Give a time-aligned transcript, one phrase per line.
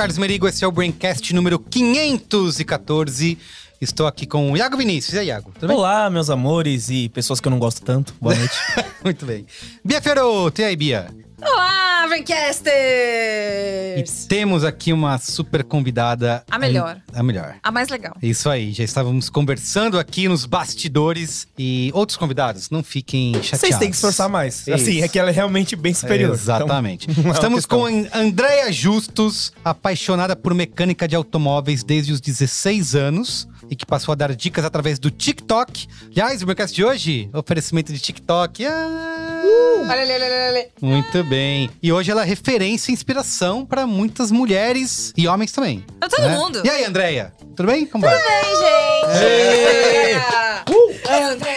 [0.00, 3.36] Carlos Merigo, esse é o Braincast número 514.
[3.80, 5.14] Estou aqui com o Iago Vinícius.
[5.14, 5.52] E aí, Iago?
[5.54, 5.76] Tudo bem?
[5.76, 8.14] Olá, meus amores e pessoas que eu não gosto tanto.
[8.20, 8.52] Boa noite.
[9.02, 9.46] Muito bem.
[9.82, 11.08] Bia Feroto, e aí, Bia?
[11.40, 12.66] Olá, E Braincasters!
[14.26, 16.44] temos aqui uma super convidada.
[16.50, 17.00] A melhor.
[17.14, 17.56] A melhor.
[17.62, 18.14] A mais legal.
[18.22, 23.60] Isso aí, já estávamos conversando aqui nos bastidores e outros convidados, não fiquem chateados.
[23.60, 24.68] Vocês têm que esforçar mais.
[24.68, 25.04] Assim, Isso.
[25.04, 26.34] é que ela é realmente bem superior.
[26.34, 27.08] Exatamente.
[27.20, 32.20] Então, é uma Estamos com a Andréia Justus, apaixonada por mecânica de automóveis desde os
[32.20, 35.86] 16 anos e que passou a dar dicas através do TikTok.
[36.10, 38.66] Aliás, o Mercado de hoje, oferecimento de TikTok.
[38.66, 39.42] Ah,
[39.88, 40.66] Olha ali, olha ali, olha ali.
[40.82, 41.70] Muito bem.
[41.82, 45.84] E hoje ela é referência e inspiração para muitas mulheres e homens também.
[45.98, 46.36] Pra todo né?
[46.36, 46.62] mundo.
[46.64, 47.32] E aí, Andréia?
[47.56, 47.86] Tudo bem?
[47.86, 48.14] Como vai?
[48.14, 48.22] Oi,
[48.56, 50.20] gente!
[51.10, 51.56] André.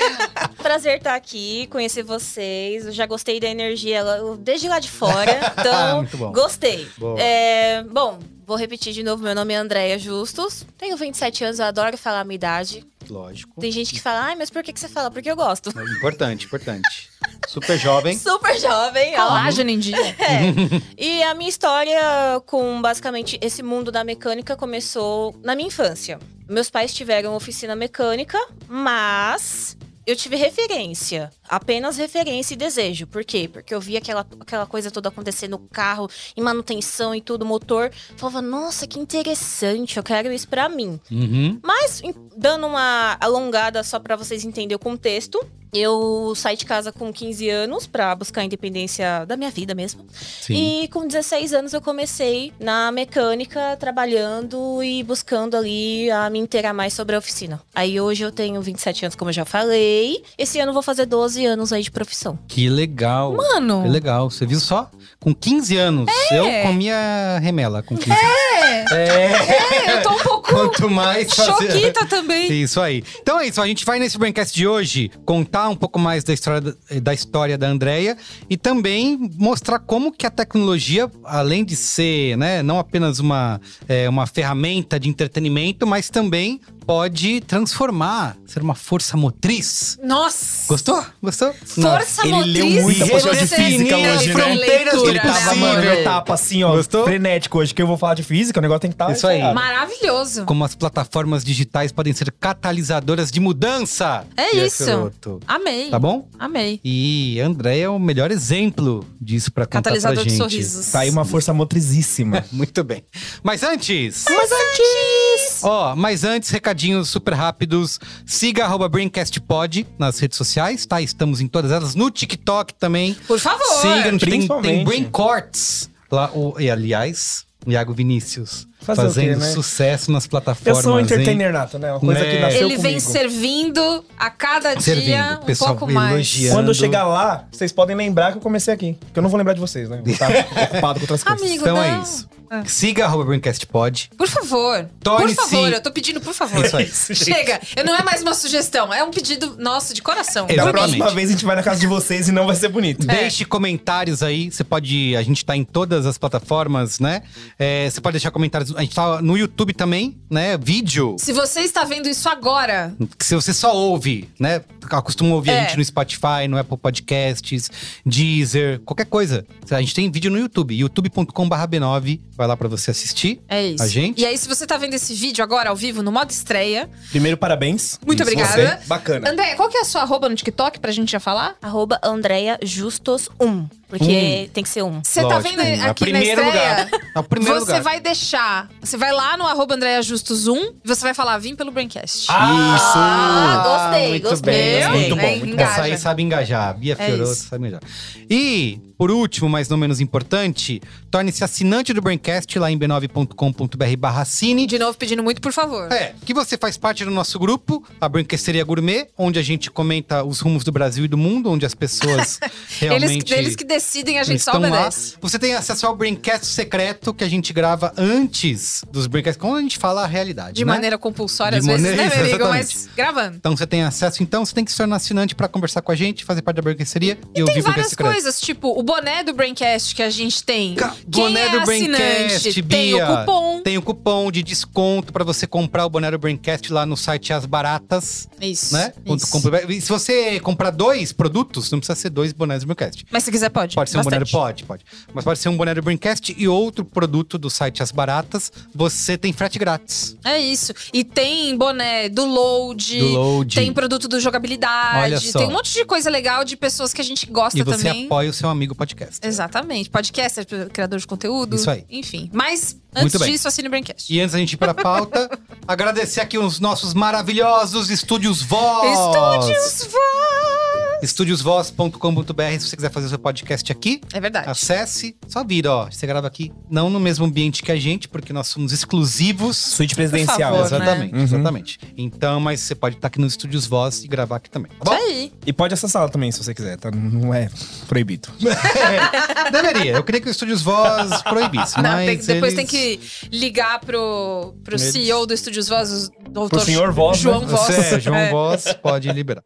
[0.61, 2.85] Prazer estar aqui, conhecer vocês.
[2.85, 6.31] Eu já gostei da energia lá- desde lá de fora, então Muito bom.
[6.31, 6.87] gostei.
[6.97, 7.19] Boa.
[7.21, 9.23] É, bom, vou repetir de novo.
[9.23, 10.65] Meu nome é Andréia Justus.
[10.77, 12.85] Tenho 27 anos, eu adoro falar a minha idade.
[13.09, 13.59] Lógico.
[13.59, 15.11] Tem gente que fala, ai, mas por que, que você fala?
[15.11, 15.69] Porque eu gosto.
[15.97, 17.09] Importante, importante.
[17.47, 18.15] Super jovem.
[18.17, 19.27] Super jovem, ó.
[19.27, 19.93] Colágeno em dia.
[20.23, 20.53] É.
[20.97, 21.99] E a minha história
[22.45, 26.19] com basicamente esse mundo da mecânica começou na minha infância.
[26.47, 31.29] Meus pais tiveram oficina mecânica, mas eu tive referência.
[31.53, 33.05] Apenas referência e desejo.
[33.05, 33.47] Por quê?
[33.47, 37.91] Porque eu via aquela, aquela coisa toda acontecer no carro, em manutenção e tudo, motor.
[38.17, 40.99] Falava, nossa, que interessante, eu quero isso pra mim.
[41.11, 41.59] Uhum.
[41.61, 42.01] Mas,
[42.35, 45.39] dando uma alongada só pra vocês entenderem o contexto,
[45.73, 50.05] eu saí de casa com 15 anos pra buscar a independência da minha vida mesmo.
[50.11, 50.83] Sim.
[50.83, 56.73] E com 16 anos eu comecei na mecânica, trabalhando e buscando ali a me inteirar
[56.73, 57.59] mais sobre a oficina.
[57.73, 60.23] Aí hoje eu tenho 27 anos, como eu já falei.
[60.37, 62.37] Esse ano eu vou fazer 12 anos aí de profissão.
[62.47, 63.33] Que legal.
[63.35, 63.83] Mano.
[63.83, 64.29] Que legal.
[64.29, 64.89] Você viu só?
[65.19, 66.11] Com 15 anos.
[66.31, 68.91] Eu comia remela com 15 anos.
[68.91, 72.61] É, eu tô um pouco Quanto mais fazer- choquita também.
[72.61, 73.03] Isso aí.
[73.21, 76.33] Então é isso, a gente vai nesse Braincast de hoje contar um pouco mais da
[76.33, 78.17] história da, da história da Andrea
[78.49, 84.07] e também mostrar como que a tecnologia, além de ser, né, não apenas uma, é,
[84.09, 89.97] uma ferramenta de entretenimento, mas também pode transformar, ser uma força motriz.
[90.03, 90.67] Nossa.
[90.67, 91.03] Gostou?
[91.21, 91.53] Gostou?
[91.65, 92.53] Força Ele motriz.
[92.55, 94.33] leu muita porção de física hoje, né?
[94.33, 95.95] Fronteiras do Ele tava, mano, possível.
[95.95, 97.03] meu tapa assim, ó, Gostou?
[97.05, 99.11] frenético hoje, que eu vou falar de física, o negócio tem que estar.
[99.11, 99.41] Isso aí.
[99.53, 100.45] Maravilhoso.
[100.45, 104.25] Como as plataformas digitais podem ser catalisadoras de mudança.
[104.37, 105.11] É isso.
[105.47, 105.89] Amei.
[105.89, 106.27] Tá bom?
[106.37, 106.79] Amei.
[106.83, 110.39] E André é o melhor exemplo disso pra contar Catalisador pra de gente.
[110.39, 110.91] sorrisos.
[110.91, 112.43] Tá aí uma força motrizíssima.
[112.51, 113.03] Muito bem.
[113.41, 114.25] Mas antes...
[114.29, 115.22] Mas antes.
[115.63, 117.99] Ó, mas antes, recadinhos super rápidos.
[118.25, 121.01] Siga arroba BrainCastPod nas redes sociais, tá?
[121.01, 121.95] Estamos em todas elas.
[121.95, 123.13] No TikTok também.
[123.27, 123.63] Por favor.
[123.81, 124.85] Siga, tem, tem principalmente.
[124.85, 125.89] Brain Corts.
[126.11, 128.67] Lá, o, e aliás, Iago Vinícius.
[128.81, 129.51] Fazer fazendo quê, né?
[129.51, 130.83] sucesso nas Eu plataformas.
[130.83, 131.05] sou um hein?
[131.05, 131.89] entertainer nato, né?
[131.91, 132.31] Uma coisa Né?
[132.35, 133.11] que nasceu Ele vem comigo.
[133.11, 135.05] servindo a cada Servindo.
[135.05, 136.11] dia um pessoal pouco mais.
[136.13, 136.55] elogiando.
[136.57, 138.97] Quando eu chegar lá, vocês podem lembrar que eu comecei aqui.
[138.99, 140.01] Porque eu não vou lembrar de vocês, né?
[140.03, 141.41] Vou estar ocupado com outras coisas.
[141.41, 141.83] Amigo, Então não.
[141.83, 142.27] é isso.
[142.65, 144.09] Siga arroba BrainCastPod.
[144.17, 144.87] Por favor.
[145.01, 146.63] Torne-se- Por favor, eu tô pedindo por favor.
[146.63, 146.91] É isso aí.
[147.15, 147.59] Chega.
[147.75, 150.45] Eu não é mais uma sugestão, é um pedido nosso de coração.
[150.49, 150.65] Exatamente.
[150.65, 153.05] Da próxima vez a gente vai na casa de vocês e não vai ser bonito.
[153.05, 154.51] Deixe comentários aí.
[154.51, 155.15] Você pode.
[155.15, 157.23] A gente tá em todas as plataformas, né?
[157.57, 158.75] É, você pode deixar comentários.
[158.75, 160.57] A gente tá no YouTube também, né?
[160.57, 161.15] Vídeo.
[161.19, 164.61] Se você está vendo isso agora, Que Se você só ouve, né?
[164.89, 165.61] Acostuma ouvir a É.
[165.67, 167.71] gente no Spotify, no Apple Podcasts,
[168.05, 169.45] Deezer, qualquer coisa.
[169.71, 172.19] A gente tem vídeo no YouTube, youtube.com.br B9.
[172.43, 173.41] Vai lá pra você assistir.
[173.47, 173.81] é isso.
[173.81, 174.19] A gente?
[174.21, 177.37] E aí, se você tá vendo esse vídeo agora ao vivo, no modo estreia, Primeiro,
[177.37, 177.97] parabéns.
[178.05, 178.79] muito Isso, obrigada.
[178.81, 178.85] você.
[178.87, 179.29] Bacana.
[179.31, 181.55] André, qual que é a sua arroba no TikTok pra gente já falar?
[181.61, 183.65] Arroba Andrea Justus 1.
[183.99, 185.01] Porque tem que ser um.
[185.03, 186.89] Você tá vendo o aqui na estreia?
[187.15, 187.81] É primeiro você lugar.
[187.83, 188.69] vai deixar.
[188.81, 192.27] Você vai lá no arroba Andréia Justus 1 e você vai falar, vim pelo Braincast.
[192.29, 194.81] Ah, gostei, muito gostei, bem.
[194.81, 194.99] gostei.
[194.99, 195.61] Muito bom, Bem, muito bom.
[195.63, 196.77] Essa aí sabe engajar.
[196.77, 197.47] Bia É Fioroto isso.
[197.47, 197.81] sabe engajar.
[198.29, 200.81] E, por último, mas não menos importante,
[201.11, 204.65] torne-se assinante do Braincast lá em b9.com.br barra cine.
[204.65, 205.91] De novo, pedindo muito, por favor.
[205.91, 210.23] É, que você faz parte do nosso grupo, a Brinquesteria Gourmet, onde a gente comenta
[210.23, 212.39] os rumos do Brasil e do mundo, onde as pessoas
[212.79, 214.77] realmente Eles, eles que decidem, a gente só estão lá.
[214.79, 215.15] obedece.
[215.21, 219.61] Você tem acesso ao Braincast secreto que a gente grava antes dos Braincasts, como a
[219.61, 220.71] gente fala a realidade, De né?
[220.73, 222.49] maneira compulsória, De às vezes, maneira- né, meu amigo?
[222.49, 223.35] Mas gravando.
[223.37, 225.95] Então você tem acesso, então você tem que se tornar assinante pra conversar com a
[225.95, 228.11] gente, fazer parte da Brinquesteria e, ouvir Tem o Braincast várias secreto.
[228.13, 230.75] coisas, tipo o boné do Braincast que a gente tem.
[230.75, 232.63] Ca- Quem boné é do Braincast, tem
[232.93, 233.05] Bia.
[233.11, 233.61] o cupom.
[233.61, 237.33] Tem o cupom de desconto pra você comprar o boné do Braincast lá no site
[237.33, 238.73] As Baratas, Isso.
[238.73, 238.93] né?
[239.05, 239.39] isso.
[239.69, 243.05] E se você comprar dois produtos, não precisa ser dois bonés do Braincast.
[243.11, 243.72] Mas se quiser, pode.
[243.75, 244.63] Pode ser um boné do Bastante.
[244.63, 244.85] Pode, pode.
[245.13, 249.17] Mas pode ser um boné do Braincast e outro produto do site As Baratas, você
[249.17, 250.15] tem frete grátis.
[250.23, 250.73] É isso.
[250.93, 252.99] E tem boné do Load.
[252.99, 253.55] Do Load.
[253.55, 255.31] Tem produto do Olha jogabilidade.
[255.31, 255.39] só.
[255.39, 258.05] Tem um monte de coisa legal de pessoas que a gente gosta E você também.
[258.05, 259.19] apoia o seu amigo podcast.
[259.21, 259.89] Exatamente.
[259.89, 261.55] Podcaster, criador de conteúdo.
[261.55, 261.85] Isso aí.
[261.89, 262.29] Enfim.
[262.33, 264.13] Mas antes disso, assine o Braincast.
[264.13, 265.29] E antes da gente ir pra pauta,
[265.67, 268.91] agradecer aqui os nossos maravilhosos Estúdios Voz.
[268.91, 270.82] Estúdios Voz!
[271.03, 273.99] Estúdiosvoz.com.br se você quiser fazer o seu podcast aqui.
[274.13, 274.49] É verdade.
[274.49, 275.85] Acesse, só vira, ó.
[275.91, 279.57] Você grava aqui, não no mesmo ambiente que a gente, porque nós somos exclusivos.
[279.57, 280.37] Suíte presidencial.
[280.55, 280.65] Favor, né?
[280.77, 281.23] exatamente, Uhum.
[281.23, 281.79] exatamente.
[281.97, 284.71] Então, mas você pode estar aqui nos Estúdios Voz e gravar aqui também.
[284.79, 284.93] Tá bom?
[284.95, 285.31] Isso aí.
[285.45, 286.89] E pode acessá-la também, se você quiser, tá?
[286.91, 287.49] Não é
[287.87, 288.29] proibido.
[289.51, 289.91] Deveria.
[289.93, 292.99] Eu queria que o Estúdios Voz proibisse, Não, mas tem- depois eles- tem que
[293.31, 297.47] ligar pro, pro Eles- CEO do Estúdios Voz, o doutor Pro senhor Voz, João né?
[297.47, 297.69] Voz.
[297.69, 298.31] É, João É.
[298.31, 299.43] Voz pode liberar.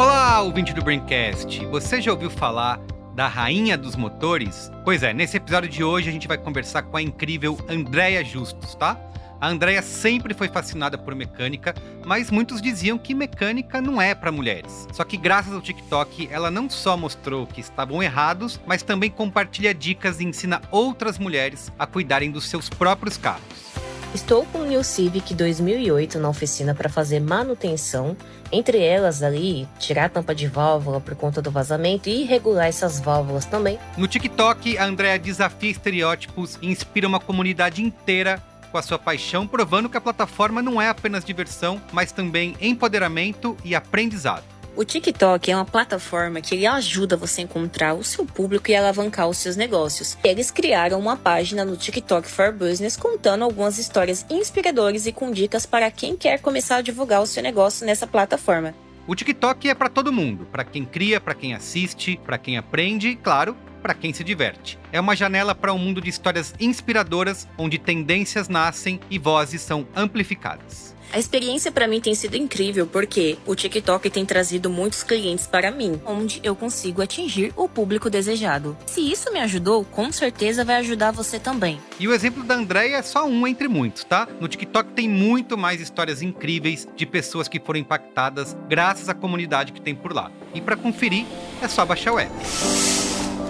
[0.00, 1.66] Olá, ouvinte do Braincast.
[1.66, 2.80] Você já ouviu falar
[3.14, 4.72] da rainha dos motores?
[4.82, 8.74] Pois é, nesse episódio de hoje a gente vai conversar com a incrível Andréia Justus,
[8.74, 8.98] tá?
[9.38, 11.74] A Andréia sempre foi fascinada por mecânica,
[12.06, 14.88] mas muitos diziam que mecânica não é para mulheres.
[14.90, 19.74] Só que graças ao TikTok, ela não só mostrou que estavam errados, mas também compartilha
[19.74, 23.69] dicas e ensina outras mulheres a cuidarem dos seus próprios carros.
[24.12, 28.16] Estou com o New Civic 2008 na oficina para fazer manutenção,
[28.50, 32.98] entre elas ali, tirar a tampa de válvula por conta do vazamento e regular essas
[32.98, 33.78] válvulas também.
[33.96, 38.42] No TikTok, a Andrea desafia estereótipos e inspira uma comunidade inteira
[38.72, 43.56] com a sua paixão, provando que a plataforma não é apenas diversão, mas também empoderamento
[43.64, 44.44] e aprendizado.
[44.80, 49.28] O TikTok é uma plataforma que ajuda você a encontrar o seu público e alavancar
[49.28, 50.16] os seus negócios.
[50.24, 55.66] Eles criaram uma página no TikTok for Business contando algumas histórias inspiradoras e com dicas
[55.66, 58.74] para quem quer começar a divulgar o seu negócio nessa plataforma.
[59.06, 63.08] O TikTok é para todo mundo, para quem cria, para quem assiste, para quem aprende
[63.08, 64.78] e, claro, para quem se diverte.
[64.90, 69.86] É uma janela para um mundo de histórias inspiradoras, onde tendências nascem e vozes são
[69.94, 70.98] amplificadas.
[71.12, 75.70] A experiência para mim tem sido incrível porque o TikTok tem trazido muitos clientes para
[75.72, 78.76] mim, onde eu consigo atingir o público desejado.
[78.86, 81.80] Se isso me ajudou, com certeza vai ajudar você também.
[81.98, 84.28] E o exemplo da Andrea é só um entre muitos, tá?
[84.40, 89.72] No TikTok tem muito mais histórias incríveis de pessoas que foram impactadas graças à comunidade
[89.72, 90.30] que tem por lá.
[90.54, 91.26] E para conferir,
[91.60, 92.32] é só baixar o app.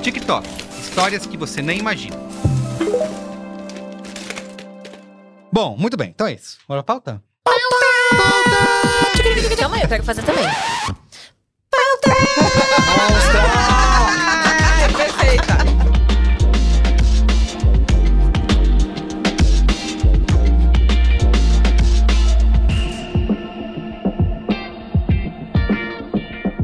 [0.03, 0.49] TikTok,
[0.81, 2.17] histórias que você nem imagina.
[5.53, 6.59] Bom, muito bem, então é isso.
[6.67, 7.21] Bora pra
[8.17, 9.57] pauta?
[9.57, 10.45] Calma aí, eu quero fazer também.
[14.97, 15.59] Perfeita.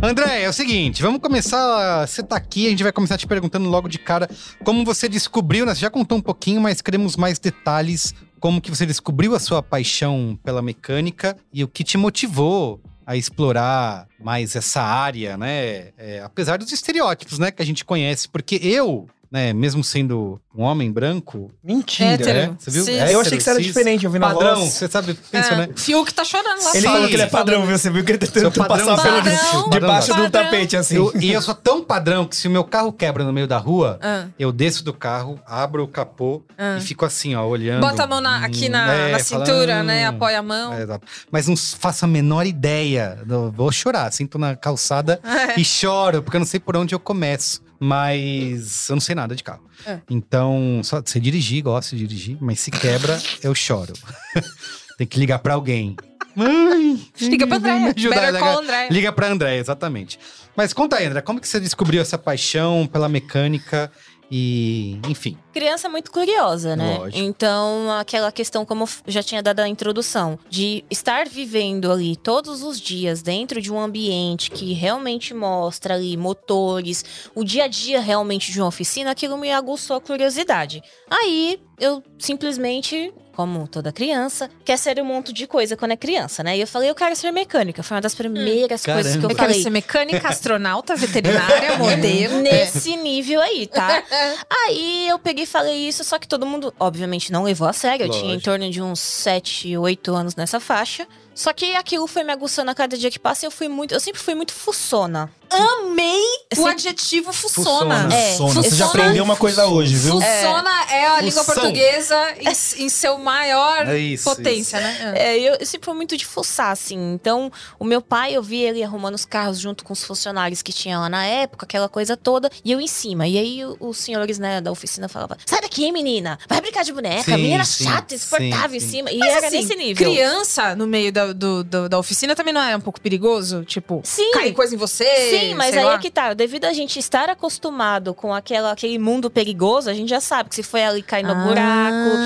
[0.02, 2.06] André, é o seguinte, vamos começar.
[2.06, 4.28] Você tá aqui, a gente vai começar te perguntando logo de cara
[4.62, 5.74] como você descobriu, né?
[5.74, 8.14] Você já contou um pouquinho, mas queremos mais detalhes.
[8.40, 13.16] Como que você descobriu a sua paixão pela mecânica e o que te motivou a
[13.16, 15.92] explorar mais essa área, né?
[15.96, 20.62] É, apesar dos estereótipos, né, que a gente conhece, porque eu, né, mesmo sendo um
[20.62, 22.10] homem branco, Mentira.
[22.14, 22.38] Hétero.
[22.52, 22.56] né?
[22.58, 22.84] você viu?
[22.84, 22.92] Sim.
[22.92, 24.72] Eu achei que você era cis, diferente, ouvindo a Padrão, voz.
[24.72, 25.68] você sabe, pensa, É, né?
[25.76, 26.94] Fiuk tá chorando lá Ele fora.
[26.94, 27.78] falou que ele é padrão, Falando- viu?
[27.78, 30.30] Você viu que ele tá tentando padrão passar pelo debaixo do Padrão.
[30.30, 30.96] tapete, assim.
[30.96, 33.58] Eu- e eu sou tão padrão que se o meu carro quebra no meio da
[33.58, 34.26] rua, Ah.
[34.38, 36.76] eu desço do carro, abro o capô Ah.
[36.78, 37.80] e fico assim, ó, olhando.
[37.82, 40.06] Bota a mão na- aqui na, É, na falando, cintura, né?
[40.10, 40.14] "Hum".
[40.14, 40.72] Apoia a mão.
[40.72, 40.86] É.
[41.30, 43.18] Mas não faço a menor ideia.
[43.28, 45.20] Eu Vou chorar, sinto na calçada
[45.56, 45.60] É.
[45.60, 47.60] e choro, porque eu não sei por onde eu começo.
[47.78, 49.64] Mas eu não sei nada de carro.
[49.84, 50.00] É.
[50.10, 53.92] Então, só sei dirigir, gosto de dirigir, mas se quebra, eu choro.
[54.96, 55.96] Tem que ligar pra alguém.
[56.34, 57.06] Mãe!
[57.20, 57.92] Liga pra André.
[57.96, 58.58] ajudar, Better né, call?
[58.60, 58.88] André.
[58.90, 60.18] Liga pra André, exatamente.
[60.54, 63.90] Mas conta aí, André, como que você descobriu essa paixão pela mecânica
[64.30, 65.36] e, enfim.
[65.52, 66.98] Criança é muito curiosa, né?
[66.98, 67.22] Lógico.
[67.22, 72.80] Então, aquela questão, como já tinha dado a introdução, de estar vivendo ali todos os
[72.80, 77.04] dias dentro de um ambiente que realmente mostra ali motores,
[77.34, 80.82] o dia a dia realmente de uma oficina, aquilo me aguçou a curiosidade.
[81.10, 86.42] Aí, eu simplesmente como toda criança, quer ser um monte de coisa quando é criança,
[86.42, 86.56] né?
[86.56, 87.82] E eu falei, eu quero ser mecânica.
[87.82, 89.62] Foi uma das primeiras coisas que eu, Eu quero falei.
[89.62, 92.40] ser mecânica, astronauta, veterinária, modelo.
[92.40, 94.02] Nesse nível aí, tá?
[94.66, 98.06] aí eu peguei e falei isso, só que todo mundo, obviamente, não levou a sério.
[98.06, 98.44] Eu tinha em Lógico.
[98.44, 101.06] torno de uns 7, 8 anos nessa faixa.
[101.34, 103.92] Só que aquilo foi me aguçando a cada dia que passa e eu fui muito.
[103.92, 105.30] Eu sempre fui muito fuçona.
[105.50, 106.20] Amei
[106.52, 108.08] o Sempre- adjetivo Fuçona.
[108.08, 108.14] fuçona.
[108.14, 108.36] É.
[108.36, 110.14] Você já aprendeu uma coisa hoje, viu?
[110.20, 111.54] Fuçona é, a língua Fução.
[111.62, 115.12] portuguesa em, em seu maior É isso, potência, né?
[115.16, 117.12] É, eu, eu sempre fui muito de fuçar, assim.
[117.14, 120.72] Então, o meu pai, eu via ele arrumando os carros junto com os funcionários que
[120.72, 123.26] tinha lá na época, aquela coisa toda, e eu em cima.
[123.26, 126.92] E aí, o- os senhores, né, da oficina falavam: sai daqui, menina, vai brincar de
[126.92, 128.96] boneca, Sim, menina sim, chata, insuportável sim, em sim.
[128.96, 129.10] cima.
[129.10, 130.06] E Mas era assim, nesse nível.
[130.10, 133.64] criança no meio da, do- do- da oficina também não é um pouco perigoso?
[133.64, 134.30] Tipo, Sim.
[134.32, 135.04] cair coisa em você?
[135.30, 135.94] Sim, mas sei aí lá.
[135.94, 136.34] é que tá.
[136.34, 140.54] Devido a gente estar acostumado com aquela, aquele mundo perigoso, a gente já sabe que
[140.56, 141.34] se foi ali cair no Ah.
[141.34, 142.16] buraco,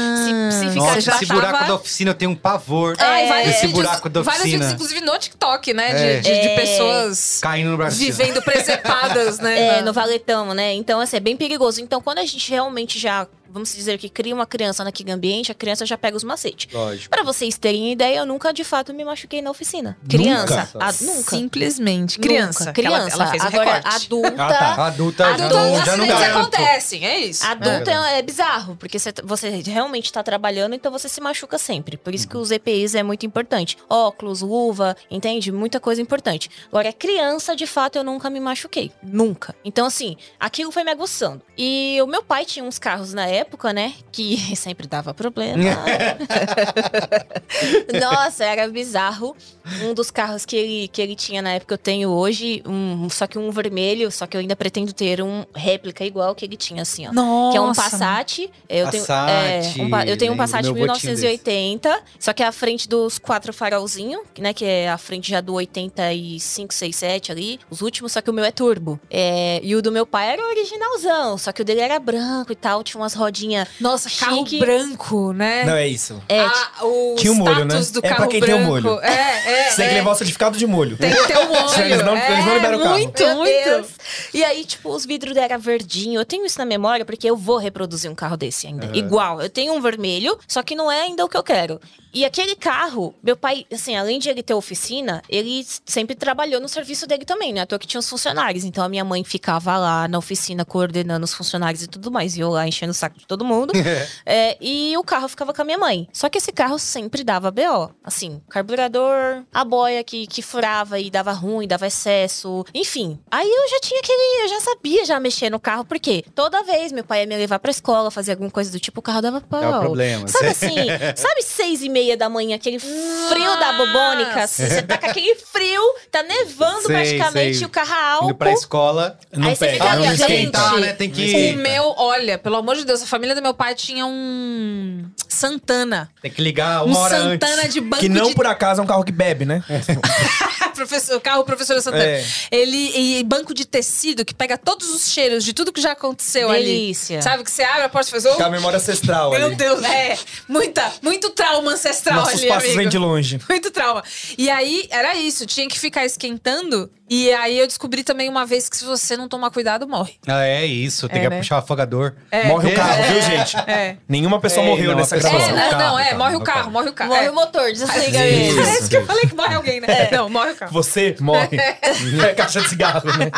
[0.51, 2.97] se, se ficar Nossa, já esse tava- buraco da oficina eu tenho um pavor.
[2.99, 4.65] Ai, É, Esse vídeos, buraco da vários oficina.
[4.65, 5.89] vídeos, inclusive no TikTok, né?
[5.95, 6.17] De, É.
[6.21, 6.57] de- de É.
[6.57, 7.97] pessoas Caindo no braço.
[7.99, 9.61] vivendo presepadas, né?
[9.61, 10.73] É, na- no valetão, né?
[10.75, 11.81] Então, assim, é bem perigoso.
[11.81, 15.55] Então, quando a gente realmente já, vamos dizer que cria uma criança naquele ambiente, a
[15.55, 16.73] criança já pega os macetes.
[16.73, 17.11] Lógico.
[17.11, 19.97] Pra vocês terem ideia, eu nunca de fato me machuquei na oficina.
[20.09, 20.87] Criança, Nunca?
[20.87, 21.37] a- nunca.
[21.37, 22.19] Simplesmente.
[22.19, 22.29] Nunca.
[22.29, 22.73] Criança.
[22.73, 23.15] que Criança.
[23.15, 23.97] Ela, ela fez Agora, recorte.
[24.05, 24.45] adulta.
[24.45, 24.87] Ah, tá.
[24.87, 26.39] Adulta, já, Adulta, não, já não acidentes garanto.
[26.55, 27.47] acontecem, é isso.
[27.47, 28.19] Adulta é.
[28.19, 31.97] é bizarro, porque você, você realmente tá trabalhando, então você se machuca sempre.
[31.97, 33.77] Por isso que os EPIs é muito importante.
[33.89, 35.51] Óculos, luva, entende?
[35.53, 36.51] Muita coisa importante.
[36.69, 38.91] Agora, criança, de fato, eu nunca me machuquei.
[39.03, 39.55] Nunca.
[39.65, 41.43] Então, assim, aquilo foi me aguçando.
[41.57, 43.40] E o meu pai tinha uns carros na época,
[43.73, 43.95] né?
[44.11, 45.63] Que sempre dava problema.
[48.01, 49.37] Nossa, era bizarro.
[49.85, 53.27] Um dos carros que ele, que ele tinha na época eu tenho hoje, um, só
[53.27, 56.83] que um vermelho, só que eu ainda pretendo ter um réplica igual que ele tinha,
[56.83, 57.13] assim, ó.
[57.13, 57.53] Nossa.
[57.53, 58.51] Que é um Passat.
[58.69, 62.53] Eu tenho, Passat, é, um eu tenho um Passat tinha 1980, só que é a
[62.53, 64.53] frente dos quatro farolzinhos, né?
[64.53, 67.61] Que é a frente já do 85, 67 ali.
[67.71, 68.99] Os últimos, só que o meu é turbo.
[69.11, 72.53] É, e o do meu pai era o originalzão, só que o dele era branco
[72.53, 73.69] e tal, tinha umas rodinhas.
[73.81, 74.59] Nossa, carro Chique.
[74.59, 75.65] branco, né?
[75.65, 76.21] Não, é isso.
[76.29, 77.75] É, Ah, o Tinha o molho, né?
[77.93, 78.73] do É pra carro quem tem o branco.
[78.89, 79.01] molho.
[79.01, 79.71] É, é.
[79.71, 79.99] Você tem que é.
[79.99, 80.97] levar o certificado de molho.
[80.97, 81.81] Tem que ter um olho.
[81.85, 82.95] Eles não- eles não É, liberam o carro.
[82.99, 83.89] Muito, muito.
[84.35, 86.21] E aí, tipo, os vidros dele era verdinho.
[86.21, 88.91] Eu tenho isso na memória porque eu vou reproduzir um carro desse ainda.
[88.97, 89.41] Igual.
[89.41, 91.81] Eu tenho um vermelho, só que não é ainda o que eu quero.
[92.13, 96.69] E aquele carro, meu pai, assim, além de ele ter oficina, ele sempre trabalhou no
[96.69, 97.61] serviço dele também, né?
[97.61, 98.65] À toa que tinha os funcionários.
[98.65, 102.37] Então a minha mãe ficava lá na oficina coordenando os funcionários e tudo mais.
[102.37, 103.73] E eu lá enchendo o saco de todo mundo.
[104.27, 106.09] É, e o carro ficava com a minha mãe.
[106.13, 107.91] Só que esse carro sempre dava BO.
[108.05, 112.65] Assim, carburador, a boia que, que furava e dava ruim, dava excesso.
[112.75, 113.19] Enfim.
[113.31, 114.45] Aí eu já tinha aquele.
[114.45, 117.59] Eu já sabia já mexer no carro, porque toda vez meu pai ia me levar
[117.59, 119.63] pra escola, fazer alguma coisa do tipo, o carro dava pau.
[119.63, 120.29] É o problema.
[120.29, 120.75] Sabe assim,
[121.17, 124.43] sabe seis e meia da manhã, aquele frio da bobônica?
[124.43, 127.63] assim, Você tá com aquele frio, tá nevando Sei, praticamente, sei.
[127.63, 128.25] e o carro a álcool.
[128.27, 129.19] Indo pra escola.
[129.33, 130.93] Não Aí você pega, fica Ah, não esquentar, né?
[130.93, 135.05] Tem O que, meu, olha, pelo amor de Deus, família do meu pai tinha um
[135.29, 136.09] Santana.
[136.23, 137.75] tem que ligar Um uma hora Santana antes.
[137.75, 139.63] de banco Que não de por acaso é um carro que bebe, né?
[140.87, 142.03] professor, carro professora Santana.
[142.05, 142.25] É.
[142.51, 146.49] Ele e banco de tecido que pega todos os cheiros de tudo que já aconteceu
[146.51, 147.17] Delícia.
[147.17, 147.23] ali.
[147.23, 149.47] Sabe que você abre a porta e faz, oh, Que é a memória ancestral meu
[149.47, 149.55] ali.
[149.55, 150.17] Deus, é,
[150.49, 152.79] muita, muito trauma ancestral Nossos ali, passos amigo.
[152.79, 153.41] vêm de longe.
[153.49, 154.03] Muito trauma.
[154.39, 155.45] E aí, era isso.
[155.47, 156.91] Tinha que ficar esquentando.
[157.13, 160.15] E aí, eu descobri também uma vez que se você não tomar cuidado, morre.
[160.29, 161.09] Ah, é isso.
[161.09, 161.39] Tem É, que né?
[161.39, 162.15] puxar o afogador.
[162.47, 163.13] Morre o carro, É.
[163.13, 163.57] viu, gente?
[163.67, 163.97] É.
[164.09, 165.49] Nenhuma pessoa É, morreu não, nessa gravação.
[165.49, 166.71] É, não, carro, não, é, carro, morre o carro, carro.
[166.71, 167.11] morre o carro.
[167.11, 167.31] Morre é.
[167.31, 168.51] o motor, desliga Isso.
[168.51, 168.55] ele.
[168.63, 170.09] Parece que eu falei que morre alguém, né?
[170.13, 170.70] Não, morre o carro.
[170.71, 171.57] Você morre.
[172.31, 173.31] É caixa de cigarro, né?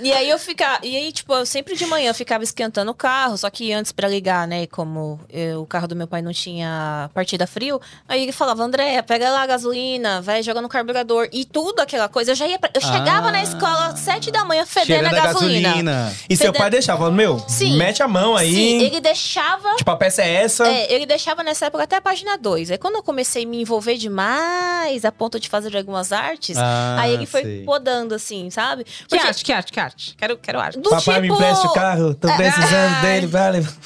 [0.00, 0.80] E aí eu ficava.
[0.82, 4.08] E aí, tipo, eu sempre de manhã ficava esquentando o carro, só que antes pra
[4.08, 4.66] ligar, né?
[4.66, 9.00] Como eu- o carro do meu pai não tinha partida frio, aí ele falava, André,
[9.02, 11.28] pega lá a gasolina, vai jogar no carburador.
[11.32, 12.32] E tudo aquela coisa.
[12.32, 12.58] Eu já ia.
[12.58, 13.32] pra- Eu chegava Ah.
[13.32, 15.68] na escola às sete da manhã fedendo a gasolina.
[15.68, 16.16] gasolina.
[16.28, 17.76] E seu Fede- pai deixava, falando, meu, Sim.
[17.76, 18.52] mete a mão aí.
[18.54, 19.76] Sim, ele deixava.
[19.76, 20.66] Tipo, a peça é essa.
[20.68, 22.70] É, ele deixava nessa época até a página 2.
[22.70, 26.96] Aí quando eu comecei a me envolver demais, a ponto de fazer algumas artes, Ah,
[27.00, 27.64] aí ele foi sei.
[27.64, 28.84] podando, assim, sabe?
[28.84, 30.14] Que Porque- arte, que arte, que arte?
[30.16, 30.78] Quero, quero arte.
[30.78, 33.66] Do Papai me tipo- empresta o carro, tô precisando dele, vale.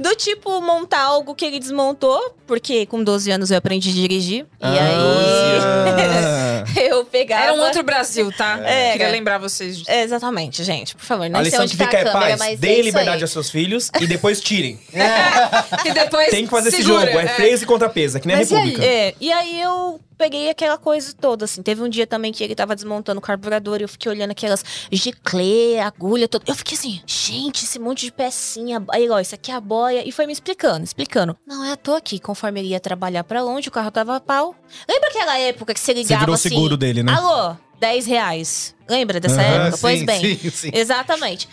[0.00, 4.46] Do tipo, montar algo que ele desmontou, porque com 12 anos eu aprendi a dirigir.
[4.60, 6.64] E Ah.
[6.66, 7.44] aí eu pegava.
[7.44, 8.60] Era um outro Brasil, tá?
[8.64, 9.10] É, Queria é.
[9.10, 9.90] lembrar vocês disso.
[9.90, 10.94] É, Exatamente, gente.
[10.94, 12.52] Por favor, A não sei lição onde que tá fica a é câmera, paz, mas
[12.52, 13.22] é deem isso liberdade aí.
[13.22, 14.78] aos seus filhos e depois tirem.
[15.84, 18.36] E depois Tem que fazer esse segura, jogo, é freio e contrapeso, é que nem
[18.36, 18.64] Mas e a aí?
[18.64, 18.90] República.
[18.90, 21.62] É, e aí eu peguei aquela coisa toda, assim.
[21.62, 24.64] Teve um dia também que ele tava desmontando o carburador e eu fiquei olhando aquelas
[24.90, 26.44] giclê, agulha, tudo.
[26.46, 28.82] Eu fiquei assim, gente, esse monte de pecinha.
[28.90, 30.06] Aí, ó, isso aqui é a boia.
[30.06, 31.36] E foi me explicando, explicando.
[31.46, 32.18] Não, é à toa aqui.
[32.18, 34.54] Conforme ele ia trabalhar pra longe, o carro tava a pau.
[34.88, 36.48] Lembra aquela época que você ligava virou o assim...
[36.48, 37.12] seguro dele, né?
[37.12, 38.74] Alô, 10 reais.
[38.88, 39.78] Lembra dessa Aham, época?
[39.80, 40.36] pois sim, bem.
[40.38, 40.70] sim, sim.
[40.72, 41.48] Exatamente.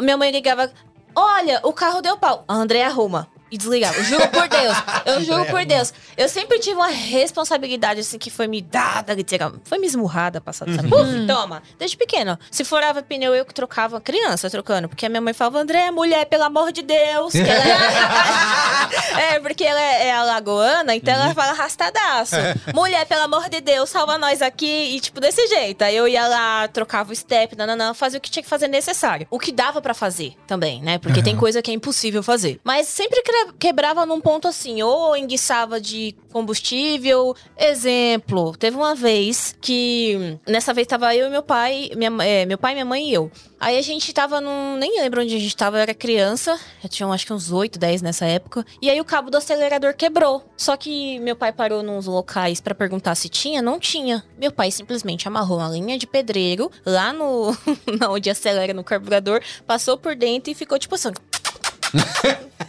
[0.00, 0.70] Minha mãe ligava,
[1.14, 2.44] olha, o carro deu pau.
[2.48, 3.28] A André arruma.
[3.50, 3.96] E desligava.
[3.96, 4.76] Eu juro por Deus.
[5.06, 5.92] Eu juro por Deus.
[6.16, 9.16] Eu sempre tive uma responsabilidade, assim, que foi me dada.
[9.64, 10.88] Foi me esmurrada, passada, sabe?
[10.88, 11.62] Puf, toma.
[11.78, 12.38] Desde pequeno.
[12.50, 14.00] Se furava pneu, eu que trocava.
[14.00, 14.88] Criança trocando.
[14.88, 17.34] Porque a minha mãe falava, André, mulher, pelo amor de Deus.
[17.34, 17.38] é...
[19.36, 22.36] é, porque ela é, é alagoana, então ela fala arrastadaço.
[22.74, 24.96] mulher, pelo amor de Deus, salva nós aqui.
[24.96, 25.82] E, tipo, desse jeito.
[25.82, 29.26] Aí eu ia lá, trocava o step, nananã, fazia o que tinha que fazer necessário.
[29.30, 30.98] O que dava pra fazer também, né?
[30.98, 32.60] Porque tem coisa que é impossível fazer.
[32.62, 37.34] Mas sempre que- quebrava num ponto assim, ou enguiçava de combustível.
[37.56, 40.38] Exemplo, teve uma vez que.
[40.46, 43.30] Nessa vez tava eu e meu pai, minha, é, meu pai, minha mãe e eu.
[43.60, 44.76] Aí a gente tava num.
[44.76, 46.58] Nem lembro onde a gente tava, eu era criança.
[46.82, 48.64] Eu tinha acho que uns 8, 10 nessa época.
[48.80, 50.44] E aí o cabo do acelerador quebrou.
[50.56, 54.24] Só que meu pai parou nos locais pra perguntar se tinha, não tinha.
[54.38, 57.56] Meu pai simplesmente amarrou uma linha de pedreiro lá no.
[58.08, 61.08] onde acelera no carburador, passou por dentro e ficou tipo assim.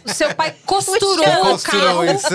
[0.04, 2.28] O seu pai costurou o Costurou carro, isso.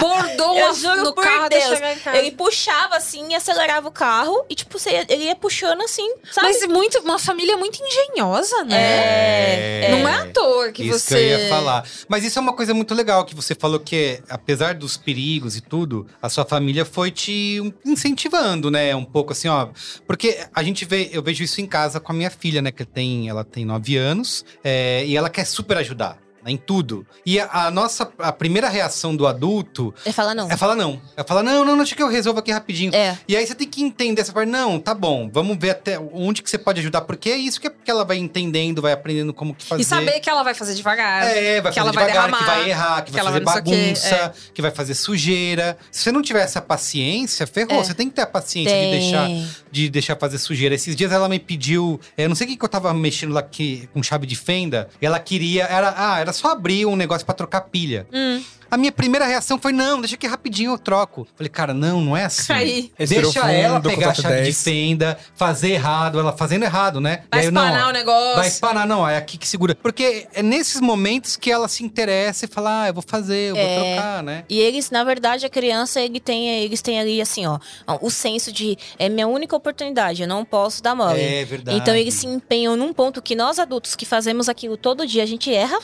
[0.00, 1.78] bordou Eu juro no carro Deus.
[2.02, 2.16] casa.
[2.16, 4.44] Ele puxava assim e acelerava o carro.
[4.48, 4.76] E, tipo,
[5.08, 6.48] ele ia puxando assim, sabe?
[6.48, 8.76] Mas muito, uma família muito engenhosa, né?
[8.76, 11.14] É, Não é à toa que isso você...
[11.14, 11.84] que eu ia falar.
[12.08, 15.60] Mas isso é uma coisa muito legal, que você falou que, apesar dos perigos e
[15.60, 18.94] tudo, a sua família foi te incentivando, né?
[18.96, 19.68] Um pouco assim, ó.
[20.06, 22.72] Porque a gente vê, eu vejo isso em casa com a minha filha, né?
[22.72, 26.23] Que tem, ela tem nove anos, é, e ela quer super ajudar.
[26.44, 27.06] Né, Em tudo.
[27.24, 30.50] E a, a nossa a primeira reação do adulto Ele fala não.
[30.50, 31.00] é falar não.
[31.16, 32.94] É falar, não, não, deixa que eu resolvo aqui rapidinho.
[32.94, 33.18] É.
[33.26, 34.48] E aí você tem que entender essa parte.
[34.48, 37.02] Não, tá bom, vamos ver até onde que você pode ajudar.
[37.02, 39.82] Porque é isso que, que ela vai entendendo, vai aprendendo como que fazer.
[39.82, 41.24] E saber que ela vai fazer devagar.
[41.24, 43.44] É, vai que fazer ela vai devagar, que derramar, vai errar, que, que vai fazer
[43.44, 45.78] vai não sei o quê, bagunça, que vai fazer sujeira.
[45.90, 47.80] Se você não tiver essa paciência, ferrou.
[47.80, 47.84] É.
[47.84, 49.00] Você tem que ter a paciência de Tem.
[49.00, 49.28] deixar,
[49.70, 50.74] de deixar fazer sujeira.
[50.74, 53.42] Esses dias ela me pediu, eu não sei o que, que eu tava mexendo lá
[53.42, 57.24] que, com chave de fenda, e ela queria, era, ah, era só abrir um negócio
[57.24, 58.06] pra trocar pilha.
[58.12, 58.42] Hum.
[58.70, 61.28] A minha primeira reação foi, não, deixa que rapidinho eu troco.
[61.36, 62.52] Falei, cara, não, não é assim.
[62.52, 62.92] Aí.
[62.98, 64.62] Respirou Deixa fundo, ela pegar a chave de 10.
[64.64, 67.22] fenda, fazer errado, ela fazendo errado, né?
[67.30, 68.34] Vai aí eu, não, espanar ó, o negócio.
[68.36, 69.76] Vai espanar, não, é aqui que segura.
[69.76, 73.54] Porque é nesses momentos que ela se interessa e fala, ah, eu vou fazer, eu
[73.54, 73.94] vou É.
[73.94, 74.44] trocar, né?
[74.48, 77.60] E eles, na verdade, a criança, ele tem, eles têm ali, assim, ó,
[78.00, 81.20] o senso de é minha única oportunidade, eu não posso dar mole.
[81.20, 81.78] É verdade.
[81.78, 85.26] Então eles se empenham num ponto que nós adultos que fazemos aquilo todo dia, a
[85.26, 85.78] gente erra.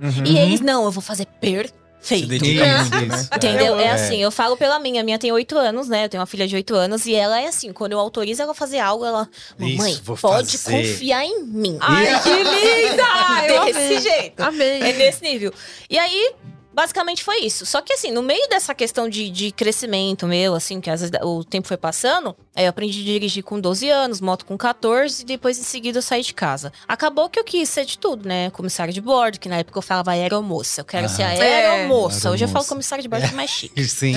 [0.00, 0.24] Uhum.
[0.24, 1.74] E eles, não, eu vou fazer perfeito.
[2.04, 2.26] Isso,
[2.60, 3.28] né?
[3.36, 3.78] Entendeu?
[3.78, 3.90] É É.
[3.92, 5.00] assim, eu falo pela minha.
[5.00, 6.04] A minha tem oito anos, né?
[6.04, 7.06] Eu tenho uma filha de oito anos.
[7.06, 9.26] E ela é assim, quando eu autorizo ela a fazer algo, ela...
[9.58, 11.78] Mamãe, Isso, pode fazer." confiar em mim.
[11.80, 13.04] Ai, que linda!
[13.48, 14.00] Eu Desse amei.
[14.00, 14.40] jeito.
[14.42, 14.80] Amei.
[14.82, 15.52] É nesse nível.
[15.88, 16.32] E aí,
[16.74, 17.64] basicamente foi isso.
[17.64, 21.14] Só que assim, no meio dessa questão de, de crescimento meu, assim, que às vezes
[21.22, 25.22] o tempo foi passando, aí eu aprendi a dirigir com 12 anos, moto com 14,
[25.22, 26.72] e depois em seguida eu saí de casa.
[26.88, 28.50] Acabou que eu quis ser de tudo, né?
[28.50, 30.80] Comissário de bordo, que na época eu falava aeromoça.
[30.80, 31.08] Eu quero Ah.
[31.08, 31.66] ser É.
[31.68, 32.30] aeromoça.
[32.30, 33.84] Hoje eu falo comissário de bordo que é mais chique.
[33.88, 34.14] Sim.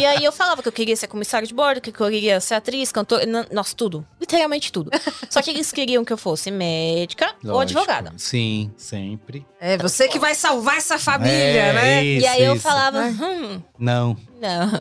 [0.00, 2.54] E aí eu falava que eu queria ser comissário de bordo, que eu queria ser
[2.54, 3.20] atriz, cantor,
[3.52, 4.06] nossa, tudo.
[4.20, 4.90] Literalmente tudo.
[5.28, 7.80] Só que eles queriam que eu fosse médica ou Lógico.
[7.80, 8.12] advogada.
[8.16, 9.46] Sim, sempre.
[9.60, 11.97] É você que vai salvar essa família, É, né?
[12.02, 12.62] Isso, e aí eu isso.
[12.62, 14.16] falava, hum, Não.
[14.40, 14.80] Não.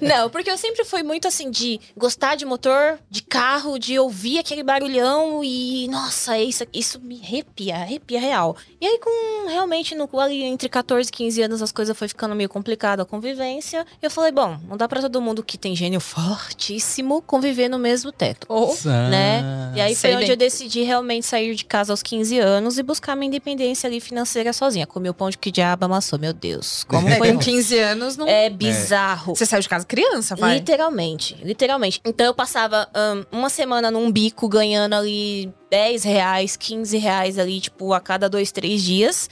[0.00, 4.38] não, porque eu sempre fui muito assim de gostar de motor, de carro, de ouvir
[4.38, 8.56] aquele barulhão e, nossa, isso, isso me arrepia, arrepia real.
[8.80, 12.34] E aí, com realmente no ali entre 14 e 15 anos, as coisas foi ficando
[12.34, 13.86] meio complicado a convivência.
[14.00, 18.12] Eu falei, bom, não dá pra todo mundo que tem gênio fortíssimo conviver no mesmo
[18.12, 18.46] teto.
[18.48, 19.72] Ou Né?
[19.74, 20.30] E aí foi onde bem.
[20.30, 24.52] eu decidi realmente sair de casa aos 15 anos e buscar minha independência ali financeira
[24.52, 24.86] sozinha.
[24.86, 26.84] Comi o pão de que diabo amassou, meu Deus.
[26.84, 28.28] Como É, foi com 15 anos não.
[28.28, 29.34] é bizarro.
[29.34, 30.56] Você saiu de casa criança, vai.
[30.56, 32.00] Literalmente, literalmente.
[32.04, 37.60] Então eu passava ahn, uma semana num bico ganhando ali 10 reais, 15 reais ali,
[37.60, 39.28] tipo, a cada dois, três dias.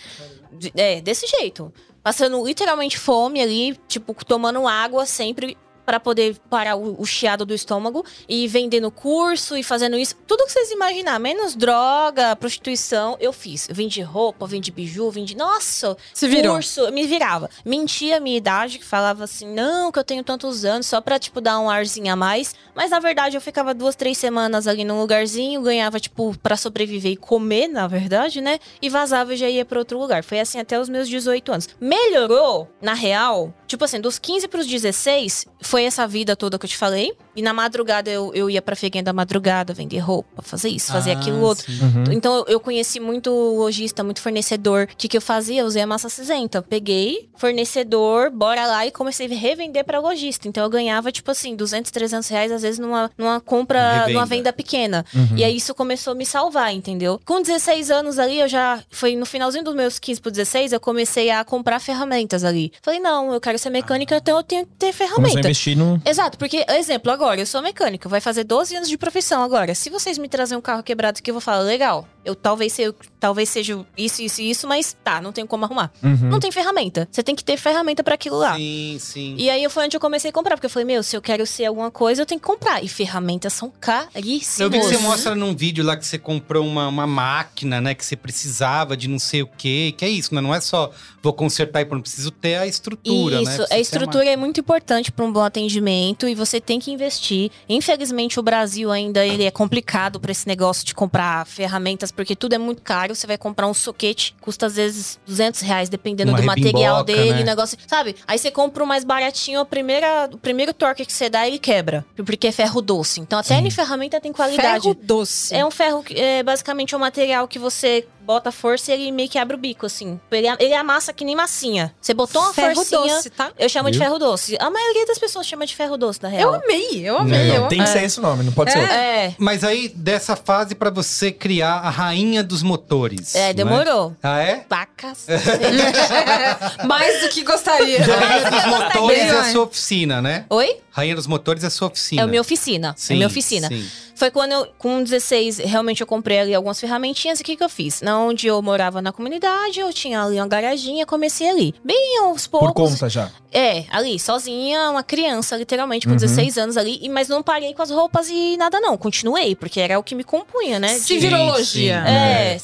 [0.75, 1.73] É, desse jeito.
[2.03, 5.57] Passando literalmente fome ali, tipo, tomando água sempre.
[5.90, 10.14] Pra poder parar o, o chiado do estômago e vendendo curso e fazendo isso.
[10.24, 13.68] Tudo que vocês imaginar, menos droga, prostituição, eu fiz.
[13.68, 15.37] Eu vendi roupa, vendi biju, vendi.
[15.37, 15.96] Nossa!
[16.14, 16.55] Se virou.
[16.55, 17.50] Curso, me virava.
[17.64, 21.18] Mentia a minha idade, que falava assim, não, que eu tenho tantos anos, só pra,
[21.18, 22.55] tipo, dar um arzinho a mais.
[22.72, 27.12] Mas, na verdade, eu ficava duas, três semanas ali num lugarzinho, ganhava, tipo, pra sobreviver
[27.12, 28.61] e comer, na verdade, né?
[28.81, 30.22] E vazava e já ia pra outro lugar.
[30.22, 31.68] Foi assim até os meus 18 anos.
[31.81, 36.71] Melhorou, na real, tipo assim, dos 15 pros 16, foi essa vida toda que eu
[36.71, 37.12] te falei.
[37.35, 41.11] E na madrugada eu, eu ia pra feirinha da madrugada, vender roupa, fazer isso, fazer
[41.12, 41.71] Ah, aquilo outro.
[41.71, 41.79] sim.
[42.12, 44.85] Então eu- conheci muito lojista, muito fornecedor.
[44.93, 45.62] O que, que eu fazia?
[45.62, 46.61] Eu usei a massa cinzenta.
[46.62, 50.49] Peguei fornecedor, bora lá e comecei a revender pra lojista.
[50.49, 54.12] Então eu ganhava, tipo assim, 200, 300 reais, às vezes numa, numa compra, Revenda.
[54.12, 55.05] numa venda pequena.
[55.37, 57.21] E aí isso começou a me salvar, entendeu?
[57.25, 58.83] Com 16 anos ali, eu já.
[58.90, 62.73] Foi no finalzinho dos meus 15 pro 16, eu comecei a comprar ferramentas ali.
[62.83, 65.40] Falei, não, eu quero ser mecânica, então eu tenho que ter Começou a ferramenta.
[65.40, 66.01] investir no.
[66.05, 69.75] Exato, porque, exemplo, agora, eu sou mecânica, vai fazer 12 anos de profissão agora.
[69.75, 72.95] Se vocês me trazerem um carro quebrado aqui, eu vou falar, legal, eu talvez, se-
[73.19, 75.93] talvez seja isso, isso e isso, mas tá, não tem como arrumar.
[76.03, 76.31] Uhum.
[76.31, 77.07] Não tem ferramenta.
[77.13, 78.57] Você tem que ter ferramenta pra aquilo lá.
[78.57, 79.35] Sim, sim.
[79.39, 81.47] E aí foi onde eu comecei a comprar, porque eu falei, meu, se eu quero
[81.47, 82.83] ser alguma coisa, eu tenho que comprar.
[82.83, 84.61] E ferramentas são caríssimas.
[84.61, 87.95] Eu vi que você mostra num vídeo lá que você comprou uma, uma máquina, né?
[87.95, 89.95] Que você precisava de não sei o quê.
[89.97, 90.41] Que é isso, né?
[90.41, 90.91] Não é só
[91.23, 92.03] vou consertar e pronto.
[92.03, 93.43] Preciso ter a estrutura, né?
[93.43, 96.91] Isso, ter a estrutura é muito importante para um bom atendimento e você tem que
[96.91, 97.51] investir.
[97.69, 102.55] Infelizmente, o Brasil ainda ele é complicado para esse negócio de comprar ferramentas, porque tudo
[102.55, 103.15] é muito caro.
[103.15, 107.33] Você vai comprar um soquete, custa às vezes 200 reais, dependendo Uma do material dele,
[107.33, 107.45] né?
[107.45, 108.17] negócio, sabe?
[108.27, 111.59] Aí você compra o mais baratinho, a primeira, o primeiro torque que você dá, ele
[111.59, 113.21] quebra, porque é ferro doce.
[113.21, 114.83] Então, até em ferramenta tem qualidade.
[114.83, 115.55] Ferro doce.
[115.55, 119.29] É um ferro, que é basicamente um material que você bota força e ele meio
[119.29, 120.21] que abre o bico, assim.
[120.31, 120.75] Ele, ele
[121.11, 121.92] amassa que nem massinha.
[122.01, 123.14] Você botou uma ferro forcinha...
[123.14, 123.51] doce, tá?
[123.59, 124.07] Eu chamo de Viu?
[124.07, 124.57] ferro doce.
[124.59, 126.55] A maioria das pessoas chama de ferro doce, na Eu real.
[126.55, 127.49] amei, eu amei.
[127.49, 128.94] Não, eu tem que ser esse nome, não pode ser outro.
[128.94, 133.35] É, Mas aí, dessa fase pra você criar a rainha dos motores.
[133.35, 133.55] é, né?
[133.55, 134.16] demorou.
[134.23, 134.64] Ah, é?
[134.68, 135.27] Vacas.
[136.87, 138.01] Mais do que gostaria.
[138.20, 140.44] Rainha dos motores é a sua oficina, né?
[140.51, 140.77] Oi?
[140.90, 142.23] Rainha dos motores é a sua oficina.
[142.23, 142.94] É a minha oficina.
[142.96, 143.68] Sim, é minha oficina.
[143.68, 143.88] sim.
[144.21, 147.39] Foi quando eu, com 16, realmente eu comprei ali algumas ferramentinhas.
[147.39, 148.03] E o que, que eu fiz?
[148.03, 151.75] Na onde eu morava na comunidade, eu tinha ali uma garaginha, comecei ali.
[151.83, 152.91] Bem aos Por poucos.
[152.93, 153.31] conta já.
[153.51, 156.13] É, ali, sozinha, uma criança, literalmente, Uhum.
[156.13, 156.99] com 16 anos ali.
[157.01, 158.95] e- Mas não parei com as roupas e nada, não.
[158.99, 160.93] Continuei, porque era o que me compunha, né?
[160.93, 162.05] De- Civirologia.
[162.07, 162.59] É,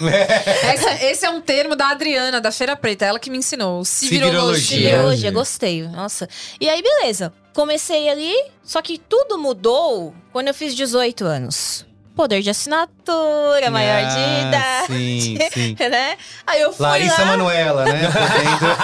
[0.00, 3.84] Essa- esse é um termo da Adriana, da Feira Preta, ela que me ensinou.
[3.84, 4.60] Civirologia.
[4.90, 5.82] Civirologia, gostei.
[5.88, 6.28] Nossa.
[6.60, 7.32] E aí, beleza.
[7.56, 11.86] Comecei ali, só que tudo mudou quando eu fiz 18 anos.
[12.14, 14.86] Poder de assinatura, maior de Ah, idade.
[14.92, 15.74] Sim, sim.
[15.80, 16.18] Né?
[16.46, 17.28] Aí eu fui Larissa lá.
[17.28, 18.10] Manoela, né?
[18.12, 18.76] Podendo-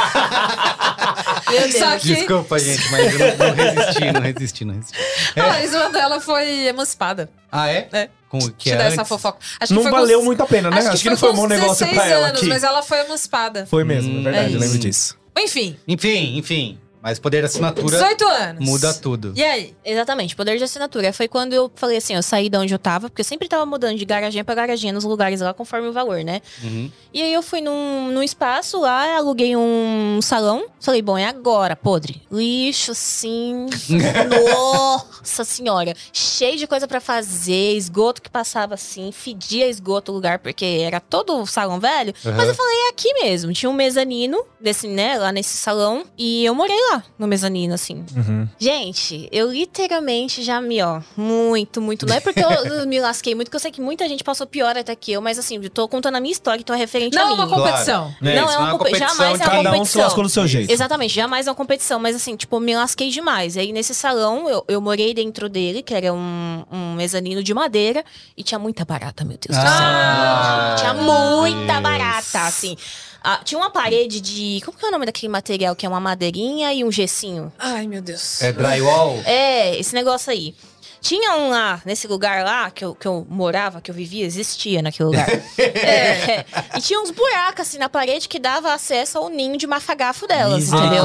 [1.50, 1.76] Meu Deus.
[1.76, 4.98] Só que Desculpa, gente, mas eu não, não resisti, não resisti, não resisti.
[5.38, 7.28] a Larissa Manoela foi emancipada.
[7.50, 7.88] Ah, é?
[7.92, 8.08] É.
[8.30, 9.37] Com o que é dar essa fofoca.
[9.61, 10.78] Acho que Não foi valeu com, muito a pena, né?
[10.78, 12.48] Acho, que, não foi um bom negócio 16 pra ela anos, aqui.
[12.48, 13.66] mas ela foi emancipada.
[13.66, 14.78] Foi mesmo, é verdade, É eu lembro isso.
[14.78, 15.18] disso.
[15.38, 16.78] Enfim, Enfim, enfim.
[17.02, 18.64] Mas poder de assinatura 18 anos.
[18.64, 19.32] muda tudo.
[19.34, 19.74] E aí?
[19.84, 21.12] Exatamente, poder de assinatura.
[21.12, 23.66] Foi quando eu falei assim, eu saí de onde eu tava, porque eu sempre tava
[23.66, 26.40] mudando de garaginha pra garaginha nos lugares lá, conforme o valor, né?
[26.62, 26.90] Uhum.
[27.12, 30.64] E aí eu fui num, num espaço lá, aluguei um salão.
[30.80, 32.22] Falei, bom, é agora, podre.
[32.30, 33.66] Lixo, sim.
[34.30, 35.94] Nossa senhora.
[36.12, 41.00] Cheio de coisa pra fazer, esgoto que passava assim, fedia esgoto o lugar, porque era
[41.00, 42.14] todo o salão velho.
[42.24, 42.44] Mas Aham.
[42.44, 43.52] eu falei, é aqui mesmo.
[43.52, 46.04] Tinha um mezanino, desse, né, lá nesse salão.
[46.16, 48.05] E eu morei lá, no mezanino, assim.
[48.16, 48.48] Uhum.
[48.59, 52.07] Gente, eu literalmente já me, ó, muito, muito.
[52.07, 54.76] Não é porque eu me lasquei muito, porque eu sei que muita gente passou pior
[54.76, 57.22] até que eu, mas assim, eu tô contando a minha história, então é referente Não
[57.22, 57.35] a é mim.
[57.42, 58.14] uma competição.
[58.22, 60.02] É, Não isso é uma compe- competição jamais é uma Cada um se competição.
[60.02, 60.72] lascou do seu jeito.
[60.72, 63.57] Exatamente, jamais é uma competição, mas assim, tipo, me lasquei demais.
[63.57, 68.05] Aí nesse salão, eu, eu morei dentro dele, que era um, um mezanino de madeira,
[68.37, 69.70] e tinha muita barata, meu Deus do céu.
[69.70, 71.83] Ah, Tinha muita Deus.
[71.83, 72.76] barata, assim.
[73.24, 74.61] Ah, tinha uma parede de.
[74.64, 75.76] Como que é o nome daquele material?
[75.76, 77.52] Que é uma madeirinha e um gessinho.
[77.58, 78.42] Ai, meu Deus.
[78.42, 79.20] É drywall?
[79.24, 80.54] É, esse negócio aí.
[81.00, 84.80] Tinha um lá, nesse lugar lá, que eu, que eu morava, que eu vivia, existia
[84.80, 85.26] naquele lugar.
[85.58, 86.44] É,
[86.76, 90.68] E tinha uns buracos, assim, na parede que dava acesso ao ninho de mafagafo delas,
[90.72, 91.04] entendeu?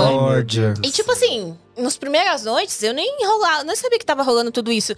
[0.84, 4.72] E tipo assim, nas primeiras noites, eu nem enrolava, não sabia que tava rolando tudo
[4.72, 4.94] isso.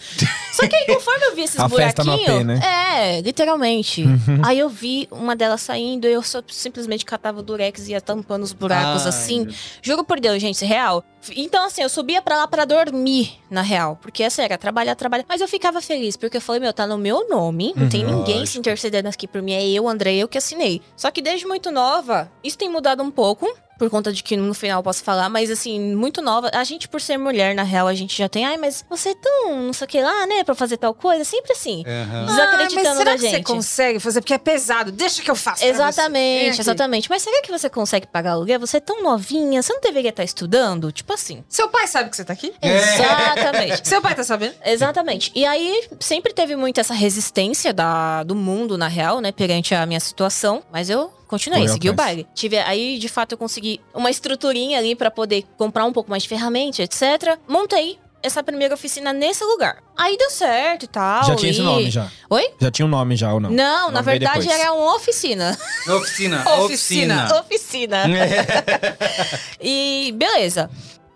[0.53, 2.29] Só que aí, conforme eu vi esses buraquinhos.
[2.29, 2.59] AP, né?
[2.63, 4.05] É, literalmente.
[4.43, 8.43] Aí eu vi uma delas saindo, eu só simplesmente catava o durex e ia tampando
[8.43, 9.45] os buracos Ai, assim.
[9.45, 11.03] meu Juro por Deus, gente, real.
[11.35, 13.97] Então, assim, eu subia pra lá pra dormir, na real.
[14.01, 15.25] Porque, assim, era trabalhar, trabalhar.
[15.27, 17.73] Mas eu ficava feliz, porque eu falei, meu, tá no meu nome.
[17.75, 19.53] Não tem ninguém se intercedendo aqui por mim.
[19.53, 20.81] É eu, André, eu que assinei.
[20.95, 23.53] Só que desde muito nova, isso tem mudado um pouco.
[23.79, 26.51] Por conta de que no final eu posso falar, mas assim, muito nova.
[26.53, 29.15] A gente, por ser mulher, na real, a gente já tem, ai, mas você é
[29.15, 31.83] tão não sei o que lá, né, pra fazer tal coisa, sempre assim.
[31.87, 32.25] Aham.
[32.25, 33.45] Desacreditando ah, mas será da que você gente.
[33.45, 34.21] consegue fazer?
[34.21, 34.91] Porque é pesado.
[34.91, 35.61] Deixa que eu você.
[35.61, 37.09] Vem Exatamente, exatamente.
[37.09, 38.59] Mas será que você consegue pagar aluguel?
[38.59, 40.91] Você é tão novinha, você não deveria estar estudando?
[40.91, 41.43] Tipo assim.
[41.47, 42.53] Seu pai sabe que você tá aqui?
[42.61, 43.87] Exatamente.
[43.87, 44.55] Seu pai tá sabendo?
[44.65, 45.31] Exatamente.
[45.33, 49.85] E aí, sempre teve muito essa resistência da, do mundo, na real, né, perante a
[49.85, 50.61] minha situação.
[50.71, 52.27] Mas eu continuei, Correu segui o baile.
[52.33, 56.23] Tive, aí, de fato, eu consegui uma estruturinha ali pra poder comprar um pouco mais
[56.23, 57.37] de ferramenta, etc.
[57.47, 59.77] Montei essa primeira oficina nesse lugar.
[59.97, 61.23] Aí deu certo e tal.
[61.23, 62.07] Já tinha esse e- nome já.
[62.29, 62.53] Oi?
[62.59, 63.49] Já tinha um nome já ou não?
[63.49, 64.59] Não, na verdade depois.
[64.59, 65.57] era uma oficina.
[65.87, 66.43] Oficina.
[66.59, 67.39] Oficina.
[67.39, 68.03] oficina.
[69.61, 70.69] E beleza.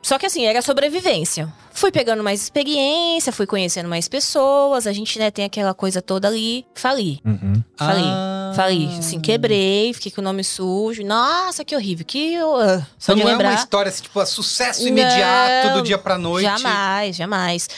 [0.04, 1.48] Só que assim, era sobrevivência.
[1.72, 6.28] Fui pegando mais experiência, fui conhecendo mais pessoas, a gente, né, tem aquela coisa toda
[6.28, 6.66] ali.
[6.76, 7.22] Fali.
[7.26, 7.64] Uhum.
[7.78, 8.04] Falei.
[8.06, 8.52] Ah.
[8.54, 8.90] Falei.
[9.00, 11.04] Assim, quebrei, fiquei com o nome sujo.
[11.06, 12.06] Nossa, que horrível.
[12.06, 12.38] Que.
[12.38, 13.50] Uh, só Então não é lembrar.
[13.52, 16.44] uma história assim, tipo, sucesso imediato Não, do dia pra noite.
[16.44, 17.70] Jamais, jamais.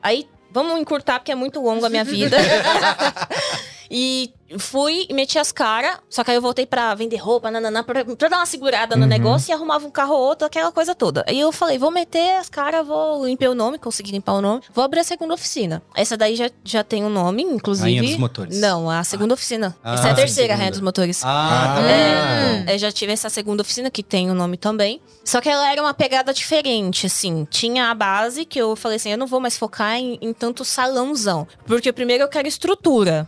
[0.00, 2.36] Aí, vamos encurtar, porque é muito longo a minha vida.
[3.90, 7.82] e fui e meti as caras, só que aí eu voltei pra vender roupa, nananã,
[7.82, 9.08] pra, pra dar uma segurada no Uhum.
[9.08, 11.24] negócio e arrumava um carro ou outro, aquela coisa toda.
[11.26, 14.62] Aí eu falei, vou meter as caras, vou limpar o nome, consegui limpar o nome,
[14.72, 15.82] vou abrir a segunda oficina.
[15.96, 17.86] Essa daí já, já tem um nome, inclusive.
[17.96, 18.60] Rainha dos Motores.
[18.60, 19.76] Não, a segunda oficina.
[19.82, 20.56] Ah, Essa é a terceira, segunda.
[20.58, 21.22] Rainha dos Motores.
[21.24, 22.70] Ah, tá.
[22.70, 25.00] É, eu já tive essa segunda oficina, que tem o nome também.
[25.24, 27.46] Só que ela era uma pegada diferente, assim.
[27.50, 30.64] Tinha a base, que eu falei assim, eu não vou mais focar em, em tanto
[30.64, 31.48] salãozão.
[31.66, 33.26] Porque primeiro eu quero estrutura.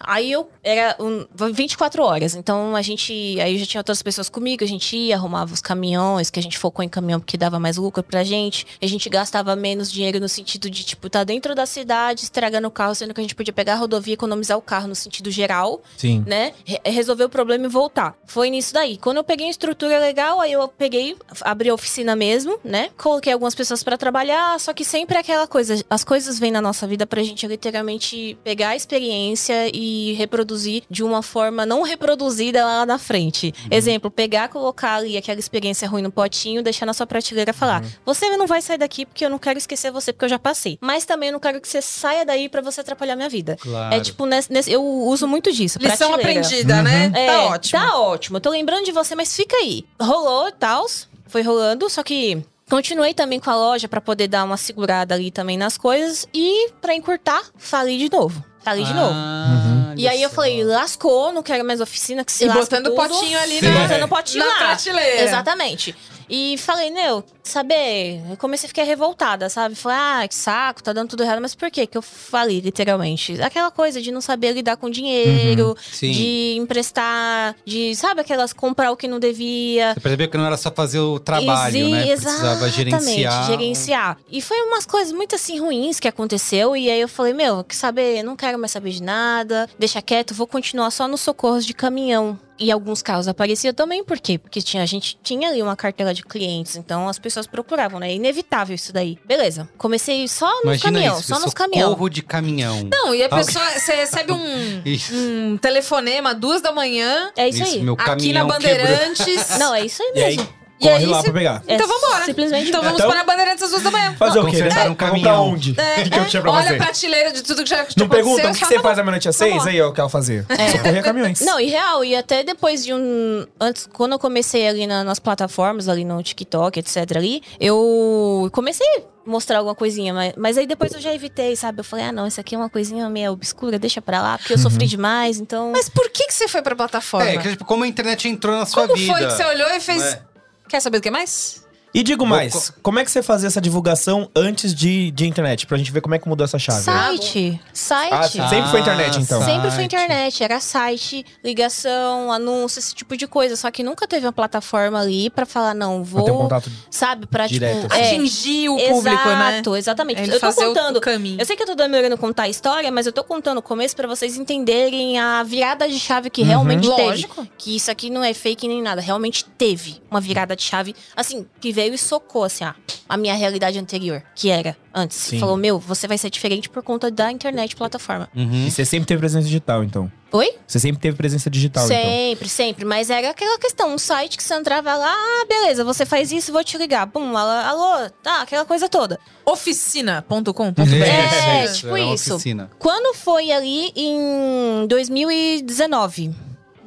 [0.00, 3.38] Aí eu era um, 24 horas, então a gente.
[3.40, 6.58] Aí já tinha outras pessoas comigo, a gente ia, arrumava os caminhões, que a gente
[6.58, 8.66] focou em caminhão porque dava mais lucro pra gente.
[8.82, 12.70] A gente gastava menos dinheiro no sentido de, tipo, tá dentro da cidade, estragando o
[12.70, 15.30] carro, sendo que a gente podia pegar a rodovia e economizar o carro no sentido
[15.30, 16.24] geral Sim.
[16.26, 16.52] né?
[16.64, 18.16] Re- resolver o problema e voltar.
[18.26, 18.96] Foi nisso daí.
[18.96, 22.90] Quando eu peguei a estrutura legal, aí eu peguei, abri a oficina mesmo, né?
[22.96, 26.60] Coloquei algumas pessoas pra trabalhar, só que sempre é aquela coisa, as coisas vêm na
[26.60, 29.27] nossa vida pra gente literalmente pegar a experiência
[29.72, 33.52] e reproduzir de uma forma não reproduzida lá na frente.
[33.70, 37.82] Exemplo, pegar, colocar ali aquela experiência ruim no potinho, deixar na sua prateleira e falar:
[38.04, 40.78] "Você não vai sair daqui porque eu não quero esquecer você porque eu já passei".
[40.80, 43.56] Mas também eu não quero que você saia daí pra você atrapalhar minha vida.
[43.60, 43.94] Claro.
[43.94, 46.40] É tipo nesse, nesse- eu uso muito disso, Lição prateleira.
[46.40, 47.12] aprendida, né?
[47.14, 47.80] É, Tá ótimo.
[47.82, 48.36] Tá ótimo.
[48.36, 49.84] Eu tô lembrando de você, mas fica aí.
[50.00, 50.86] Rolou e tal.
[51.26, 52.42] Foi rolando, só que.
[52.70, 56.26] Continuei também com a loja pra poder dar uma segurada ali também nas coisas.
[56.34, 58.44] E pra encurtar, falei de novo.
[58.62, 59.12] Falei de novo.
[59.14, 62.86] Ah, E aí eu falei, lascou, não quero mais oficina, que se E lasca botando
[62.88, 63.08] o tudo.
[63.08, 63.70] potinho ali, né?
[63.82, 64.58] botando o potinho Na lá.
[64.58, 65.22] prateleira.
[65.22, 65.96] Exatamente.
[66.28, 69.74] E falei, meu, saber, eu comecei a ficar revoltada, sabe?
[69.74, 71.40] Falei, ah, que saco, tá dando tudo errado.
[71.40, 73.40] Mas por quê que eu falei, literalmente?
[73.40, 76.10] Aquela coisa de não saber lidar com dinheiro, Sim.
[76.12, 79.94] de emprestar, de, sabe, aquelas comprar o que não devia.
[79.94, 82.06] Você percebeu que não era só fazer o trabalho, Exi- né?
[82.06, 83.46] Precisava Exatamente, gerenciar.
[83.46, 84.18] gerenciar.
[84.30, 86.76] E foi umas coisas muito assim ruins que aconteceu.
[86.76, 90.34] E aí eu falei, meu, que saber, não quero mais saber de nada, deixa quieto,
[90.34, 92.38] vou continuar só nos socorros de caminhão.
[92.58, 94.36] E alguns carros apareciam também, por quê?
[94.38, 98.10] Porque tinha, a gente tinha ali uma cartela de clientes, então as pessoas procuravam, né?
[98.10, 99.16] É inevitável isso daí.
[99.24, 99.68] Beleza.
[99.78, 101.90] Comecei só nos Imagina caminhão, isso, só nos caminhão.
[101.90, 102.88] socorro de caminhão.
[102.90, 105.12] Não, e a pessoa, você recebe um, Isso.
[105.14, 107.80] um telefonema duas da manhã, É isso, aí.
[107.80, 108.86] meu aqui na caminhão quebrou.
[108.88, 109.58] Bandeirantes.
[109.58, 110.52] Não, é isso aí E aí, mesmo.
[110.52, 111.62] E corre aí lá cê- pra pegar.
[111.66, 112.24] É Então vambora.
[112.24, 112.68] Simplesmente.
[112.68, 114.14] Então vamos Então- para a Bandeirantes às duas da manhã.
[114.18, 114.50] Fazer o quê?
[114.52, 114.80] Consertar né?
[114.82, 115.48] um Vamos caminhão.
[115.50, 115.70] onde?
[115.72, 116.74] O que, que eu tinha pra Olha fazer?
[116.74, 119.04] a prateleira de tudo que já Não perguntam o que só você tá faz à
[119.04, 119.50] noite às seis?
[119.52, 119.66] Vamos.
[119.66, 120.46] Aí, ó, o que ela fazia.
[120.72, 121.40] Socorrer caminhões.
[121.40, 123.46] Não, e real, e até depois de um.
[123.60, 127.16] Antes, quando eu comecei ali na- nas plataformas, ali no TikTok, etc.
[127.16, 131.80] ali, eu comecei a mostrar alguma coisinha, mas, mas aí depois eu já evitei, sabe?
[131.80, 134.54] Eu falei, ah, não, isso aqui é uma coisinha meio obscura, deixa pra lá, porque
[134.54, 135.70] eu sofri demais, então.
[135.72, 137.28] Mas por que, que você foi pra plataforma?
[137.28, 139.12] É, que, tipo, como a internet entrou na sua Como vida.
[139.12, 140.02] foi que você olhou e fez.
[140.02, 140.22] É.
[140.68, 141.67] Quer saber do que mais?
[141.94, 145.66] E digo mais, como é que você fazia essa divulgação antes de, de internet?
[145.66, 146.82] Pra gente ver como é que mudou essa chave.
[146.82, 147.60] Site.
[147.72, 148.12] Site.
[148.12, 148.48] Ah, sim.
[148.48, 149.40] Sempre foi internet, então.
[149.42, 149.84] Sempre foi site.
[149.86, 153.56] internet, era site, ligação, anúncio, esse tipo de coisa.
[153.56, 156.42] Só que nunca teve uma plataforma ali pra falar, não, Pra ter um vou.
[156.42, 156.70] contato.
[156.90, 157.92] Sabe, pra Direto, tipo.
[157.92, 158.02] assim.
[158.02, 159.52] é, Atingir o público, né?
[159.54, 160.20] Exato, exatamente.
[160.22, 160.96] Ele eu tô contando.
[160.96, 161.40] o caminho.
[161.40, 163.96] Eu sei que eu tô demorando contar a história, mas eu tô contando o começo
[163.96, 167.02] pra vocês entenderem a virada de chave que realmente teve.
[167.02, 167.48] Lógico.
[167.56, 169.00] Que isso aqui não é fake nem nada.
[169.00, 172.72] Realmente teve uma virada de chave, assim, que veio e socou, assim, ó,
[173.08, 175.16] a minha realidade anterior, que era antes.
[175.16, 175.38] Sim.
[175.38, 178.28] Falou, meu, você vai ser diferente por conta da internet plataforma.
[178.34, 178.66] Uhum.
[178.66, 180.10] E você sempre teve presença digital, então.
[180.32, 180.56] Oi?
[180.66, 181.96] Você sempre teve presença digital, então.
[181.96, 182.84] Sempre, sempre.
[182.84, 186.52] Mas era aquela questão, um site que você entrava lá, ah, beleza, você faz isso,
[186.52, 187.06] vou te ligar.
[187.06, 189.20] Pum, alô, alô, tá, aquela coisa toda.
[189.46, 190.82] Oficina.com.br.
[190.82, 192.34] É, isso, tipo isso.
[192.34, 192.68] oficina.
[192.80, 196.34] Quando foi ali em 2019,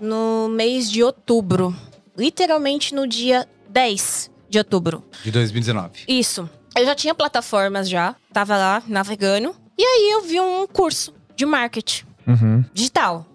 [0.01, 1.73] no mês de outubro,
[2.17, 5.03] literalmente no dia 10 de outubro.
[5.23, 6.03] De 2019.
[6.07, 6.47] Isso.
[6.77, 9.55] Eu já tinha plataformas já, tava lá navegando.
[9.77, 12.63] E aí eu vi um curso de marketing Uhum.
[12.73, 13.25] digital.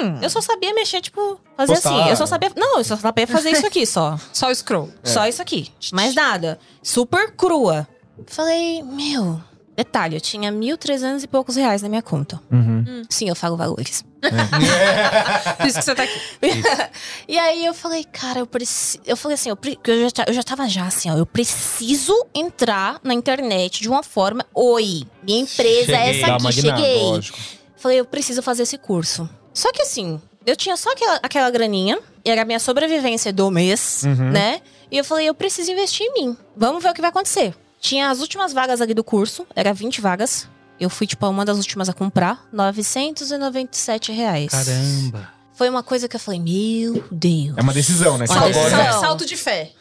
[0.00, 1.90] Hum, eu só sabia mexer, tipo, fazer Postar.
[2.00, 2.10] assim.
[2.10, 2.50] Eu só sabia.
[2.56, 4.18] Não, eu só sabia fazer isso aqui só.
[4.32, 4.90] Só o scroll.
[5.02, 5.70] Só isso aqui.
[5.92, 6.58] Mais nada.
[6.82, 7.86] Super crua.
[8.26, 9.40] Falei, meu.
[9.76, 12.40] Detalhe, eu tinha 1.300 e poucos reais na minha conta.
[12.50, 13.02] Uhum.
[13.10, 14.04] Sim, eu falo valores.
[15.58, 16.20] Por isso que você tá aqui.
[17.28, 19.02] e aí eu falei, cara, eu preciso.
[19.06, 21.16] Eu falei assim, eu, pre- eu, já, eu já tava já assim, ó.
[21.16, 24.46] Eu preciso entrar na internet de uma forma.
[24.54, 26.20] Oi, minha empresa é Cheguei.
[26.20, 27.02] essa Dá aqui, uma guinada, cheguei.
[27.02, 27.38] lógico.
[27.76, 29.28] Falei, eu preciso fazer esse curso.
[29.52, 33.50] Só que assim, eu tinha só aquela, aquela graninha, e era a minha sobrevivência do
[33.50, 34.30] mês, Uhum.
[34.30, 34.60] né?
[34.90, 36.36] E eu falei, eu preciso investir em mim.
[36.56, 37.54] Vamos ver o que vai acontecer.
[37.84, 40.48] Tinha as últimas vagas ali do curso, era 20 vagas.
[40.80, 44.50] Eu fui, tipo, uma das últimas a comprar, 997 reais.
[44.50, 45.30] Caramba.
[45.52, 47.52] Foi uma coisa que eu falei, meu Deus.
[47.58, 48.24] É uma decisão, né?
[48.26, 48.66] Uma Você decisão.
[48.68, 49.72] agora- Salto, salto de fé.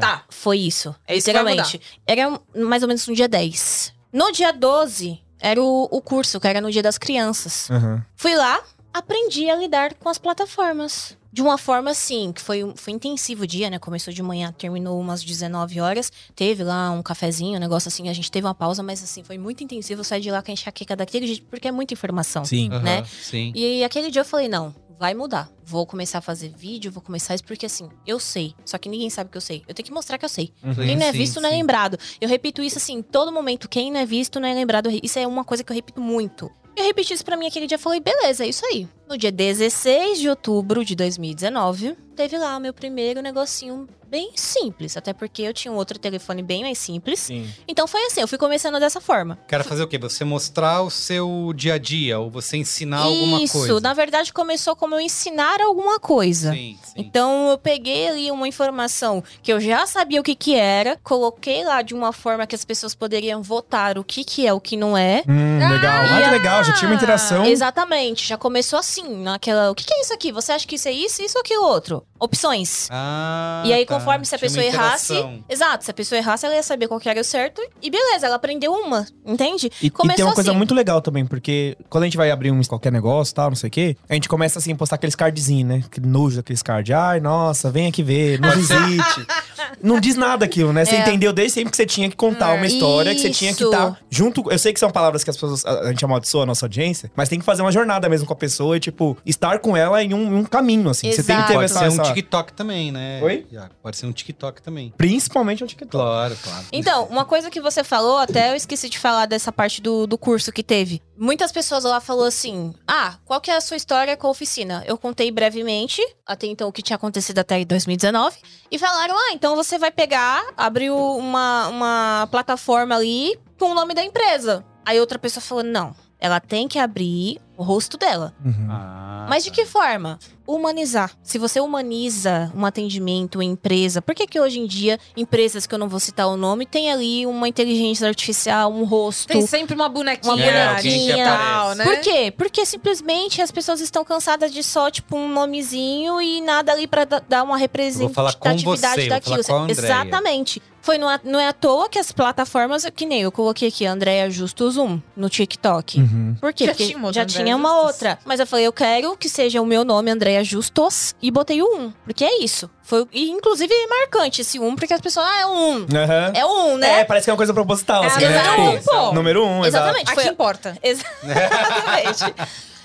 [0.00, 0.22] Tá.
[0.28, 0.94] Foi isso.
[1.04, 1.80] É isso literalmente.
[2.06, 3.92] Era mais ou menos no dia 10.
[4.12, 7.68] No dia 12, era o, o curso, que era no dia das crianças.
[7.70, 8.00] Uhum.
[8.14, 8.60] Fui lá,
[8.94, 11.17] aprendi a lidar com as plataformas.
[11.38, 13.78] De uma forma assim, que foi, um- foi intensivo o dia, né?
[13.78, 16.10] Começou de manhã, terminou umas 19 horas.
[16.34, 18.08] Teve lá um cafezinho, um negócio assim.
[18.08, 20.00] A gente teve uma pausa, mas assim, foi muito intensivo.
[20.00, 22.44] Eu saí de lá com a enxaqueca daquele jeito, porque é muita informação.
[22.44, 22.68] Sim.
[22.70, 23.04] Né?
[23.04, 23.52] Sim.
[23.54, 25.48] E aquele dia eu falei, não, vai mudar.
[25.64, 28.52] Vou começar a fazer vídeo, vou começar isso, porque assim, eu sei.
[28.64, 29.62] Só que ninguém sabe que eu sei.
[29.68, 30.52] Eu tenho que mostrar que eu sei.
[30.74, 31.58] Quem não é Sim, visto não é sim.
[31.58, 31.96] lembrado.
[32.20, 33.68] Eu repito isso assim, em todo momento.
[33.68, 34.90] Quem não é visto não é lembrado.
[35.04, 36.50] Isso é uma coisa que eu repito muito.
[36.76, 38.88] Eu repeti isso pra mim aquele dia e falei, beleza, é isso aí.
[39.08, 44.96] No dia 16 de outubro de 2019, teve lá o meu primeiro negocinho bem simples.
[44.96, 47.20] Até porque eu tinha um outro telefone bem mais simples.
[47.20, 47.48] Sim.
[47.66, 49.38] Então foi assim, eu fui começando dessa forma.
[49.46, 49.98] Quero fazer o quê?
[49.98, 53.80] Você mostrar o seu dia a dia ou você ensinar alguma isso, coisa?
[53.80, 56.52] na verdade começou como eu ensinar alguma coisa.
[56.52, 56.94] Sim, sim.
[56.96, 61.64] Então eu peguei ali uma informação que eu já sabia o que que era, coloquei
[61.64, 64.76] lá de uma forma que as pessoas poderiam votar o que que é, o que
[64.76, 65.22] não é.
[65.28, 66.02] Hum, legal.
[66.02, 66.64] Ah, que legal.
[66.64, 67.44] Já tinha uma interação.
[67.44, 70.32] Exatamente, já começou assim, naquela, o que que é isso aqui?
[70.32, 72.06] Você acha que isso é isso, isso ou aquilo outro?
[72.20, 72.88] Opções.
[72.90, 73.94] Ah, e aí, tá.
[73.94, 75.14] conforme se a Tinha pessoa errasse.
[75.48, 77.62] Exato, se a pessoa errasse, ela ia saber qual que era o certo.
[77.82, 79.70] E beleza, ela aprendeu uma, entende?
[79.82, 80.56] E, e Começou tem uma coisa assim.
[80.58, 83.68] muito legal também, porque quando a gente vai abrir um qualquer negócio tal, não sei
[83.68, 85.82] o quê, a gente começa assim, a postar aqueles cardzinhos, né?
[85.86, 86.94] Aquele nojo daqueles cards.
[86.94, 89.26] Ai, nossa, vem aqui ver, nos visite.
[89.82, 90.84] não diz nada aquilo, né?
[90.84, 91.00] Você É.
[91.00, 93.72] entendeu desde sempre que você tinha que contar uma história, que você tinha que Isso.
[93.72, 94.50] estar junto.
[94.50, 95.64] Eu sei que são palavras que as pessoas.
[95.64, 98.36] A gente amaldiçoa a nossa audiência, mas tem que fazer uma jornada mesmo com a
[98.36, 101.10] pessoa e, tipo, estar com ela em um, um caminho, assim.
[101.12, 101.80] Você tem que ter um essa-
[102.14, 103.20] TikTok também, né?
[103.22, 103.46] Oi?
[103.82, 104.92] Pode ser um TikTok também.
[104.96, 105.90] Principalmente o TikTok.
[105.90, 106.66] Claro, claro.
[106.72, 110.18] Então, uma coisa que você falou, até eu esqueci de falar dessa parte do, do
[110.18, 111.02] curso que teve.
[111.16, 114.84] Muitas pessoas lá falou assim: Ah, qual que é a sua história com a oficina?
[114.86, 118.36] Eu contei brevemente, até então o que tinha acontecido até 2019,
[118.70, 123.94] e falaram: Ah, então você vai pegar, abrir uma, uma plataforma ali com o nome
[123.94, 124.64] da empresa.
[124.86, 128.32] Aí outra pessoa falou: Não, ela tem que abrir o rosto dela.
[128.42, 128.68] Uhum.
[128.70, 130.18] Ah, Mas de que forma?
[130.46, 131.10] Humanizar.
[131.22, 135.74] Se você humaniza um atendimento, uma empresa, por que que hoje em dia empresas que
[135.74, 139.26] eu não vou citar o nome tem ali uma inteligência artificial, um rosto?
[139.28, 140.32] Tem sempre uma bonequinha.
[140.34, 141.24] Uma É, bonequinha.
[141.24, 141.84] tal, né?
[141.84, 142.32] Por quê?
[142.34, 147.04] Porque simplesmente as pessoas estão cansadas de só, tipo, um nomezinho e nada ali pra
[147.04, 149.40] da- dar uma representatividade daquilo.
[149.68, 150.62] Exatamente.
[150.80, 154.30] Foi no, não é à toa que as plataformas, que nem eu coloquei aqui, Andréia
[154.30, 156.00] Justo Zoom, no TikTok.
[156.00, 156.36] Uhum.
[156.40, 156.64] Por quê?
[156.66, 157.86] Já Porque tinha já Andréa tinha uma Justus.
[157.86, 158.18] outra.
[158.24, 161.66] Mas eu falei, eu quero que seja o meu nome, Andréia Justos, e botei o
[161.76, 161.92] 1.
[162.04, 162.70] Porque é isso.
[162.82, 165.86] Foi, e, inclusive, é marcante esse 1, porque as pessoas, ah, é 1.
[165.94, 166.32] Aham.
[166.34, 167.00] É 1, né?
[167.00, 168.50] É, parece que é uma coisa proposital, É, assim, número né?
[168.52, 169.12] um, Tipo, pô.
[169.12, 169.84] Número um, exato.
[169.98, 170.10] Exatamente.
[170.20, 170.78] Aqui importa.
[170.82, 172.34] Ex- Exatamente.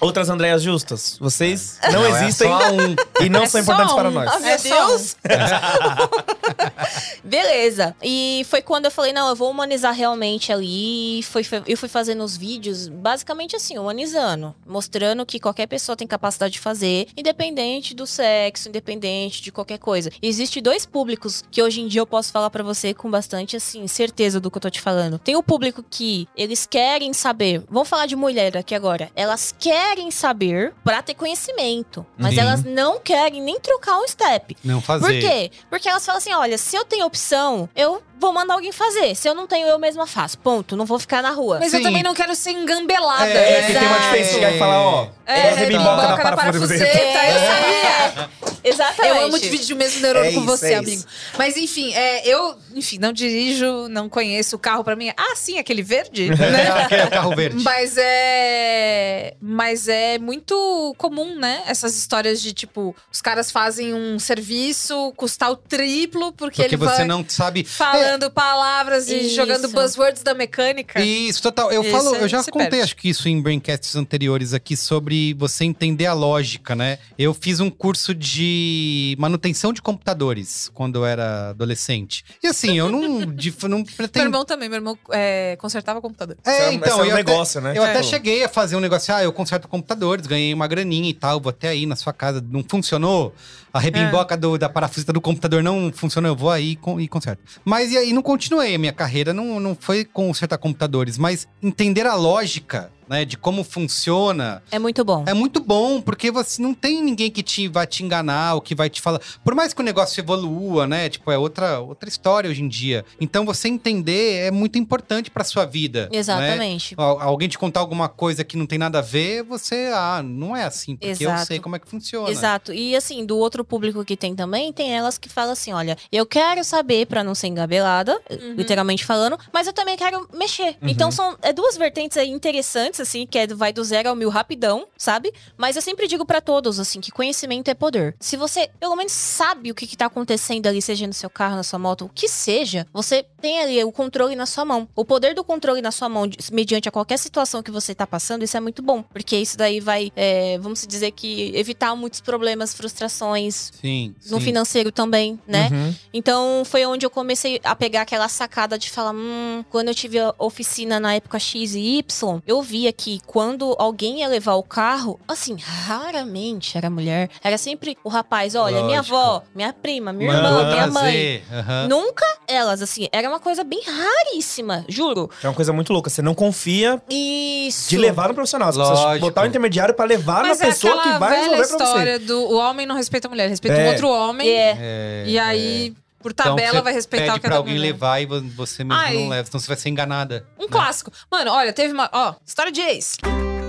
[0.02, 2.96] Outras Andréas Justas, vocês não, é existem só um.
[3.24, 3.96] e não É são importantes um.
[3.96, 4.30] para nós.
[4.34, 5.16] Ah, meu É só Deus!
[7.24, 7.96] Beleza.
[8.02, 11.20] E foi quando eu falei, não, eu vou humanizar realmente ali.
[11.20, 14.56] E Foi, eu fui fazendo os vídeos, basicamente assim, humanizando.
[14.66, 20.12] Mostrando que qualquer pessoa tem capacidade de fazer, independente do sexo, independente de qualquer coisa.
[20.22, 23.88] Existem dois públicos que hoje em dia eu posso falar pra você com bastante, assim,
[23.88, 25.20] certeza do que eu tô te falando.
[25.20, 27.64] Tem o público que eles querem saber.
[27.70, 29.12] Vamos falar de mulher aqui agora.
[29.16, 32.06] Elas querem saber pra ter conhecimento.
[32.18, 32.42] Mas Sim.
[32.42, 34.56] elas não querem nem trocar um step.
[34.64, 35.06] Não fazer.
[35.06, 35.52] Por quê?
[35.70, 39.16] Porque elas falam assim: olha, se eu tenho opção, eu vou mandar alguém fazer.
[39.16, 40.38] Se eu não tenho, eu mesma faço.
[40.38, 40.76] Ponto.
[40.78, 41.60] Não vou ficar na rua.
[41.60, 41.84] Mas eu Sim.
[41.84, 43.26] também não quero ser engambelada.
[43.30, 46.24] É, que tem uma diferença de chegar e falar, ó, É, é, rebimboca na rebimboca
[46.24, 46.86] na parafuseta.
[46.86, 48.30] parafuseta, eu sabia.
[48.66, 49.18] Exatamente.
[49.18, 51.04] Eu amo dividir o mesmo neurônio É com isso, você, é amigo.
[51.38, 55.12] Mas enfim, é, eu, enfim, não dirijo, não conheço o carro pra mim.
[55.18, 56.72] Ah, sim, aquele verde, né?
[56.86, 57.62] Aquele carro verde.
[57.62, 59.34] Mas é.
[59.42, 61.62] Mas é muito comum, né?
[61.68, 66.78] Essas histórias de tipo, os caras fazem um serviço custar o triplo porque, Porque ele
[66.78, 67.66] você vai não sabe.
[67.66, 69.36] falando palavras e Isso.
[69.36, 71.02] jogando buzzwords da mecânica.
[71.02, 71.72] Isso, total.
[71.72, 72.84] Eu Isso falo, é- eu já contei, perde.
[72.84, 77.00] acho que isso em braincasts anteriores aqui, sobre você entender a lógica, né?
[77.18, 82.24] Eu fiz um curso de manutenção de computadores quando eu era adolescente.
[82.44, 84.26] E assim, eu não, de, não Meu pretendo.
[84.26, 86.38] irmão também, meu irmão é, consertava computador.
[86.46, 87.74] É, é então, é um eu até- negócio, né?
[87.76, 91.10] Eu até Tipo, cheguei a fazer um negócio, ah, eu conserto computadores, ganhei uma graninha
[91.10, 92.44] e tal, vou até aí na sua casa.
[92.50, 93.34] Não funcionou?
[93.72, 97.42] A rebimboca do- da parafuseta do computador não funcionou, eu vou aí com- e conserto.
[97.66, 102.06] Mas e aí não continuei, a minha carreira não, não foi consertar computadores, mas entender
[102.06, 105.24] a lógica, né, de como funciona, É muito bom.
[105.28, 108.74] é muito bom, porque você não tem ninguém que te vai te enganar, ou que
[108.74, 109.22] vai te falar.
[109.44, 111.10] Por mais que o negócio evolua, né?
[111.10, 113.06] Tipo, é outra, outra história hoje em dia.
[113.22, 116.10] Então você entender é muito importante pra sua vida.
[116.12, 116.18] né?
[116.18, 116.96] Exatamente.
[116.98, 120.56] Al- Alguém te contar alguma coisa que não tem nada a ver, você, ah, não
[120.56, 121.46] é assim, porque eu Exato.
[121.48, 122.30] sei como é que funciona.
[122.30, 122.74] Exato.
[122.74, 126.26] E assim, do outro público que tem também, tem elas que falam assim: olha, eu
[126.26, 128.54] quero saber pra não ser engabelada, Uhum.
[128.56, 130.76] literalmente falando, mas eu também quero mexer.
[130.82, 134.30] Então são é duas vertentes aí interessantes, assim, que é, vai do zero ao mil
[134.30, 135.34] rapidão, sabe?
[135.58, 138.16] Mas eu sempre digo pra todos, assim, que conhecimento é poder.
[138.20, 141.56] Se você, pelo menos, sabe o que, que tá acontecendo ali, seja no seu carro,
[141.56, 144.88] na sua moto, o que seja, você tem ali o controle na sua mão.
[144.96, 148.44] O poder do controle na sua mão, mediante a qualquer situação que você tá passando,
[148.44, 149.04] isso é muito bom.
[149.04, 153.72] Porque isso daí vai, é, vamos dizer que, evitar muitos problemas, frustrações.
[153.82, 154.16] Sim.
[154.30, 154.46] No sim.
[154.46, 155.70] financeiro também, né?
[155.72, 155.96] Uhum.
[156.14, 160.20] Então foi onde eu comecei a pegar aquela sacada de falar: hum, quando eu tive
[160.20, 164.64] a oficina na época X e Y, eu via que quando alguém ia levar o
[164.64, 167.30] carro, assim, raramente era mulher.
[167.44, 169.16] Era sempre o rapaz: olha, minha Lógico.
[169.16, 171.44] avó, minha prima, minha irmã, minha mãe.
[171.52, 171.88] aham.
[171.88, 175.30] Nunca elas, assim, era uma coisa bem raríssima, juro.
[175.42, 176.10] É uma coisa muito louca.
[176.10, 177.90] Você não confia Isso.
[177.90, 178.72] de levar no profissional.
[178.72, 179.26] Você precisa Lógico.
[179.28, 181.84] botar o intermediário pra levar Mas na é pessoa que vai velha resolver pra você.
[181.84, 183.86] história do o homem não respeita a mulher, respeita É.
[183.86, 184.50] um outro homem.
[184.50, 184.78] É.
[184.80, 185.94] É, E aí,
[186.24, 187.88] por Então, tabela, você vai respeitar pede o que é pra alguém mulher.
[187.92, 189.14] levar e vo- você mesmo Ai.
[189.16, 190.48] não leva, senão você vai ser enganada.
[190.58, 191.12] Um clássico.
[191.32, 192.10] Mano, olha, teve uma.
[192.12, 193.18] Ó, história de ex.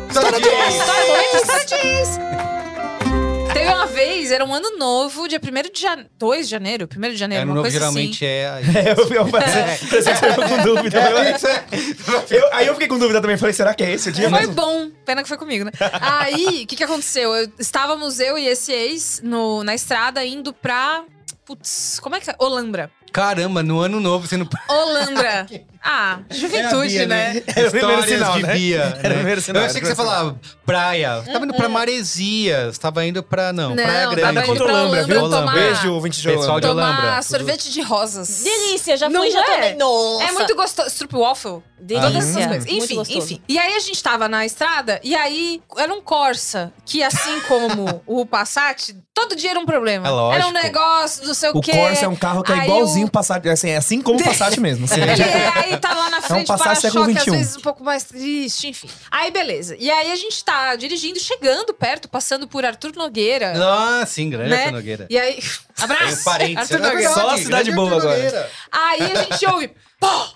[0.09, 0.75] História de ex.
[0.75, 2.09] História, momento, história de ex.
[3.53, 6.11] Teve uma vez, era um ano novo, dia 1 de janeiro.
[6.19, 6.89] 2 de janeiro?
[6.97, 8.61] 1 de janeiro, É, no uma novo coisa geralmente é.
[8.75, 9.27] É, eu, eu,
[10.17, 10.99] ficou com dúvida.
[12.31, 13.37] Eu- aí eu fiquei com dúvida também.
[13.37, 14.35] Falei, será que é esse o dia assim.
[14.37, 14.55] Foi mesmo?
[14.55, 14.91] bom.
[15.07, 15.71] Pena que foi comigo, né?
[16.01, 17.35] Aí, o que, que aconteceu?
[17.35, 21.05] Eu, estávamos eu e esse ex no, na estrada indo pra.
[21.45, 22.37] Putz, como é que é?
[22.39, 22.91] Olambra.
[23.15, 24.49] Caramba, no ano novo você não.
[24.69, 25.47] Olambra.
[25.87, 27.43] Ah, juventude, Bia, né?
[27.55, 28.55] Era o primeiro Histórias sinal, de né?
[28.55, 28.81] Bia.
[28.81, 29.15] Era o né?
[29.17, 31.21] primeiro sinal, Eu achei que você falava praia.
[31.21, 32.75] Você tava indo pra Maresias.
[32.75, 33.53] Você tava indo pra.
[33.53, 34.21] Não, Praia Não, Grande.
[34.23, 35.21] tava Nada indo contra pra Olambra, viu?
[35.23, 36.97] Olambra tomar- Beijo, ouvinte de Pessoal de Olambra.
[37.03, 38.43] Tomar sorvete de rosas.
[38.45, 39.45] Delícia, já Não fui, já é?
[39.57, 39.75] tomei.
[39.75, 40.25] Nossa.
[40.25, 40.89] É muito gostoso.
[40.89, 41.63] Stroopwafel.
[41.79, 42.09] Delícia.
[42.11, 42.65] Todas essas coisas.
[42.65, 43.19] Muito Enfim, gostoso.
[43.19, 43.43] enfim.
[43.47, 48.01] E aí a gente tava na estrada e aí era um Corsa, que assim como
[48.07, 50.07] o Passat, todo dia era um problema.
[50.09, 50.35] É lógico.
[50.43, 51.73] Era um negócio, não sei o, O quê.
[51.73, 53.47] Corsa é um carro que é Aí igualzinho o Passat.
[53.49, 54.85] Assim, é assim como o Passat mesmo.
[54.85, 55.01] assim.
[55.05, 58.69] É, aí tá lá na frente, Passat século para-choque, às vezes um pouco mais triste,
[58.69, 58.89] enfim.
[59.11, 59.77] Aí beleza.
[59.79, 63.53] E aí a gente tá dirigindo, chegando perto, passando por Arthur Nogueira.
[63.57, 64.65] Ah, sim, grande né?
[64.65, 65.07] Arthur Nogueira.
[65.11, 65.39] E aí.
[65.81, 66.21] Abraço!
[66.21, 66.59] um parente.
[66.59, 66.99] Arthur é Nogueira.
[66.99, 68.23] verdade, Só a cidade boa Arthur agora.
[68.23, 68.51] Nogueira.
[68.73, 69.71] Aí a gente ouve.
[70.01, 70.27] Pô!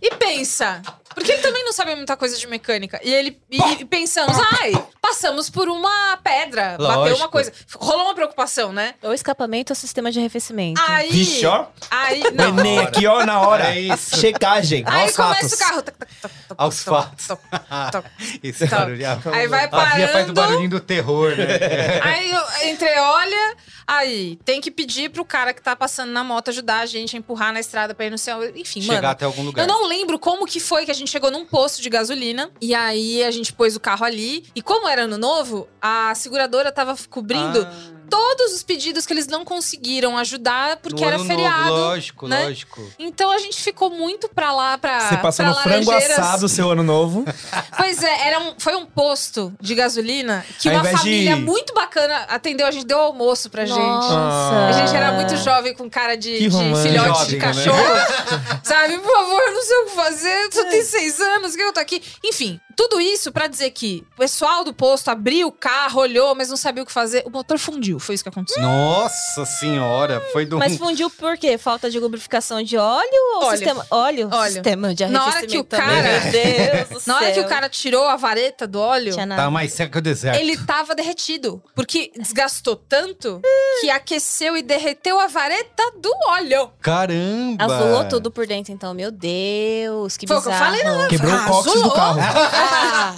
[0.00, 0.82] E pensa,
[1.14, 3.00] por que ele também não sabe muita coisa de mecânica?
[3.02, 4.72] E ele e pensamos, ai,
[5.06, 7.18] passamos por uma pedra, bateu Lógico.
[7.20, 7.52] uma coisa.
[7.76, 8.94] Rolou uma preocupação, né?
[9.02, 10.80] Ou escapamento ou sistema de arrefecimento.
[10.86, 11.10] Aí.
[11.10, 11.66] Vixe, ó.
[11.90, 12.22] Aí.
[12.32, 12.48] Não.
[12.58, 13.74] Enem aqui, ó, na hora.
[13.74, 14.16] É isso.
[14.16, 14.82] Checagem.
[14.86, 15.52] Aí aos começa fatos.
[15.52, 15.82] o carro.
[15.82, 17.28] toc, toc, toc, toc, Aos fatos.
[18.70, 19.06] barulho.
[19.32, 20.32] Aí vai A Bia faz o parando.
[20.34, 21.44] barulhinho do terror, né?
[22.02, 26.80] Aí eu- entreolha, aí tem que pedir pro cara que tá passando na moto ajudar
[26.80, 28.42] a gente a empurrar na estrada pra ir no céu.
[28.56, 29.08] Enfim, Chegar mano.
[29.08, 29.62] até algum lugar.
[29.62, 32.50] Eu não lembro como que foi que a gente chegou num posto de gasolina.
[32.60, 34.46] E aí a gente pôs o carro ali.
[34.54, 39.26] E como era ano novo, a seguradora tava cobrindo Ah, todos os pedidos que eles
[39.26, 41.68] não conseguiram ajudar porque no era ano feriado.
[41.70, 42.44] Novo, lógico, né?
[42.44, 42.92] lógico.
[42.98, 45.00] Então a gente ficou muito pra lá, pra.
[45.08, 47.24] Você passou pra no frango assado, seu ano novo.
[47.76, 51.36] Pois é, era um, foi um posto de gasolina que Ao uma invés de- família
[51.36, 52.66] muito bacana atendeu.
[52.66, 53.78] A gente deu almoço pra gente.
[53.78, 54.66] Nossa.
[54.68, 57.38] A gente era muito jovem, com cara de, de filhote de Jovem, né?
[57.40, 57.84] cachorro.
[58.62, 61.80] Sabe, por favor, não sei o que fazer, só tenho seis anos, que eu tô
[61.80, 62.00] aqui.
[62.24, 66.48] Enfim, Tudo isso pra dizer que o pessoal do posto abriu o carro, olhou, mas
[66.50, 67.22] não sabia o que fazer.
[67.26, 68.62] O motor fundiu, foi isso que aconteceu.
[68.62, 70.58] Nossa senhora, foi do.
[70.58, 71.56] Mas fundiu por quê?
[71.58, 73.56] Falta de lubrificação de óleo ou Óleo.
[73.58, 73.86] sistema.
[73.90, 74.28] Óleo?
[74.32, 74.52] Óleo.
[74.54, 77.68] Sistema de Na hora que o cara- Meu Deus do Na hora que o cara
[77.68, 79.14] tirou a vareta do óleo.
[79.16, 80.38] Tá mais seco que o deserto.
[80.40, 81.62] ele tava derretido.
[81.74, 83.40] Porque desgastou tanto
[83.80, 86.70] que aqueceu e derreteu a vareta do óleo.
[86.80, 87.64] Caramba!
[87.64, 88.94] Azulou tudo por dentro, então.
[88.94, 90.76] Meu Deus, que Foi o que eu bizarro.
[90.76, 91.08] falei, não.
[91.08, 91.92] Quebrou o cóccix do Azulou.
[91.92, 92.20] carro.
[92.64, 93.14] Ah,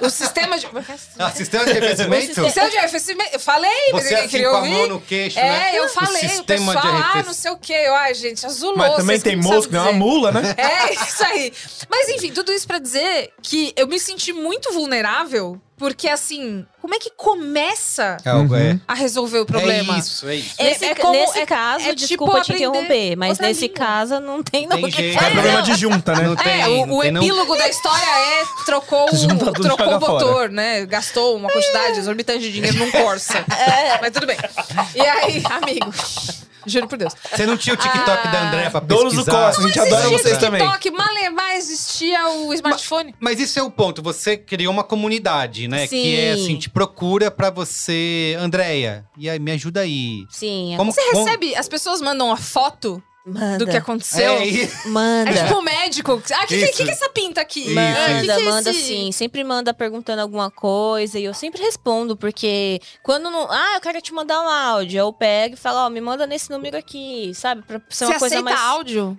[0.00, 0.66] o sistema de.
[1.18, 2.40] Ah, sistema de arrefecimento?
[2.40, 3.30] O sistema de arrefecimento.
[3.34, 4.70] Eu falei, mas Você ninguém assim queria com a ouvir.
[4.70, 5.70] mão no queixo, É, né?
[5.78, 7.74] eu falei, O o, sistema pessoal, de ah, não sei o quê.
[7.74, 8.76] Ai, gente, azulou.
[8.76, 10.54] Mas também tem não moço que nem uma mula, né?
[10.56, 11.52] É, isso aí.
[11.90, 16.94] Mas enfim, tudo isso pra dizer que eu me senti muito vulnerável, porque assim, como
[16.94, 18.78] é que começa É, é.
[18.86, 19.96] a resolver o problema?
[19.96, 20.54] É isso, é isso.
[20.58, 23.76] Esse, É como- nesse é- caso, é tipo desculpa te aprender interromper, mas nesse língua.
[23.76, 25.18] caso não tem não Tem que jeito.
[25.22, 25.62] É problema não.
[25.62, 26.28] de junta, né?
[26.28, 27.22] Não tem, é, o, não o tem, não.
[27.22, 29.06] epílogo da história é trocou,
[29.60, 30.12] trocou o fora.
[30.12, 30.86] motor, né?
[30.86, 33.44] Gastou uma quantidade exorbitante de dinheiro num Corsa.
[33.52, 33.98] É.
[34.00, 34.36] Mas tudo bem.
[34.94, 35.92] E aí, amigo,
[36.66, 37.14] juro por Deus.
[37.34, 38.30] Você não tinha o TikTok Ah.
[38.30, 39.02] da André pra pesquisar?
[39.02, 40.60] Donos do Costa, a gente adora vocês também.
[40.62, 43.14] TikTok, malemar existia o smartphone.
[43.20, 44.02] Mas isso é o ponto.
[44.02, 45.86] Você criou uma comunidade, né?
[45.86, 46.02] Sim.
[46.02, 49.04] Que é assim, te procura pra você, Andréia.
[49.16, 50.24] E aí, me ajuda aí.
[50.30, 53.58] Sim, Como, Você como- recebe, as pessoas mandam uma foto manda.
[53.58, 54.32] do que aconteceu.
[54.34, 55.30] É, Manda.
[55.30, 56.22] É tipo o médico.
[56.32, 57.60] Ah, o que, que, que, que é essa pinta aqui?
[57.60, 59.12] Isso, Ah, que Manda, que é manda esse- sim.
[59.12, 63.50] Sempre manda perguntando alguma coisa e eu sempre respondo, porque quando não.
[63.50, 64.98] Ah, eu quero te mandar um áudio.
[64.98, 67.62] Eu pego e falo, ó, me manda nesse número aqui, sabe?
[67.62, 68.60] Pra ser Você uma coisa aceita mais.
[68.60, 69.16] áudio?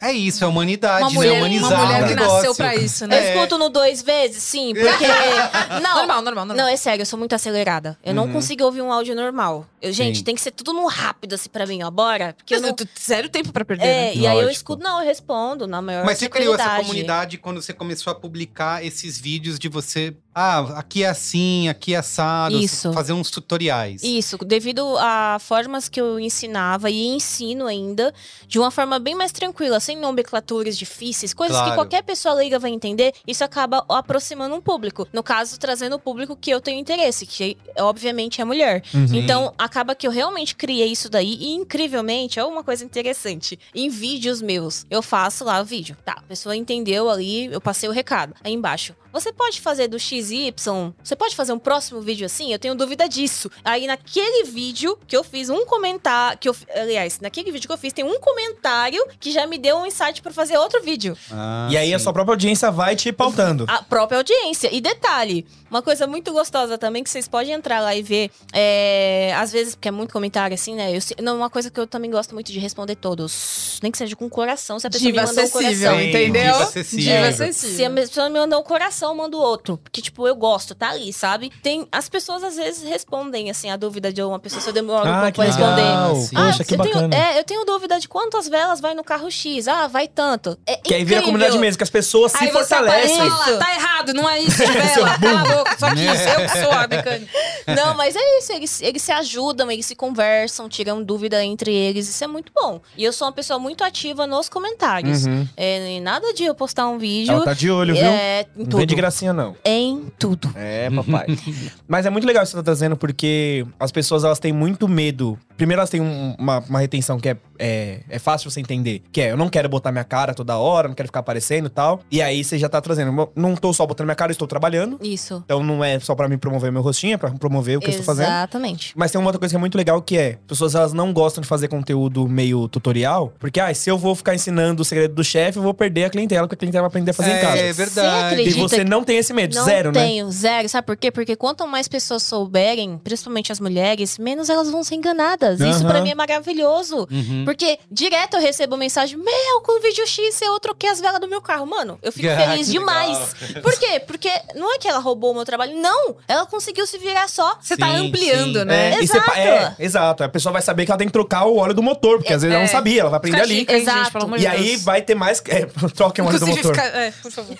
[0.00, 1.14] é isso, é humanidade, Uma né?
[1.16, 2.34] mulher, Humanizar uma mulher que negócio.
[2.36, 3.28] nasceu pra isso, Eu né?
[3.28, 3.34] É.
[3.34, 5.06] escuto no dois vezes, sim, porque.
[5.82, 5.96] não.
[5.96, 6.56] Normal, normal, normal.
[6.56, 7.98] Não, é sério, eu sou muito acelerada.
[8.04, 8.32] Eu não Uhum.
[8.34, 9.66] consigo ouvir um áudio normal.
[9.80, 10.24] Eu, gente, Sim.
[10.24, 11.90] tem que ser tudo no rápido, assim, pra mim, ó.
[11.90, 12.34] Bora.
[12.36, 12.88] Porque eu Porque não.
[12.88, 13.84] eu zero tempo pra perder.
[13.84, 14.14] É, né?
[14.14, 17.60] e aí eu escuto, não, eu respondo na maior Mas você criou essa comunidade quando
[17.60, 20.14] você começou a publicar esses vídeos de você.
[20.34, 22.56] Ah, aqui é assim, aqui é assado.
[22.56, 22.92] Isso.
[22.92, 24.02] Fazer uns tutoriais.
[24.02, 28.14] Isso, devido a formas que eu ensinava e ensino ainda,
[28.48, 31.70] de uma forma bem mais tranquila, sem nomenclaturas difíceis, coisas Claro.
[31.70, 35.06] que qualquer pessoa leiga vai entender, isso acaba aproximando um público.
[35.12, 38.82] No caso, trazendo o público que eu tenho interesse, que obviamente é mulher.
[38.94, 39.06] Uhum.
[39.14, 43.58] Então, acaba que eu realmente criei isso daí e, incrivelmente, é uma coisa interessante.
[43.74, 45.96] Em vídeos meus, eu faço lá o vídeo.
[46.04, 48.34] Tá, a pessoa entendeu ali, eu passei o recado.
[48.42, 50.54] Aí embaixo, você pode fazer do XY,
[51.02, 52.52] você pode fazer um próximo vídeo assim?
[52.52, 53.50] Eu tenho dúvida disso.
[53.64, 57.78] Aí naquele vídeo que eu fiz um comentário, que eu, aliás, naquele vídeo que eu
[57.78, 61.16] fiz tem um comentário que já me deu um insight pra fazer outro vídeo.
[61.30, 62.04] Ah, E aí a sim.
[62.04, 63.64] sua própria audiência vai te pautando.
[63.68, 64.68] A própria audiência.
[64.74, 69.34] E detalhe, uma coisa muito gostosa também que vocês podem entrar lá e ver, é,
[69.36, 70.94] às vezes, porque é muito comentário assim, né?
[70.94, 73.98] Eu, se- não, uma coisa que eu também gosto muito de responder todos, nem que
[73.98, 75.96] seja com coração, se a pessoa Diva me mandou um coração.
[75.98, 76.42] Sim, entendeu?
[76.52, 77.04] diva acessível.
[77.04, 77.28] Diva É.
[77.28, 77.76] acessível.
[77.76, 79.78] Se a pessoa me mandar um coração, eu mando outro.
[79.78, 81.50] Porque, tipo, eu gosto, tá ali, sabe?
[81.62, 85.08] Tem, as pessoas às vezes respondem, assim, a dúvida de uma pessoa se eu demoro
[85.08, 86.20] um Ah, pouco que pra responder.
[86.26, 86.36] sim.
[86.36, 87.16] Poxa, que eu tenho, bacana.
[87.16, 89.66] é, eu tenho dúvida de quantas velas vai no carro X.
[89.68, 90.58] Ah, vai tanto.
[90.66, 91.22] É Que aí vira a incrível.
[91.24, 93.16] comunidade mesmo, que as pessoas se Aí você fortalecem.
[93.20, 95.18] aparece fala, tá errado, não é isso de vela,
[95.64, 97.32] boca, só que isso, eu que sou a mecânica.
[97.76, 102.08] Não, mas é isso, eles, eles se ajudam, eles se conversam, tiram dúvida entre eles,
[102.08, 102.80] isso é muito bom.
[102.96, 105.26] E eu sou uma pessoa muito ativa nos comentários.
[105.26, 105.46] Uhum.
[105.56, 107.32] É, nada de eu postar um vídeo.
[107.32, 108.04] Ela tá de olho, viu?
[108.04, 108.76] É, em Não tudo.
[108.78, 109.56] vem de gracinha, não.
[109.64, 110.52] Em tudo.
[110.56, 111.26] É, papai.
[111.86, 114.88] Mas é muito legal isso que você tá trazendo, porque as pessoas elas têm muito
[114.88, 115.38] medo.
[115.56, 119.02] Primeiro, elas têm um- uma, uma retenção que é, é, é fácil você entender.
[119.12, 121.70] Que é, eu não quero botar minha cara toda hora, não quero ficar aparecendo e
[121.70, 122.00] tal.
[122.10, 123.12] E aí você já tá trazendo.
[123.16, 124.98] "Eu Não tô só botando minha cara, eu estou trabalhando.
[125.02, 125.42] Isso.
[125.44, 127.90] Então não é só pra me promover meu rostinho, é pra promover o que eu
[127.90, 128.26] estou fazendo.
[128.26, 128.92] Exatamente.
[128.96, 131.40] Mas tem uma outra coisa que é muito legal que é, pessoas elas não gostam
[131.42, 135.22] de fazer conteúdo meio tutorial, porque ah, se eu vou ficar ensinando o segredo do
[135.24, 137.58] chefe, eu vou perder a clientela, porque a clientela vai aprender a fazer em casa.
[137.58, 138.08] É verdade.
[138.08, 140.00] E acredita você não tem esse medo, Não zero, né?
[140.04, 140.68] tenho, zero.
[140.68, 141.10] Sabe por quê?
[141.10, 145.41] Porque quanto mais pessoas souberem, principalmente as mulheres, menos elas vão ser enganadas.
[145.50, 145.88] Isso Aham.
[145.88, 147.06] pra mim é maravilhoso.
[147.10, 147.42] Uhum.
[147.44, 151.28] Porque direto eu recebo mensagem: Meu, com o vídeo X eu troquei as velas do
[151.28, 151.66] meu carro.
[151.66, 153.34] Mano, eu fico Ah, feliz demais.
[153.62, 154.00] Por quê?
[154.06, 155.76] Porque não é que ela roubou o meu trabalho.
[155.76, 156.16] Não!
[156.26, 157.56] Ela conseguiu se virar só.
[157.60, 158.64] Você tá ampliando, sim.
[158.64, 158.94] né?
[158.94, 159.30] É, e Exato.
[159.32, 160.24] é, exato.
[160.24, 162.42] A pessoa vai saber que ela tem que trocar o óleo do motor, porque às
[162.42, 162.72] vezes ela não É.
[162.72, 163.66] sabia, ela vai aprender ali.
[163.68, 163.98] Exato.
[163.98, 165.42] gente, pelo amor de E aí vai ter mais.
[165.48, 166.74] É, troquem o óleo do motor.
[166.74, 166.82] fica...
[166.86, 167.56] É, por favor.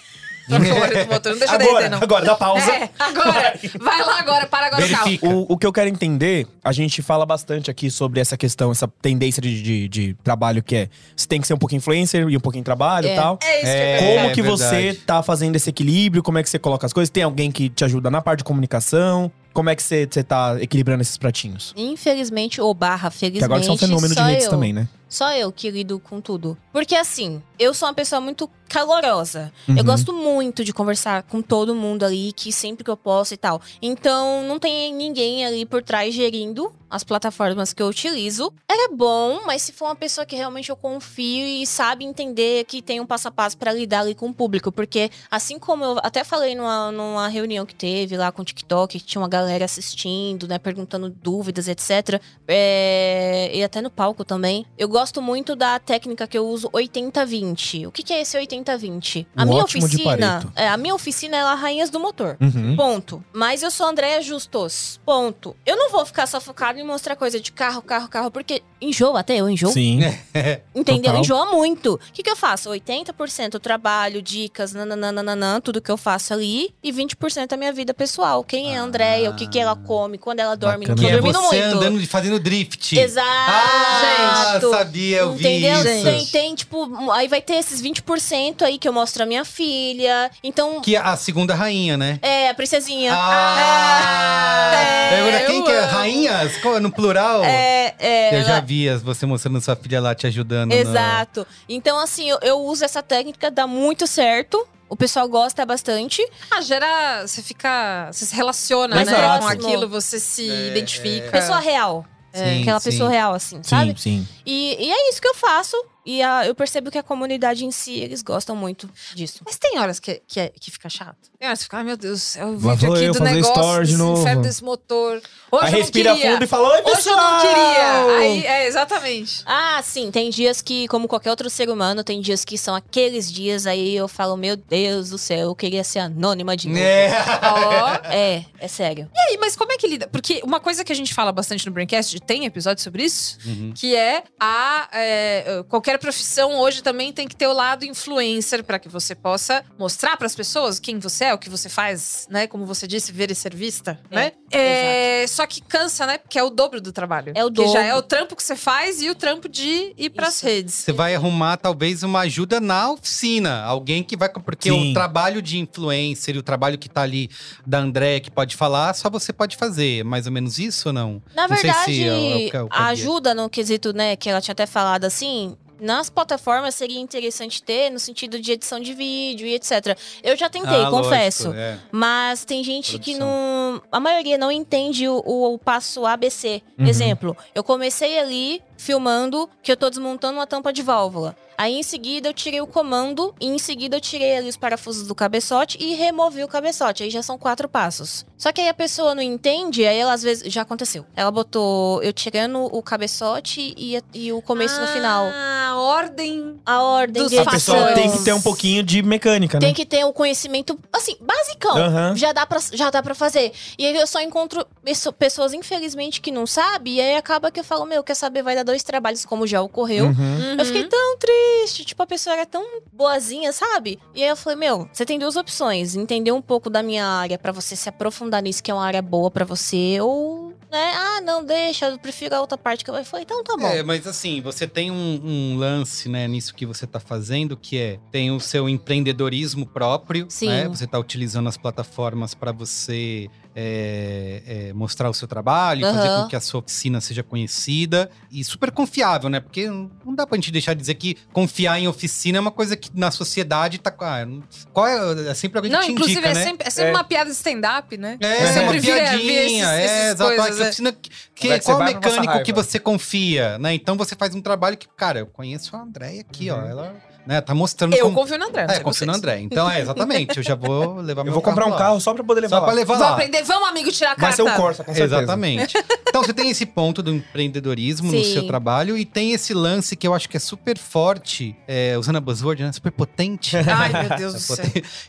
[0.48, 1.98] Do motor, não deixa Agora, derreter, não.
[2.02, 2.70] agora, dá pausa.
[2.72, 3.54] É, agora.
[3.80, 5.04] Vai lá agora, para agora o carro.
[5.04, 5.28] Verifica.
[5.28, 8.88] O, o que eu quero entender, a gente fala bastante aqui sobre essa questão, essa
[9.00, 10.88] tendência de, de, de trabalho que é.
[11.16, 13.12] Você tem que ser um pouquinho influencer e um pouquinho trabalho É.
[13.12, 13.38] e tal.
[13.42, 14.60] É isso que eu É, Como que verdade.
[14.92, 16.22] você tá fazendo esse equilíbrio?
[16.22, 17.08] Como é que você coloca as coisas?
[17.10, 19.30] Tem alguém que te ajuda na parte de comunicação?
[19.52, 21.72] Como é que você tá equilibrando esses pratinhos?
[21.76, 24.50] Infelizmente, ou barra felizmente, Que agora são um fenômeno de redes eu.
[24.50, 24.88] também, né?
[25.08, 26.56] Só eu que lido com tudo.
[26.72, 29.52] Porque assim, eu sou uma pessoa muito calorosa.
[29.68, 29.84] Eu Uhum.
[29.84, 33.60] gosto muito de conversar com todo mundo ali, que sempre que eu posso e tal.
[33.82, 38.52] Então, não tem ninguém ali por trás gerindo as plataformas que eu utilizo.
[38.70, 42.82] Era bom, mas se for uma pessoa que realmente eu confio e sabe entender que
[42.82, 44.70] tem um passo a passo pra lidar ali com o público.
[44.70, 49.00] Porque, assim como eu até falei numa, numa reunião que teve lá com o TikTok,
[49.00, 52.20] que tinha uma galera assistindo, né, perguntando dúvidas, etc.
[52.46, 54.66] É, e até no palco também.
[54.76, 57.86] Eu gosto muito da técnica que eu uso 80-20.
[57.86, 59.26] O que, que é esse 80-20?
[59.34, 60.52] A Um minha oficina.
[60.54, 62.36] É, a minha oficina é a Rainhas do Motor.
[62.38, 62.76] Uhum.
[62.76, 63.24] Ponto.
[63.32, 65.00] Mas eu sou Andréa Justos.
[65.06, 65.56] Ponto.
[65.64, 69.20] Eu não vou ficar só focada em mostrar coisa de carro, carro, carro, porque enjoa
[69.20, 69.70] até, eu enjoo.
[69.72, 70.00] Sim.
[70.74, 71.04] Entendeu?
[71.12, 71.20] Total.
[71.20, 71.94] Enjoa muito.
[71.94, 72.70] O que, que eu faço?
[72.70, 76.74] 80% eu trabalho, dicas, nananana, tudo que eu faço ali.
[76.82, 78.42] E 20% a minha vida pessoal.
[78.44, 80.86] Quem é a Andréia, o que, que ela come, quando ela dorme.
[80.86, 80.96] Bacana.
[80.96, 81.76] Não tô é dormindo você muito.
[81.76, 82.98] andando, fazendo drift.
[82.98, 83.26] Exato.
[83.28, 85.94] Ah, sabia, eu vi Entendeu?
[85.94, 86.04] isso.
[86.04, 90.30] Tem, tem, tipo, aí vai ter esses 20% aí que eu mostro a minha filha.
[90.42, 92.18] Então, Que é a segunda rainha, né?
[92.22, 93.12] é, a princesinha.
[93.14, 94.72] Ah!
[94.74, 95.78] É, Agora, quem eu que é?
[95.78, 95.88] amo.
[95.92, 96.56] Rainhas?
[96.58, 97.42] Qual- No plural?
[97.44, 100.70] É, é, Eu já ela- vi as- você mostrando sua filha lá te ajudando.
[100.70, 101.46] no- Exato.
[101.68, 104.66] Então, assim, eu, eu uso essa técnica, dá muito certo.
[104.88, 106.22] O pessoal gosta bastante.
[106.50, 107.26] Ah, gera.
[107.26, 108.08] Você fica.
[108.12, 109.38] Você se relaciona, né?
[109.40, 111.30] Com aquilo, você se É, identifica.
[111.30, 112.04] Pessoa real.
[112.34, 112.90] Sim, Aquela sim.
[112.90, 113.90] pessoa real, assim, sabe?
[113.90, 114.28] Sim, sim.
[114.46, 115.76] E, e é isso que eu faço.
[116.04, 119.40] E a- eu percebo que a comunidade em si, eles gostam muito disso.
[119.44, 121.30] Mas tem horas que, que, é- que fica chato.
[121.38, 123.72] Tem horas que fica, ai meu Deus, é vídeo vou aqui eu do fazer negócio,
[123.74, 124.20] de desse novo.
[124.20, 125.16] inferno desse motor.
[125.50, 126.32] Hoje Aí eu não respira queria.
[126.32, 127.16] fundo e fala, oi, Hoje eu pessoal!
[127.32, 128.16] não queria.
[128.18, 129.42] Aí, é, exatamente.
[129.46, 133.30] Ah, sim, tem dias que, como qualquer outro ser humano, tem dias que são aqueles
[133.32, 136.80] dias aí eu falo, meu Deus do céu, eu queria ser anônima de novo.
[136.80, 137.12] É.
[137.42, 137.92] Ó.
[138.12, 139.08] É, é sério.
[139.14, 140.06] E aí, mas como é que lida?
[140.08, 143.72] Porque uma coisa que a gente fala bastante no Braincast, tem episódio sobre isso, Uhum.
[143.74, 144.88] que é a.
[144.92, 149.64] é, qualquer profissão hoje também tem que ter o lado influencer para que você possa
[149.78, 152.46] mostrar para as pessoas quem você é, o que você faz, né?
[152.46, 154.32] Como você disse, ver e ser vista, É, né?
[154.50, 156.18] É, só que cansa, né?
[156.18, 157.32] Porque é o dobro do trabalho.
[157.34, 157.80] É o Que já dobro.
[157.82, 160.46] é o trampo que você faz e o trampo de ir pras Isso.
[160.46, 160.74] redes.
[160.74, 163.62] Você vai arrumar talvez uma ajuda na oficina.
[163.62, 164.28] Alguém que vai.
[164.28, 164.90] Porque Sim.
[164.90, 167.30] o trabalho de influencer, e o trabalho que tá ali
[167.66, 170.04] da Andréia que pode falar, só você pode fazer.
[170.04, 171.22] Mais ou menos isso ou não?
[171.34, 172.86] Na Não sei verdade, se é é eu a queria.
[172.86, 175.56] ajuda no quesito, né, que ela tinha até falado assim.
[175.82, 179.98] Nas plataformas seria interessante ter no sentido de edição de vídeo e etc.
[180.22, 181.48] Eu já tentei, Ah, confesso.
[181.48, 181.78] lógico, é.
[181.90, 183.72] Mas tem gente que Produção.
[183.74, 183.82] não.
[183.90, 186.62] A maioria não entende o, o- o passo ABC.
[186.78, 186.86] Uhum.
[186.86, 191.36] Exemplo, eu comecei ali filmando que eu tô desmontando uma tampa de válvula.
[191.62, 195.06] Aí em seguida eu tirei o comando e em seguida eu tirei ali os parafusos
[195.06, 197.04] do cabeçote e removi o cabeçote.
[197.04, 198.26] Aí já são quatro passos.
[198.36, 200.52] Só que aí a pessoa não entende, aí ela às vezes.
[200.52, 201.06] Já aconteceu.
[201.14, 205.26] Ela botou eu tirando o cabeçote e, e o começo no final.
[205.32, 206.60] Ah, a ordem.
[206.66, 209.66] A ordem dos A pessoa tem que ter um pouquinho de mecânica, né?
[209.66, 211.76] Tem que ter um conhecimento, assim, basicão.
[211.76, 212.16] Aham.
[212.16, 213.52] Já, dá pra, já dá pra fazer.
[213.78, 216.94] E aí eu só encontro pesso- pessoas, infelizmente, que não sabem.
[216.94, 219.62] E aí acaba que eu falo, meu, quer saber, vai dar dois trabalhos, como já
[219.62, 220.06] ocorreu.
[220.06, 220.56] Uhum.
[220.58, 221.51] Eu fiquei tão triste.
[221.84, 223.98] Tipo, a pessoa era tão boazinha, sabe?
[224.14, 225.94] E aí eu falei, meu, você tem duas opções.
[225.94, 229.02] Entender um pouco da minha área pra você se aprofundar nisso, que é uma área
[229.02, 229.98] boa pra você.
[230.00, 233.56] Ou, né, ah, não, deixa, eu prefiro a outra parte que eu falei, então tá
[233.56, 233.66] bom.
[233.66, 237.78] É, mas assim, você tem um, um lance, né, nisso que você tá fazendo, que
[237.78, 240.48] é tem o seu empreendedorismo próprio, Sim.
[240.48, 240.68] né?
[240.68, 246.22] Você tá utilizando as plataformas para você é, é, mostrar o seu trabalho, fazer Aham.
[246.22, 249.40] com que a sua oficina seja conhecida e super confiável, né?
[249.40, 252.76] Porque não dá pra gente deixar de dizer que confiar em oficina é uma coisa
[252.76, 253.92] que na sociedade tá.
[254.00, 254.42] Ah, não-
[254.72, 256.44] qual é, é sempre alguém que Não, te inclusive indica, é né?
[256.44, 256.94] sempre, é sempre É.
[256.94, 258.18] uma piada de stand-up, né?
[258.20, 260.32] É, é sempre uma esses- piadinha, é, exato.
[260.32, 260.66] Ah, coisas, que é.
[260.66, 263.74] oficina, que, que qual passar mecânico que você confia, né?
[263.74, 266.56] Então você faz um trabalho que, cara, eu conheço a Andréia aqui, ó.
[266.56, 266.66] Uhum.
[266.66, 268.16] Ela né, tá mostrando Eu como...
[268.16, 268.62] confio no André.
[268.68, 269.22] É, confio no vocês.
[269.22, 269.40] André.
[269.40, 270.36] Então, é, exatamente.
[270.36, 271.78] Eu já vou levar Eu meu vou comprar um lá.
[271.78, 272.66] carro só pra poder levar Só lá.
[272.66, 273.12] pra levar Vou lá.
[273.12, 274.36] aprender, vamos, amigo, tirar a Vai carta.
[274.36, 275.16] ser o Corsa, com certeza.
[275.18, 275.74] Exatamente.
[276.08, 278.32] Então, você tem esse ponto do empreendedorismo no Sim.
[278.32, 282.16] seu trabalho e tem esse lance que eu acho que é super forte, é, usando
[282.16, 282.72] a buzzword, né?
[282.72, 283.56] Super potente.
[283.56, 284.64] Ai, meu Deus do céu.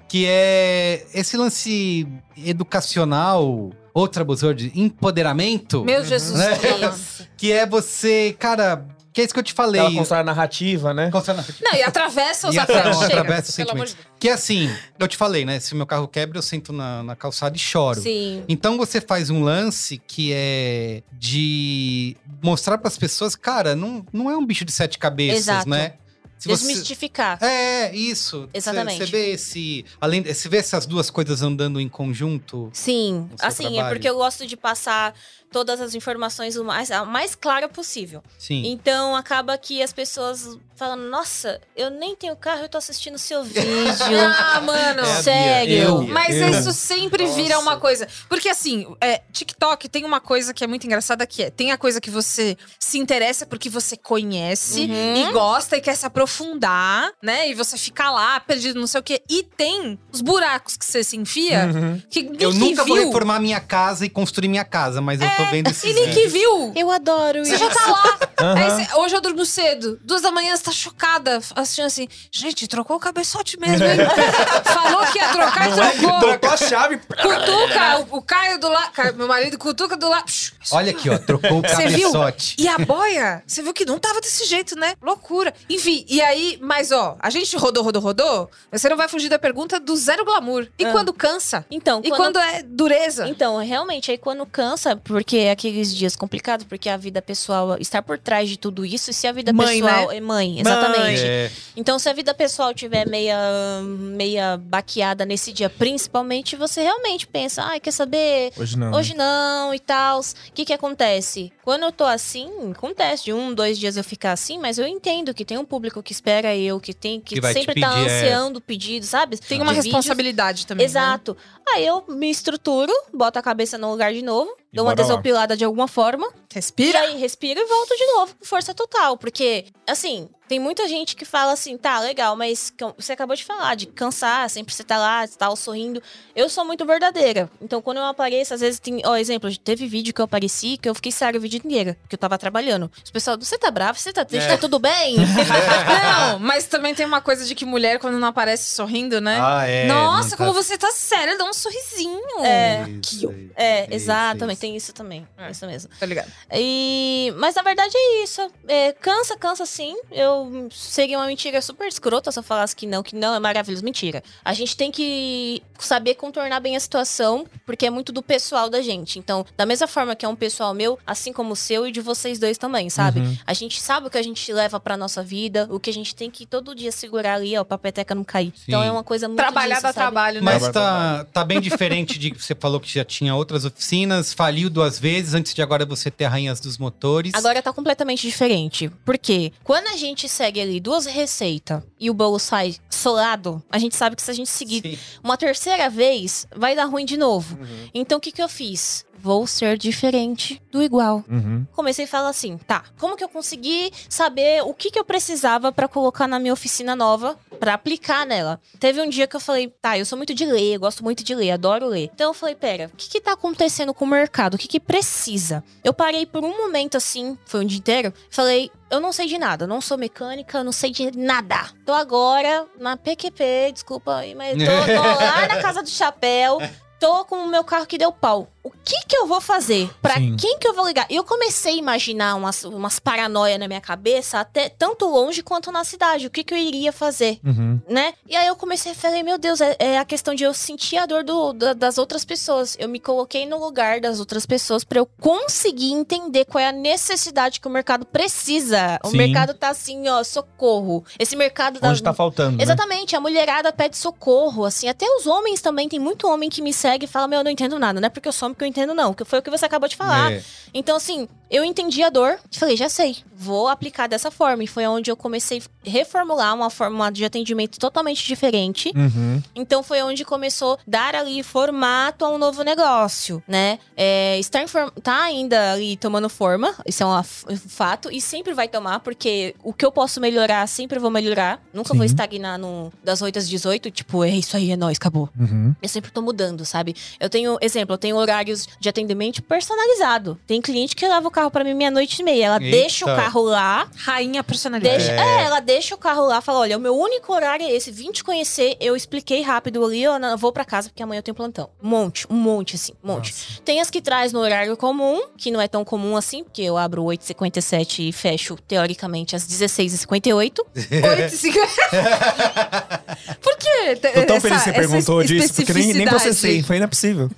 [0.07, 2.07] que é esse lance
[2.37, 5.83] educacional, outra buzzword, empoderamento.
[5.83, 6.37] Meu Jesus.
[6.39, 6.57] Né?
[6.79, 7.27] Deus.
[7.37, 9.79] Que é você, cara, que é isso que eu te falei.
[9.79, 11.11] Ela constrói a narrativa, né?
[11.11, 12.97] Constrói na- Não, e atravessa os E atra- afetos.
[12.99, 13.91] chega, atravessa os pelo amor sentimentos.
[13.91, 14.19] de Deus.
[14.19, 15.59] Que é assim, eu te falei, né?
[15.59, 18.01] Se o meu carro quebra, eu sento na, na calçada e choro.
[18.01, 18.43] Sim.
[18.49, 24.29] Então você faz um lance que é de mostrar para as pessoas, cara, não, não
[24.29, 25.69] é um bicho de sete cabeças, Exato.
[25.69, 25.93] né?
[26.39, 27.41] Se você- Desmistificar.
[27.41, 28.49] É, isso.
[28.53, 28.97] Exatamente.
[28.97, 29.85] Você vê esse.
[30.01, 32.69] Além, você vê essas duas coisas andando em conjunto.
[32.73, 33.95] Sim, assim, é trabalho.
[33.95, 35.13] porque eu gosto de passar
[35.53, 38.21] todas as informações o mais, a mais clara possível.
[38.37, 38.63] Sim.
[38.65, 43.43] Então acaba que as pessoas falam, nossa, eu nem tenho carro, eu tô assistindo seu
[43.43, 43.63] vídeo.
[44.45, 45.01] Ah, mano.
[45.01, 45.73] É Sério.
[45.77, 46.01] eu.
[46.07, 46.49] Mas Eu.
[46.49, 47.61] isso sempre vira Nossa.
[47.61, 48.07] uma coisa.
[48.27, 51.77] Porque assim, é, TikTok tem uma coisa que é muito engraçada que é: tem a
[51.77, 55.15] coisa que você se interessa porque você conhece Uhum.
[55.29, 57.49] e gosta e quer se aprofundar, né?
[57.49, 59.21] E você fica lá, perdido, não sei o quê.
[59.29, 62.01] E tem os buracos que você se enfia, Uhum.
[62.09, 63.05] que Eu nunca vou viu.
[63.05, 66.27] reformar minha casa e construir minha casa, mas eu tô vendo esses E nem que
[66.27, 66.71] viu.
[66.75, 67.63] Eu adoro Você isso.
[67.63, 68.19] já tá lá.
[68.39, 68.55] Aham.
[68.57, 69.99] Aí você- hoje eu durmo cedo.
[70.03, 72.07] Duas da manhã você tá chocada, assistindo assim.
[72.31, 73.97] Gente, trocou o cabeçote mesmo, hein?
[74.65, 75.75] Falou que ia trocar e é?
[75.91, 76.19] trocou.
[76.19, 76.97] Trocou a chave.
[76.97, 78.91] Cutuca, o, o Caio do lado.
[79.15, 80.31] Meu marido cutuca do lado.
[80.71, 82.11] Olha aqui, ó, trocou o Você viu?
[82.11, 82.55] cabeçote.
[82.59, 84.93] E a boia, você viu que não tava desse jeito, né?
[85.01, 85.53] Loucura.
[85.69, 88.49] Enfim, e aí, mas ó, a gente rodou, rodou, rodou.
[88.71, 90.67] Você não vai fugir da pergunta do zero glamour.
[90.77, 90.91] E Ah.
[90.91, 91.65] quando cansa?
[91.69, 93.27] Então, E quando é dureza?
[93.27, 98.01] Então, realmente, aí quando cansa, porque é aqueles dias complicados, porque a vida pessoal está
[98.01, 100.17] por trás de tudo isso, e se a vida Mãe, pessoal né?
[100.17, 101.21] é mãe, exatamente.
[101.23, 103.37] É, Então, se a vida pessoal tiver meia,
[103.81, 108.51] meia baqueada nesse dia, principalmente, você realmente pensa, ai, quer saber?
[108.57, 108.91] Hoje não.
[108.93, 110.19] Hoje não e tal.
[110.19, 110.23] O
[110.53, 111.51] que que acontece?
[111.63, 115.33] Quando eu tô assim, acontece de um, dois dias eu ficar assim, mas eu entendo
[115.33, 118.17] que tem um público que espera eu, que tem que, Que sempre tá pedir, é.
[118.19, 119.37] ansiando pedido, sabe?
[119.37, 119.85] Tem uma De vídeos.
[119.85, 120.83] responsabilidade também.
[120.85, 120.89] né?
[120.89, 121.35] Exato.
[121.73, 125.63] Aí eu me estruturo, boto a cabeça no lugar de novo, Dou uma desopilada de
[125.63, 126.27] alguma forma.
[126.53, 126.59] Né?
[126.59, 126.99] E Respira.
[126.99, 129.17] aí respiro e volto de novo com força total.
[129.17, 133.75] Porque, assim, tem muita gente que fala assim, tá, legal, mas você acabou de falar
[133.75, 136.01] de cansar, sempre você tá lá, tal, sorrindo.
[136.35, 137.49] Eu sou muito verdadeira.
[137.61, 139.01] Então, quando eu apareço, às vezes tem.
[139.05, 142.15] Ó, exemplo, teve vídeo que eu apareci que eu fiquei sério o vídeo inteiro, porque
[142.15, 142.91] eu tava trabalhando.
[143.03, 143.97] Os pessoal, você tá bravo?
[143.97, 144.45] Você tá triste?
[144.45, 144.49] É.
[144.51, 145.15] Tá tudo bem?
[146.03, 149.39] Não, mas também tem uma coisa de que mulher, quando não aparece sorrindo, né?
[149.41, 149.85] Ah, é.
[149.87, 152.19] Nossa, não como tá- você tá séria, dá um sorrisinho.
[152.43, 152.85] É.
[153.01, 154.61] Isso é, isso, exatamente, isso.
[154.61, 155.27] tem isso também.
[155.37, 155.51] É.
[155.51, 155.89] Isso mesmo.
[155.99, 156.31] Tá ligado?
[156.51, 157.33] E...
[157.37, 158.41] Mas na verdade é isso.
[158.67, 159.95] É, cansa, cansa sim.
[160.11, 163.83] Eu seria uma mentira super escrota se eu falasse que não, que não é maravilhoso.
[163.83, 164.23] Mentira.
[164.43, 168.81] A gente tem que saber contornar bem a situação, porque é muito do pessoal da
[168.81, 169.19] gente.
[169.19, 172.01] Então, da mesma forma que é um pessoal meu, assim como o seu e de
[172.01, 173.19] vocês dois também, sabe?
[173.19, 173.37] Uhum.
[173.45, 176.15] A gente sabe o que a gente leva pra nossa vida, o que a gente
[176.15, 178.53] tem que todo dia segurar ali, ó, pra peteca não cair.
[178.67, 178.87] Então Sim.
[178.87, 180.51] é uma coisa muito Trabalhar disso, dá trabalho, né?
[180.53, 184.69] Mas tá, tá bem diferente de que você falou que já tinha outras oficinas, faliu
[184.69, 187.33] duas vezes antes de agora você ter Rainhas dos Motores.
[187.35, 188.89] Agora tá completamente diferente.
[189.05, 193.95] Porque quando a gente segue ali duas receitas e o bolo sai solado, a gente
[193.95, 194.97] sabe que se a gente seguir Sim.
[195.23, 197.57] uma terceira vez, vai dar ruim de novo.
[197.93, 199.05] Então o que, que eu fiz?
[199.23, 201.23] Vou ser diferente do igual.
[201.29, 201.65] Uhum.
[201.71, 205.71] Comecei a falar assim, tá, como que eu consegui saber o que, que eu precisava
[205.71, 208.59] pra colocar na minha oficina nova, pra aplicar nela?
[208.81, 211.33] Teve um dia que eu falei, tá, eu sou muito de ler, gosto muito de
[211.33, 212.11] ler, adoro ler.
[212.13, 214.55] Então eu falei, pera, o que que tá acontecendo com o mercado?
[214.55, 215.63] O que que precisa?
[215.85, 219.37] Eu parei por um momento assim, foi um dia inteiro, falei, eu não sei de
[219.37, 221.69] nada, não sou mecânica, não sei de nada.
[221.85, 226.59] Tô agora na PQP, desculpa aí, mas tô, tô lá na casa do chapéu,
[226.99, 228.49] tô com o meu carro que deu pau.
[228.63, 229.89] O que que eu vou fazer?
[230.01, 230.35] Pra Sim.
[230.37, 231.05] quem que eu vou ligar?
[231.09, 235.69] E eu comecei a imaginar umas, umas paranoia na minha cabeça, até tanto longe quanto
[235.71, 236.27] na cidade.
[236.27, 237.39] O que que eu iria fazer?
[237.43, 237.81] Uhum.
[237.89, 238.13] né?
[238.27, 240.97] E aí eu comecei a falar, meu Deus, é, é a questão de eu sentir
[240.97, 242.77] a dor do- da- das outras pessoas.
[242.79, 246.71] Eu me coloquei no lugar das outras pessoas pra eu conseguir entender qual é a
[246.71, 248.97] necessidade que o mercado precisa.
[249.03, 249.17] O Sim.
[249.17, 251.03] mercado tá assim, ó, socorro.
[251.19, 252.63] Esse mercado Onde tá faltando, né?
[252.63, 256.73] Exatamente, a mulherada pede socorro, assim, até os homens também, tem muito homem que me
[256.73, 258.67] segue e fala, meu, eu não entendo nada, não é porque eu sou que eu
[258.67, 260.31] entendo não, que foi o que você acabou de falar.
[260.31, 260.43] É.
[260.73, 264.63] Então, assim, eu entendi a dor e falei, já sei, vou aplicar dessa forma.
[264.63, 268.91] E foi onde eu comecei a reformular uma forma de atendimento totalmente diferente.
[268.95, 269.39] Uhum.
[269.53, 273.77] Então foi onde começou a dar ali formato a um novo negócio, né?
[273.95, 274.65] É, está
[275.03, 277.21] tá ainda ali tomando forma, isso é um
[277.67, 281.61] fato, e sempre vai tomar, porque o que eu posso melhorar, sempre vou melhorar.
[281.71, 282.13] Nunca vou Sim.
[282.13, 285.29] estagnar no, das 8 às 18, tipo, é isso aí, é nóis, acabou.
[285.39, 285.75] Uhum.
[285.79, 286.95] Eu sempre tô mudando, sabe?
[287.19, 290.39] Eu tenho, exemplo, eu tenho horários de atendimento personalizado.
[290.47, 292.45] Tem cliente que leva o carro pra mim meia-noite e meia.
[292.45, 292.77] Ela Eita.
[292.77, 294.97] deixa o carro lá, Rainha personalidade.
[294.97, 295.43] deixa, é.
[295.43, 298.23] ela deixa o carro lá, fala: olha, o meu único horário é esse, vim te
[298.23, 298.75] conhecer.
[298.79, 301.69] Eu expliquei rápido ali, eu não- vou pra casa porque amanhã eu tenho plantão.
[301.81, 303.33] Um monte, um monte, assim, um monte.
[303.63, 306.77] Tem as que traz no horário comum, que não é tão comum assim, porque eu
[306.77, 310.33] abro 8h57 e fecho, teoricamente, às 16h58.
[310.33, 311.67] 8 e 50.
[313.41, 313.95] Por quê?
[313.95, 316.63] Tô tão Essa- feliz que você perguntou disso, porque nem, nem processei.
[316.63, 317.29] Foi inapossível.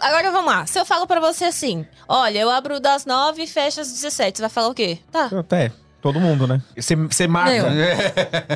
[0.00, 0.66] Agora vamos lá.
[0.66, 4.42] Se eu falo pra você assim, olha, eu abro das 9 fecho às 17, você
[4.42, 4.98] vai falar o quê?
[5.10, 5.30] Tá.
[5.36, 5.72] Até.
[6.00, 6.62] Todo mundo, né?
[6.76, 7.66] Você, você marca.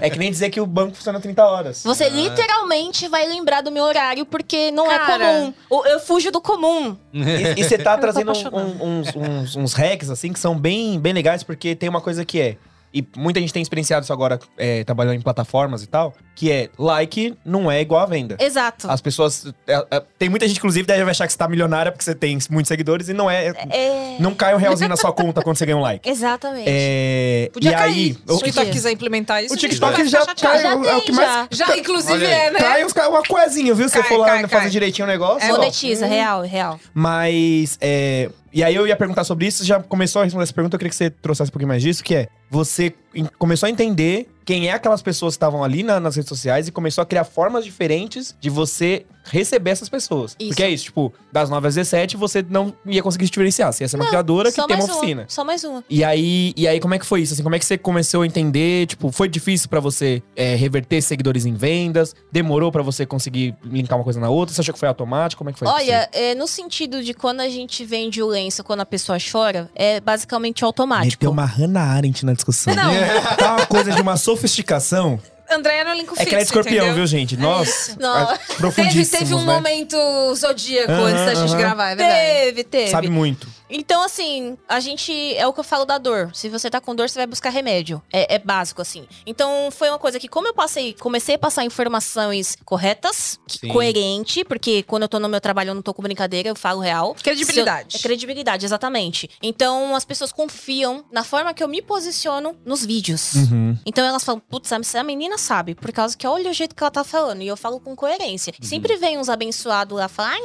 [0.01, 1.82] É que nem dizer que o banco funciona 30 horas.
[1.82, 5.24] Você literalmente vai lembrar do meu horário, porque não é Cara.
[5.26, 5.55] comum.
[5.70, 6.97] Eu- Eu fujo do comum.
[7.12, 8.64] E, e você tá trazendo um- apaixonada.
[8.84, 12.24] um- uns, uns, uns hacks, assim, que são bem, bem legais, porque tem uma coisa
[12.24, 12.57] que é.
[12.95, 16.68] E muita gente tem experienciado isso agora, é, trabalhando em plataformas e tal, que é
[16.78, 18.36] like não é igual a venda.
[18.38, 18.90] Exato.
[18.90, 19.53] As pessoas.
[19.66, 22.38] é, é, tem muita gente, inclusive, deve achar que você tá milionária porque você tem
[22.51, 23.49] muitos seguidores e não é.
[23.70, 24.16] É.
[24.20, 26.07] Não cai um realzinho na sua conta quando você ganha um like.
[26.09, 26.66] Exatamente.
[26.68, 27.93] É, Podia e cair.
[27.93, 28.14] aí.
[28.14, 30.40] Se o TikTok quiser implementar isso, O TikTok já chateado.
[30.40, 30.62] cai.
[30.62, 31.49] Já é o que mais.
[31.51, 31.66] já.
[31.66, 32.59] Já, inclusive, é, né?
[32.59, 33.88] Cai uns, uma coisinha, viu?
[33.88, 34.70] Você Cai, for lá cai, fazer cai.
[34.70, 35.49] direitinho o negócio.
[35.49, 35.57] É ó.
[35.57, 36.78] Monetiza, real, real.
[36.93, 40.74] Mas, é, e aí eu ia perguntar sobre isso, já começou a responder essa pergunta,
[40.76, 42.92] eu queria que você trouxesse um pouquinho mais disso, que é, você
[43.38, 46.72] começou a entender quem é aquelas pessoas que estavam ali na- nas redes sociais e
[46.72, 50.37] começou a criar formas diferentes de você receber essas pessoas.
[50.39, 50.49] Isso.
[50.49, 53.85] Porque é isso, tipo, das 9 às 17 você não ia conseguir se diferenciar, você
[53.85, 55.25] ia ser uma criadora que tem uma oficina.
[55.29, 55.85] Só mais uma.
[55.89, 57.35] E aí, e aí, como é que foi isso?
[57.35, 58.87] Assim, como é que você começou a entender?
[58.87, 62.14] Tipo, foi difícil pra você é, reverter seguidores em vendas?
[62.31, 64.55] Demorou pra você conseguir linkar uma coisa na outra?
[64.55, 65.39] Você achou que foi automático?
[65.39, 65.68] Como é que foi?
[65.68, 69.70] Olha, é, no sentido de quando a gente vende o lenço quando a pessoa chora,
[69.75, 71.07] é basicamente automático.
[71.07, 72.75] Meteu uma Hannah Arendt na discussão.
[72.75, 72.93] Não.
[73.37, 75.18] Tá uma coisa de uma sofisticação.
[75.53, 76.94] André era elenco É fixo, que ela é escorpião, entendeu?
[76.94, 77.36] viu, gente?
[77.36, 77.96] Nós, isso.
[78.00, 78.32] Não.
[78.32, 78.38] é,
[78.74, 79.55] Teve, teve um né?
[79.55, 82.20] momento zodíaco antes da gente gravar, é verdade.
[82.20, 82.90] Teve, teve.
[82.90, 83.46] Sabe muito.
[83.73, 85.35] Então, assim, a gente.
[85.37, 86.31] É o que eu falo da dor.
[86.35, 88.03] Se você tá com dor, você vai buscar remédio.
[88.12, 89.07] É, é básico, assim.
[89.27, 93.68] Então, foi uma coisa que, como eu passei, comecei a passar informações corretas, Sim.
[93.68, 96.81] coerente, porque quando eu tô no meu trabalho, eu não tô com brincadeira, eu falo
[96.81, 97.14] real.
[97.14, 97.97] Credibilidade.
[97.97, 99.29] Eu- é credibilidade, exatamente.
[99.43, 103.35] Então, as pessoas confiam na forma que eu me posiciono nos vídeos.
[103.35, 103.79] Uhum.
[103.87, 106.83] Então elas falam, putz, a a menina sabe, por causa que olha o jeito que
[106.83, 107.43] ela tá falando.
[107.43, 108.53] E eu falo com coerência.
[108.61, 110.37] Sempre vem uns abençoados lá falar,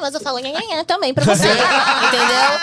[0.00, 0.38] mas eu falo,
[0.86, 1.48] também pra você.
[2.08, 2.53] entendeu?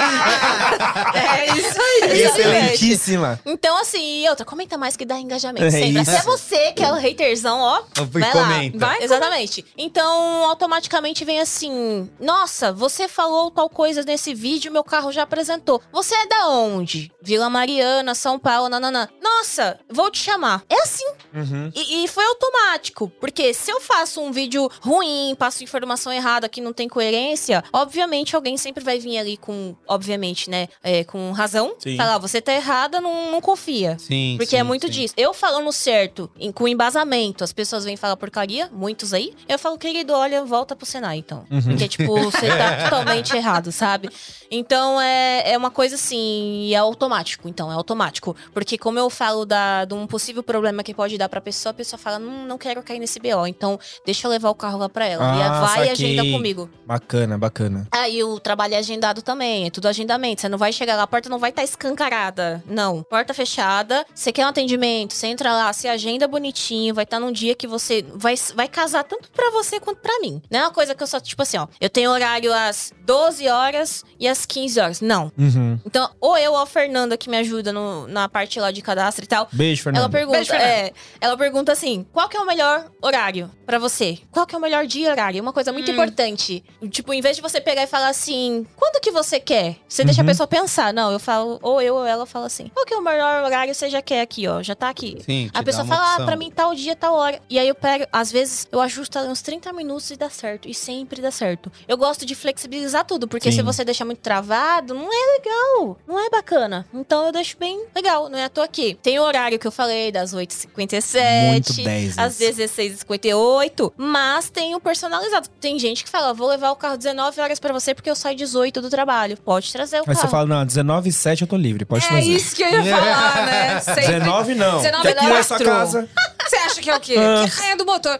[1.14, 2.22] É isso aí.
[2.22, 3.40] Excelentíssima.
[3.46, 5.66] Então, assim, e outra, comenta mais que dá engajamento.
[5.66, 6.02] É sempre.
[6.02, 6.12] isso.
[6.12, 7.84] Até você, que é o haterzão, ó.
[8.06, 8.32] Vai lá.
[8.32, 8.78] comenta.
[8.78, 9.66] Vai, Exatamente.
[9.78, 15.82] Então, automaticamente vem assim: Nossa, você falou tal coisa nesse vídeo, meu carro já apresentou.
[15.92, 17.12] Você é da onde?
[17.22, 19.08] Vila Mariana, São Paulo, nananã.
[19.22, 20.64] Nossa, vou te chamar.
[20.70, 21.08] É assim.
[21.34, 21.72] Uhum.
[21.76, 23.12] E, e foi automático.
[23.20, 28.36] Porque se eu faço um vídeo ruim, passo informação errada que não tem coerência, obviamente
[28.36, 30.68] alguém sempre vai vir ali com, obviamente, né?
[30.84, 31.76] é, com razão.
[31.80, 31.96] Sim.
[31.98, 33.98] Falar, "Ó, você tá errada, não, não confia.
[34.00, 34.94] Sim, Porque sim, é muito sim.
[34.94, 35.14] disso.
[35.18, 39.34] Eu falando certo, em- com embasamento, as pessoas vêm falar porcaria, muitos aí.
[39.48, 41.46] Eu falo, querido, olha, volta pro Senai, então.
[41.52, 41.62] Uhum.
[41.62, 44.10] Porque, tipo, você tá totalmente errado, sabe?
[44.50, 47.48] Então, é, é uma coisa assim, e é automático.
[47.48, 48.36] Então, é automático.
[48.54, 51.74] Porque como eu falo da, de um possível problema que pode dar pra pessoa, a
[51.74, 53.48] pessoa fala, não, não quero cair nesse BO.
[53.48, 55.24] Então, deixa eu levar o carro lá pra ela.
[55.36, 55.92] e Ah, ela vai e saquei.
[56.20, 56.70] agenda comigo.
[56.86, 57.88] Bacana, bacana.
[57.92, 60.42] Aí o trabalho é agendado também, é tudo agendamento.
[60.42, 62.64] Você não vai chegar lá, a porta não vai estar escancarada.
[62.66, 63.04] Não.
[63.04, 67.32] Porta fechada, você quer um atendimento, você entra lá, se agenda bonitinho, vai estar num
[67.32, 70.42] dia que você vai, vai casar tanto pra você quanto pra mim.
[70.50, 73.48] Não é uma coisa que eu só, tipo assim, ó, eu tenho horário às 12
[73.48, 75.02] horas e às 15 horas.
[75.02, 75.32] Não.
[75.38, 75.80] Uhum.
[75.86, 79.24] Então, ou eu ou a Fernanda que me ajuda no- na parte lá de cadastro
[79.24, 79.48] e tal.
[79.52, 80.02] Beijo, Fernando.
[80.04, 80.72] Ela pergunta, Beijo, Fernanda.
[80.72, 84.18] é, ela pergunta assim: qual que é o melhor horário pra você?
[84.32, 85.42] Qual que é o melhor dia e horário?
[85.42, 85.94] Uma coisa muito Hum.
[85.94, 86.64] importante.
[86.90, 89.51] Tipo, em vez de você pegar e falar assim, quando que você quer?
[89.88, 90.28] Você deixa a Uhum.
[90.28, 90.94] pessoa pensar.
[90.94, 93.74] Não, eu falo, ou eu ou ela fala assim: qual que é o melhor horário
[93.76, 94.62] você já quer aqui, ó?
[94.64, 95.18] Já tá aqui.
[95.26, 96.26] Sim, A pessoa fala, ah, opção.
[96.26, 97.40] pra mim tal dia, tal hora.
[97.50, 100.68] E aí eu pego, às vezes, eu ajusto uns 30 minutos e dá certo.
[100.68, 101.72] E sempre dá certo.
[101.88, 103.58] Eu gosto de flexibilizar tudo, porque Sim.
[103.58, 105.98] se você deixar muito travado, não é legal.
[106.08, 106.86] Não é bacana.
[106.94, 108.98] Então eu deixo bem legal, não é à toa aqui.
[109.02, 111.48] Tem o horário que eu falei, das 8h57.
[111.52, 112.18] Muito 10.
[112.18, 115.48] Às 16h58, mas tem o personalizado.
[115.60, 118.36] Tem gente que fala, vou levar o carro 19 horas pra você porque eu saio
[118.36, 119.38] 18 do trabalho.
[119.44, 122.08] Pode trazer o Aí você fala, não, 19 e 7 eu tô livre, pode É
[122.10, 122.32] trazer.
[122.32, 123.80] isso que eu ia falar, né?
[123.82, 124.06] Sempre.
[124.20, 124.82] 19 não.
[124.82, 125.34] 19 que aqui não.
[125.34, 126.10] nessa casa.
[126.48, 127.16] Você acha que é o quê?
[127.18, 127.44] Ah.
[127.44, 128.20] Que rainha do motor.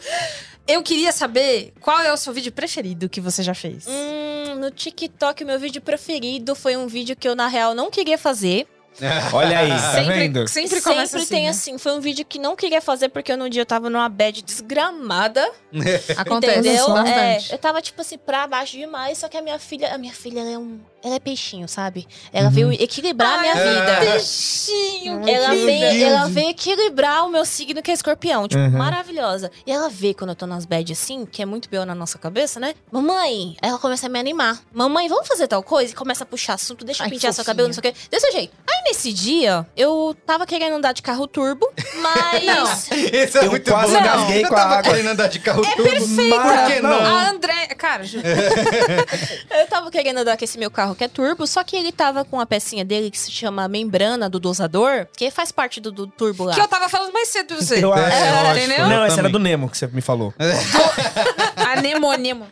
[0.68, 3.86] Eu queria saber qual é o seu vídeo preferido que você já fez.
[3.88, 7.92] Hum, no TikTok, o meu vídeo preferido foi um vídeo que eu, na real, não
[7.92, 8.68] queria fazer.
[9.34, 10.48] Olha aí, tá sempre, vendo?
[10.48, 11.28] sempre começa assim.
[11.28, 11.50] tem né?
[11.50, 11.78] assim.
[11.78, 15.42] Foi um vídeo que não queria fazer porque no dia eu tava numa bad desgramada.
[16.18, 16.86] Acontece entendeu?
[16.98, 17.52] É, bastante.
[17.54, 19.18] eu tava, tipo assim, pra baixo demais.
[19.18, 20.80] Só que a minha filha, a minha filha, ela é um.
[21.04, 22.08] Ela é peixinho, sabe?
[22.32, 24.12] Ela veio equilibrar a minha Ai, vida.
[24.12, 25.28] Peixinho.
[25.28, 28.48] Ela que veio, ela veio equilibrar o meu signo, que é escorpião.
[28.48, 28.70] Tipo, Uhum.
[28.78, 29.52] maravilhosa.
[29.66, 31.86] E ela vê quando eu tô nas bad assim, que é muito B.O.
[31.86, 32.76] na nossa cabeça, né?
[32.92, 34.60] Mamãe, ela começa a me animar.
[34.72, 35.92] Mamãe, vamos fazer tal coisa?
[35.92, 37.94] E começa a puxar assunto, deixa eu Ai, pentear seu cabelo, não sei o quê.
[38.10, 38.54] Desse jeito.
[38.70, 41.68] Aí nesse dia, eu tava querendo andar de carro turbo,
[42.02, 42.90] mas.
[43.12, 44.32] Esse é Eu muito quase bom.
[44.32, 44.84] eu com a tava água.
[44.92, 45.90] querendo andar de carro É turbo.
[45.92, 46.36] perfeito.
[46.42, 46.92] Por que não?
[47.06, 47.68] A André.
[47.78, 48.04] Cara,
[49.50, 52.24] Eu tava querendo andar com esse meu carro que é turbo, só que ele tava
[52.26, 56.08] com a pecinha dele que se chama membrana do dosador, que faz parte do, do
[56.08, 56.54] turbo lá.
[56.54, 57.84] que eu tava falando mais cedo você.
[57.84, 58.16] Eu acho.
[58.16, 58.66] É, lógico.
[58.66, 58.88] entendeu?
[58.88, 60.34] Não, essa era do Nemo que você me falou.
[61.56, 62.48] Anemônimo.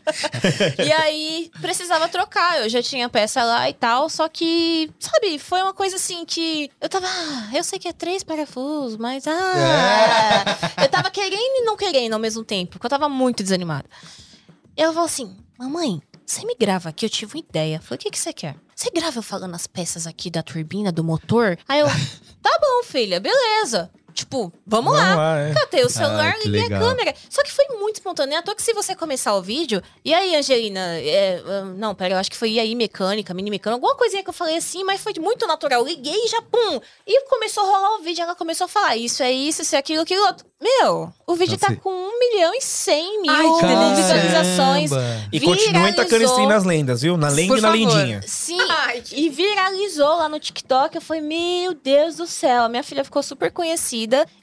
[0.77, 2.61] E aí, precisava trocar.
[2.61, 4.09] Eu já tinha a peça lá e tal.
[4.09, 6.69] Só que, sabe, foi uma coisa assim que.
[6.79, 7.07] Eu tava.
[7.07, 9.25] Ah, eu sei que é três parafusos, mas.
[9.27, 10.45] Ah.
[10.81, 13.85] Eu tava querendo e não querendo ao mesmo tempo, porque eu tava muito desanimada.
[14.75, 17.81] Ela falou assim: Mamãe, você me grava aqui, eu tive uma ideia.
[17.81, 18.55] Falei: O que, que você quer?
[18.75, 21.57] Você grava eu falando as peças aqui da turbina, do motor?
[21.67, 21.87] Aí eu.
[22.41, 23.91] Tá bom, filha, beleza.
[24.13, 25.39] Tipo, vamos, lá.
[25.39, 25.53] é.
[25.53, 26.81] Catei o celular, Ah, que liguei a legal.
[26.89, 27.13] câmera.
[27.29, 28.37] Só que foi muito espontâneo.
[28.37, 29.81] À toa que se você começar o vídeo.
[30.03, 30.79] E aí, Angelina?
[30.99, 34.23] é, ah, não, pera, eu acho que foi e aí mecânica, mini mecânica, alguma coisinha
[34.23, 35.83] que eu falei assim, mas foi muito natural.
[35.85, 36.79] Liguei e já pum.
[37.07, 38.21] E começou a rolar o vídeo.
[38.23, 40.45] Ela começou a falar: Isso é isso, isso é aquilo, aquilo outro.
[40.61, 44.91] Meu, o vídeo Então, tá você- com 1 milhão e 100 mil Ai, visualizações.
[45.31, 47.15] E continua tacando stream nas lendas, viu?
[47.17, 48.21] Na lenda e na lendinha.
[48.27, 50.95] Sim, Ai, que- e viralizou lá no TikTok.
[50.95, 52.63] Eu falei, meu Deus do céu.
[52.63, 53.79] A minha filha ficou super conhecida.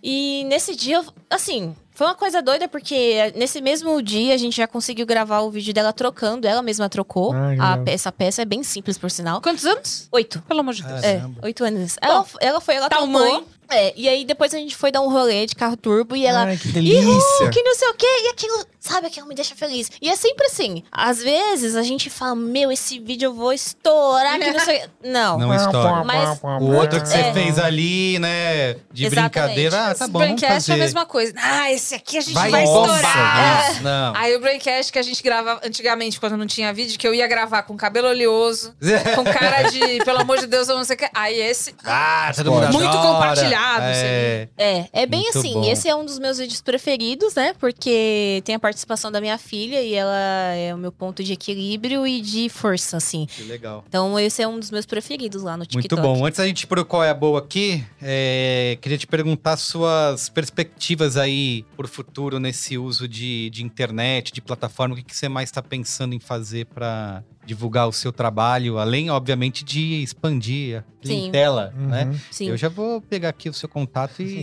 [0.03, 4.67] E nesse dia, assim, foi uma coisa doida, porque nesse mesmo dia a gente já
[4.67, 6.47] conseguiu gravar o vídeo dela trocando.
[6.47, 7.33] Ela mesma trocou.
[7.33, 9.41] Ah, que a, pe- essa peça é bem simples, por sinal.
[9.41, 10.09] Quantos anos?
[10.13, 10.43] Oito.
[10.43, 11.03] Pelo amor de Deus.
[11.03, 11.97] É, oito anos.
[12.03, 13.31] Ela, ela foi, ela Tamanho.
[13.37, 13.49] trocou.
[13.71, 16.45] É, e aí depois a gente foi dar um rolê de carro turbo e ela.
[16.45, 17.51] Ai, que delícia.
[17.51, 19.91] que não sei o quê, e aquilo, sabe, aquilo me deixa feliz.
[20.01, 24.39] E é sempre assim, às vezes a gente fala, meu, esse vídeo eu vou estourar,
[24.39, 24.89] que não sei o quê.
[25.05, 25.39] Não.
[25.39, 26.05] Não estoura.
[26.05, 27.33] Mas- O outro que você É.
[27.33, 28.75] fez ali, né?
[28.93, 29.31] De Exatamente.
[29.33, 29.77] brincadeira.
[29.77, 31.33] Ah, tá Esse bom, vamos Braincast é a mesma coisa.
[31.37, 33.73] Ah, esse aqui a gente Vai, vai, estourar.
[33.73, 34.13] Isso, Não.
[34.17, 37.27] Aí o Braincast que a gente gravava antigamente, quando não tinha vídeo, que eu ia
[37.27, 38.75] gravar com cabelo oleoso,
[39.15, 41.09] com cara de, pelo amor de Deus, eu não sei o que.
[41.15, 41.75] Aí esse.
[41.85, 43.56] Ah, todo mundo Muito adora.
[43.57, 44.49] É.
[44.57, 45.53] É, é bem Muito assim.
[45.55, 45.65] bom.
[45.65, 47.55] Esse é um dos meus vídeos preferidos, né?
[47.59, 52.07] Porque tem a participação da minha filha e ela é o meu ponto de equilíbrio
[52.07, 53.27] e de força, assim.
[53.27, 53.85] Que legal.
[53.89, 56.01] Então, esse é um dos meus preferidos lá no TikTok.
[56.01, 56.25] Muito bom.
[56.25, 60.29] Antes da gente ir pro Qual é a Boa aqui, é, queria te perguntar suas
[60.29, 64.95] perspectivas aí pro futuro nesse uso de, de internet, de plataforma.
[64.95, 69.09] O que, que você mais está pensando em fazer para divulgar o seu trabalho, além,
[69.11, 70.91] obviamente, de expandir a Sim.
[71.03, 72.13] clientela, né?
[72.31, 72.49] Sim.
[72.49, 74.43] Eu já vou pegar aqui o seu contato e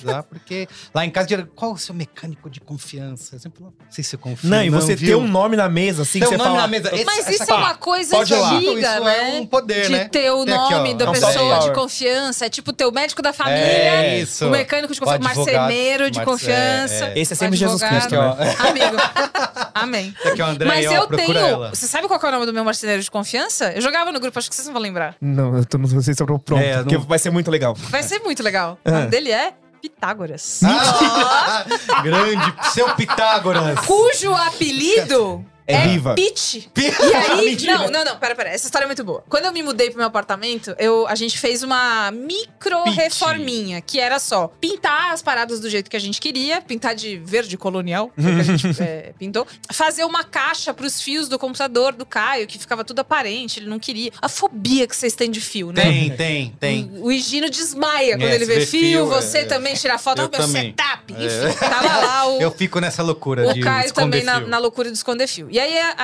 [0.00, 3.36] usar, porque lá em casa, qual é o seu mecânico de confiança?
[3.36, 4.48] Eu sempre não sei se você confia.
[4.48, 5.08] Não, e você viu?
[5.18, 6.62] ter um nome na mesa, assim, Ter que um você nome fala...
[6.62, 6.94] na mesa.
[6.94, 8.50] Esse- Mas essa isso é uma coisa pode ir lá.
[8.54, 9.36] antiga, Isso né?
[9.36, 10.08] é um poder, de né?
[10.08, 12.46] ter o Tem aqui, ó, nome da é pessoa de confiança.
[12.46, 14.46] É tipo ter o médico da família, É isso.
[14.46, 17.04] o mecânico de confiança, o marceneiro de confiança.
[17.06, 17.18] é, é.
[17.18, 17.82] Esse é sempre Jesus.
[17.82, 18.54] Cristo, né?
[18.60, 18.96] Amigo.
[19.74, 20.14] Amém.
[20.18, 21.46] Esse aqui é o André, Mas ó, eu procura tenho.
[21.52, 21.74] ela.
[21.74, 23.72] Você sabe qual é o nome do meu marceneiro de confiança?
[23.72, 25.16] Eu jogava no grupo, acho que vocês não vão lembrar.
[25.20, 27.50] Não, eu tô, não sei se eu tô pronto, É, porque não- vai ser muito
[27.50, 27.74] legal.
[27.74, 28.78] Vai ser muito legal.
[28.84, 28.92] O Ah.
[28.92, 29.52] nome dele é
[29.82, 30.60] Pitágoras.
[30.62, 31.64] Ah,
[32.02, 33.78] grande, seu Pitágoras.
[33.86, 36.14] Cujo apelido É viva.
[36.14, 36.70] Pete.
[36.74, 38.50] Pi- E aí, não, não, não, pera, pera.
[38.50, 39.22] Essa história é muito boa.
[39.28, 43.98] Quando eu me mudei pro meu apartamento, eu, a gente fez uma micro reforminha, que
[44.00, 48.10] era só pintar as paradas do jeito que a gente queria, pintar de verde colonial,
[48.16, 52.46] o que a gente é, pintou, fazer uma caixa pros fios do computador do Caio,
[52.46, 54.10] que ficava tudo aparente, ele não queria.
[54.20, 55.82] A fobia que vocês têm de fio, né?
[55.82, 56.90] Tem, tem, tem.
[56.98, 60.20] O Higino desmaia quando É, ele vê vê fio, fio, você é, também tira foto,
[60.22, 60.74] eu ah, meu também.
[60.76, 61.14] setup.
[61.14, 61.24] É.
[61.24, 64.58] Enfim, tava lá o, Eu fico nessa loucura o de Caio esconder também na, na
[64.58, 65.48] loucura de esconder fio.
[65.50, 65.94] E aí a,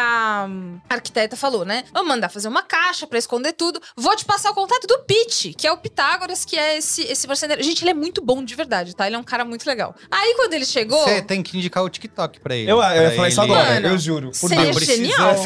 [0.88, 1.84] a arquiteta falou, né?
[1.92, 3.80] Vamos mandar fazer uma caixa pra esconder tudo.
[3.96, 7.26] Vou te passar o contato do Pete, que é o Pitágoras, que é esse, esse
[7.26, 7.62] marceneiro.
[7.62, 9.06] Gente, ele é muito bom de verdade, tá?
[9.06, 9.94] Ele é um cara muito legal.
[10.10, 11.02] Aí quando ele chegou.
[11.04, 12.70] Você tem que indicar o TikTok pra ele.
[12.70, 14.30] Eu, eu pra ia falar isso agora, Mano, eu juro.
[14.40, 14.84] Por seria Deus.
[14.84, 15.16] genial.
[15.16, 15.36] falar-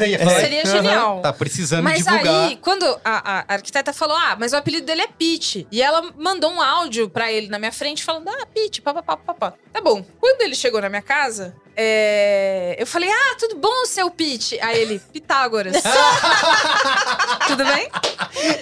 [0.40, 1.20] Seria genial.
[1.20, 2.26] Tá precisando Mas divulgar.
[2.48, 5.66] aí, quando a, a arquiteta falou, ah, mas o apelido dele é Pete.
[5.70, 9.54] E ela mandou um áudio pra ele na minha frente falando, ah, Pete, papapá, papá.
[9.72, 10.04] Tá bom.
[10.20, 14.60] Quando ele chegou na minha casa, é, eu falei, ah, tudo bom, seu Pete?
[14.60, 15.74] Aí ele, Pitágoras.
[17.46, 17.88] tudo bem?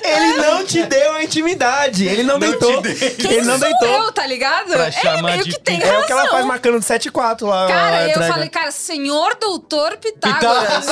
[0.04, 2.06] Ele não te deu a intimidade.
[2.06, 2.80] Ele não, Não deitou.
[2.80, 3.16] te dei.
[3.36, 3.88] Ele não Sou deitou.
[3.88, 4.68] eu, tá ligado?
[4.68, 5.90] Pra chamar meio de que tem Pete.
[5.90, 6.34] É o que ela razão.
[6.36, 7.66] faz marcando 7 e 4 lá.
[7.66, 8.32] Cara, eu entrega.
[8.32, 10.86] falei, cara, senhor doutor Pitágoras.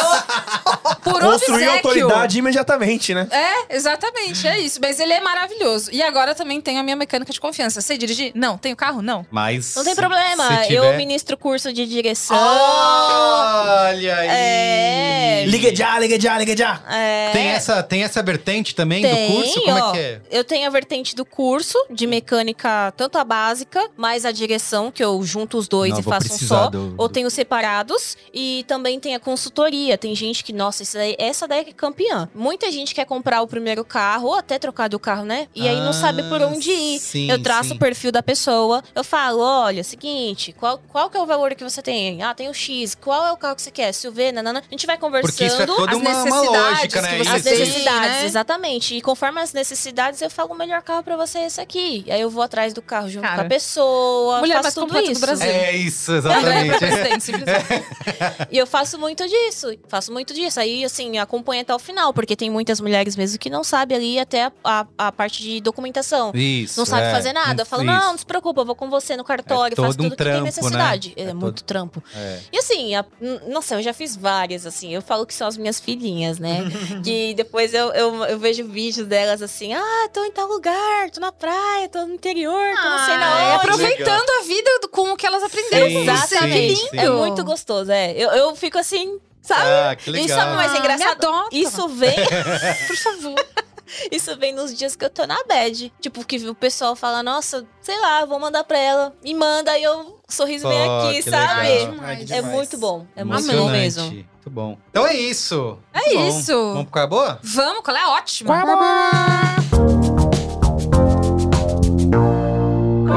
[1.04, 1.70] Por Construiu obséquio.
[1.70, 3.28] autoridade imediatamente, né?
[3.30, 4.80] É, exatamente, é isso.
[4.82, 5.90] Mas ele é maravilhoso.
[5.92, 7.80] E agora também tenho a minha mecânica de confiança.
[7.80, 8.32] Sei dirigir?
[8.34, 8.58] Não.
[8.58, 9.00] Tenho carro?
[9.00, 9.24] Não.
[9.30, 9.74] Mas.
[9.76, 10.64] Não tem problema.
[10.64, 12.15] se Eu tiver- ministro curso de direção.
[12.32, 14.28] Olha aí.
[14.28, 16.80] É, Liga Liga já, liga já, liga já.
[16.90, 19.60] É, Tem essa, tem essa vertente também Tem, do curso?
[19.62, 20.20] Como ó, é que é?
[20.30, 25.02] Eu tenho a vertente do curso de mecânica, tanto a básica, mais a direção, que
[25.02, 26.68] eu junto os dois Não, e faço um só.
[26.68, 28.16] do- Ou tenho separados.
[28.32, 29.96] E também tem a consultoria.
[29.98, 32.28] Tem gente que, nossa, essa daí, essa daí é campeã.
[32.34, 35.48] Muita gente quer comprar o primeiro carro, ou até trocar do carro, né?
[35.54, 36.98] E aí não sabe por Ah, onde ir.
[37.00, 37.74] sim, eu traço sim.
[37.76, 38.82] o perfil da pessoa.
[38.94, 42.05] Eu falo, olha, seguinte, qual, qual que é o valor que você tem?
[42.22, 42.94] Ah, tem o X.
[42.94, 43.92] Qual é o carro que você quer?
[43.92, 44.60] SUV, nanana.
[44.60, 45.30] A gente vai conversando.
[45.32, 47.08] Porque isso é toda as uma, uma necessidades lógica, né?
[47.18, 47.64] que você As Isso, tem, isso.
[47.66, 48.24] necessidades, né?
[48.26, 48.94] exatamente.
[48.96, 52.04] E conforme as necessidades, eu falo o melhor carro pra você é esse aqui.
[52.08, 54.38] Aí eu vou atrás do carro junto Cara, com a pessoa.
[54.40, 55.20] mulher faço mais tudo completa do isso.
[55.20, 55.46] Brasil.
[55.50, 56.78] É isso, exatamente.
[56.78, 57.86] presidente, simplesmente.
[58.50, 59.68] E eu faço muito disso.
[59.88, 60.58] Faço muito disso.
[60.60, 64.18] Aí, assim, acompanho até o final, porque tem muitas mulheres mesmo que não sabem ali
[64.18, 66.30] até a, a- a parte de documentação.
[66.34, 66.78] Isso.
[66.78, 67.10] Não sabe é.
[67.12, 67.62] fazer nada.
[67.62, 67.92] Eu falo, Isso.
[67.92, 70.10] não, não se preocupa, eu vou com você no cartório, É todo faço tudo um
[70.10, 71.08] que trampo, tem necessidade.
[71.16, 71.24] né?
[71.24, 71.85] É, É muito trampo.
[72.14, 72.40] É.
[72.52, 73.04] E assim, a-
[73.48, 74.92] nossa, eu já fiz várias, assim.
[74.94, 76.58] Eu falo que são as minhas filhinhas, né?
[77.04, 81.20] que depois eu, eu, eu vejo vídeos delas assim, ah, tô em tal lugar, tô
[81.20, 83.56] na praia, tô no interior, tô não sei na Ah, é, onde.
[83.66, 85.86] aproveitando a vida com o que elas aprenderam.
[85.88, 86.76] Sim, Exatamente.
[86.76, 86.98] sim, sim.
[86.98, 88.12] É muito gostoso, é.
[88.12, 89.62] Eu, eu fico assim, sabe?
[89.64, 90.38] Ah, que E legal.
[90.38, 91.26] sabe o mais Ah, engraçado?
[91.52, 92.14] Isso vem,
[92.86, 93.34] Por favor.
[94.10, 95.92] isso vem nos dias que eu tô na bad.
[96.00, 99.14] Tipo, que o pessoal fala, nossa, sei lá, vou mandar pra ela.
[99.22, 101.68] Me manda e eu, o sorriso vem aqui, sabe?
[101.68, 102.44] É demais.
[102.54, 103.06] muito bom.
[103.16, 103.72] É muito bom Emocionante.
[103.78, 104.04] mesmo.
[104.04, 104.78] Muito bom.
[104.90, 105.78] Então é isso.
[105.92, 106.28] É Muito bom.
[106.28, 106.52] isso.
[106.52, 107.40] Vamos pro Qual é Boa?
[107.42, 108.46] Vamos, qual é a ótima?
[108.46, 108.58] Qual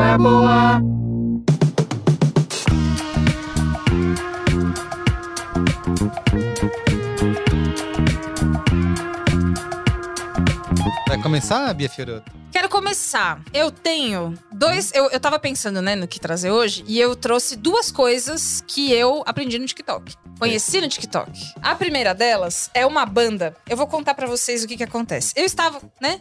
[0.01, 0.99] é a boa?
[11.21, 12.31] Começar, Bia Fiorotto?
[12.59, 13.41] Quero começar.
[13.53, 14.91] Eu tenho dois.
[14.93, 18.91] Eu, eu tava pensando, né, no que trazer hoje, e eu trouxe duas coisas que
[18.91, 20.13] eu aprendi no TikTok.
[20.37, 21.31] Conheci no TikTok.
[21.61, 23.55] A primeira delas é uma banda.
[23.69, 25.33] Eu vou contar pra vocês o que que acontece.
[25.37, 26.19] Eu estava, né,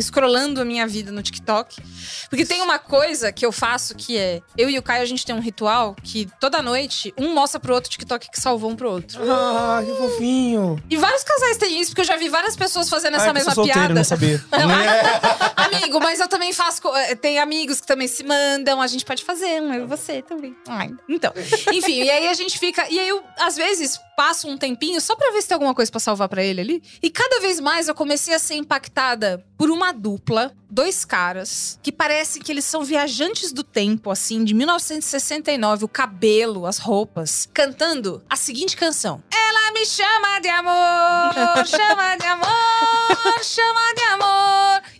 [0.00, 1.80] scrollando a minha vida no TikTok,
[2.28, 4.40] porque tem uma coisa que eu faço que é.
[4.56, 7.74] Eu e o Caio, a gente tem um ritual que toda noite um mostra pro
[7.74, 9.20] outro o TikTok que salvou um pro outro.
[9.30, 10.80] Ah, que fofinho.
[10.88, 13.54] E vários casais têm isso, porque eu já vi várias pessoas fazendo essa Ai, mesma
[13.54, 13.94] sou solteiro, piada.
[13.94, 14.44] não sabia.
[15.82, 16.80] Amigo, mas eu também faço.
[16.96, 20.22] eh, Tem amigos que também se mandam, a gente pode fazer, um eu e você
[20.22, 20.56] também.
[20.68, 21.32] Ai, então.
[21.72, 22.86] Enfim, e aí a gente fica.
[22.90, 25.90] E aí eu, às vezes, passo um tempinho só pra ver se tem alguma coisa
[25.90, 26.82] pra salvar pra ele ali.
[27.02, 31.90] E cada vez mais eu comecei a ser impactada por uma dupla, dois caras, que
[31.92, 38.22] parecem que eles são viajantes do tempo, assim, de 1969, o cabelo, as roupas, cantando
[38.28, 39.22] a seguinte canção.
[39.32, 44.39] Ela me chama de amor, chama de amor, chama de amor.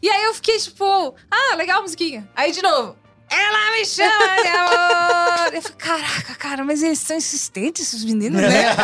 [0.02, 2.28] E aí eu fiquei tipo, ah, legal a musiquinha.
[2.34, 2.96] Aí de novo.
[3.30, 5.54] Ela me chama de amor.
[5.54, 8.74] Eu falei, caraca, cara, mas eles são insistentes, esses meninos, né?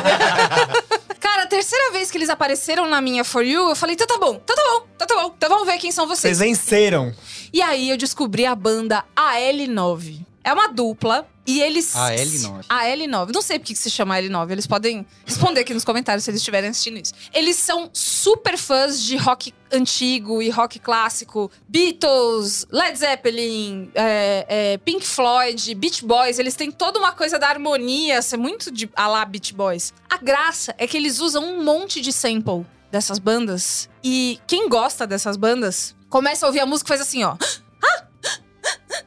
[1.18, 4.18] cara, a terceira vez que eles apareceram na minha For You, eu falei, então tá
[4.18, 6.36] bom, então tá bom, então tá bom, então vamos ver quem são vocês.
[6.36, 7.12] Vocês venceram.
[7.52, 10.20] E aí eu descobri a banda AL9.
[10.46, 11.92] É uma dupla e eles.
[11.92, 12.66] AL9.
[12.68, 13.34] AL9.
[13.34, 14.52] Não sei por que se chama AL9.
[14.52, 17.12] Eles podem responder aqui nos comentários se eles estiverem assistindo isso.
[17.34, 21.50] Eles são super fãs de rock antigo e rock clássico.
[21.68, 26.38] Beatles, Led Zeppelin, é, é, Pink Floyd, Beach Boys.
[26.38, 29.92] Eles têm toda uma coisa da harmonia, ser muito de a lá Beach Boys.
[30.08, 33.88] A graça é que eles usam um monte de sample dessas bandas.
[34.00, 37.36] E quem gosta dessas bandas começa a ouvir a música e faz assim, ó.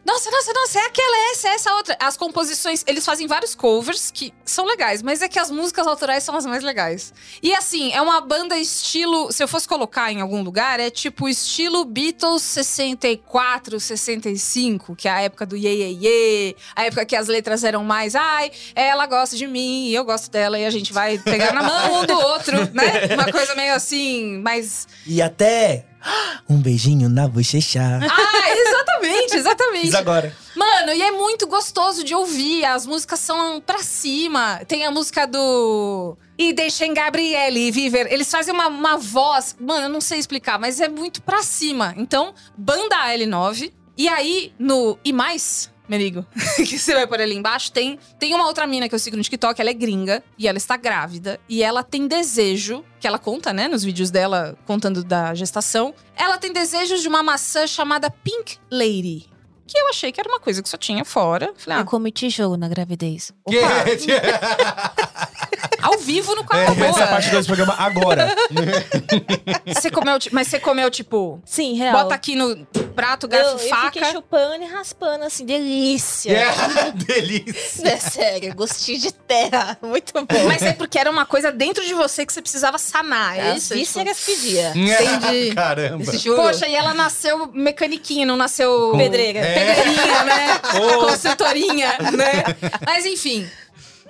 [0.10, 1.96] Nossa, nossa, nossa, é aquela, é essa, é essa outra.
[2.00, 6.24] As composições, eles fazem vários covers que são legais, mas é que as músicas autorais
[6.24, 7.14] são as mais legais.
[7.44, 9.32] E assim, é uma banda estilo.
[9.32, 15.12] Se eu fosse colocar em algum lugar, é tipo estilo Beatles 64, 65, que é
[15.12, 19.06] a época do Ye Ye Ye, a época que as letras eram mais, ai, ela
[19.06, 22.06] gosta de mim, e eu gosto dela, e a gente vai pegar na mão um
[22.08, 23.14] do outro, né?
[23.14, 24.88] Uma coisa meio assim, mais.
[25.06, 25.86] E até
[26.50, 27.82] um beijinho na bochecha.
[27.82, 29.82] Ah, exatamente, exatamente.
[29.82, 30.36] Fiz agora.
[30.56, 32.66] Mano, e é muito gostoso de ouvir.
[32.66, 34.62] As músicas são pra cima.
[34.68, 36.18] Tem a música do.
[36.38, 38.12] E deixem Gabriele viver.
[38.12, 39.56] Eles fazem uma, uma voz.
[39.60, 41.94] Mano, eu não sei explicar, mas é muito pra cima.
[41.98, 43.72] Então, banda L9.
[43.98, 46.26] E aí, no E Mais, meu amigo,
[46.56, 49.24] que você vai por ali embaixo, tem, tem uma outra mina que eu sigo no
[49.24, 51.40] TikTok, ela é gringa e ela está grávida.
[51.50, 55.94] E ela tem desejo, que ela conta, né, nos vídeos dela contando da gestação.
[56.16, 59.28] Ela tem desejos de uma maçã chamada Pink Lady.
[59.66, 61.54] Que eu achei que era uma coisa que só tinha fora.
[61.56, 63.32] Falei, Eu comi tijolo na gravidez.
[63.48, 63.84] ah,
[65.82, 68.36] ao vivo no quarto Começa a parte 2 do programa agora.
[69.66, 71.94] Você comeu, mas você comeu, tipo, Sim, real.
[71.94, 72.66] bota aqui no.
[72.96, 73.92] prato, Eu, garfo, eu faca.
[73.92, 76.32] fiquei chupando e raspando, assim, delícia.
[76.32, 77.88] É, delícia.
[77.88, 79.78] É sério, gostinho de terra.
[79.82, 80.26] Muito bom.
[80.48, 83.70] Mas é porque era uma coisa dentro de você que você precisava sanar, é isso?
[83.70, 84.70] Tipo, vísceras pedia.
[84.76, 85.54] Entendi.
[85.56, 86.04] Caramba.
[86.36, 88.90] Poxa, e ela nasceu mecaniquinha, não nasceu...
[88.92, 89.40] Com- Pedreira.
[89.40, 89.54] É.
[89.76, 90.60] Pedreirinha, né?
[91.00, 92.44] Construtorinha, né?
[92.86, 93.48] Mas enfim.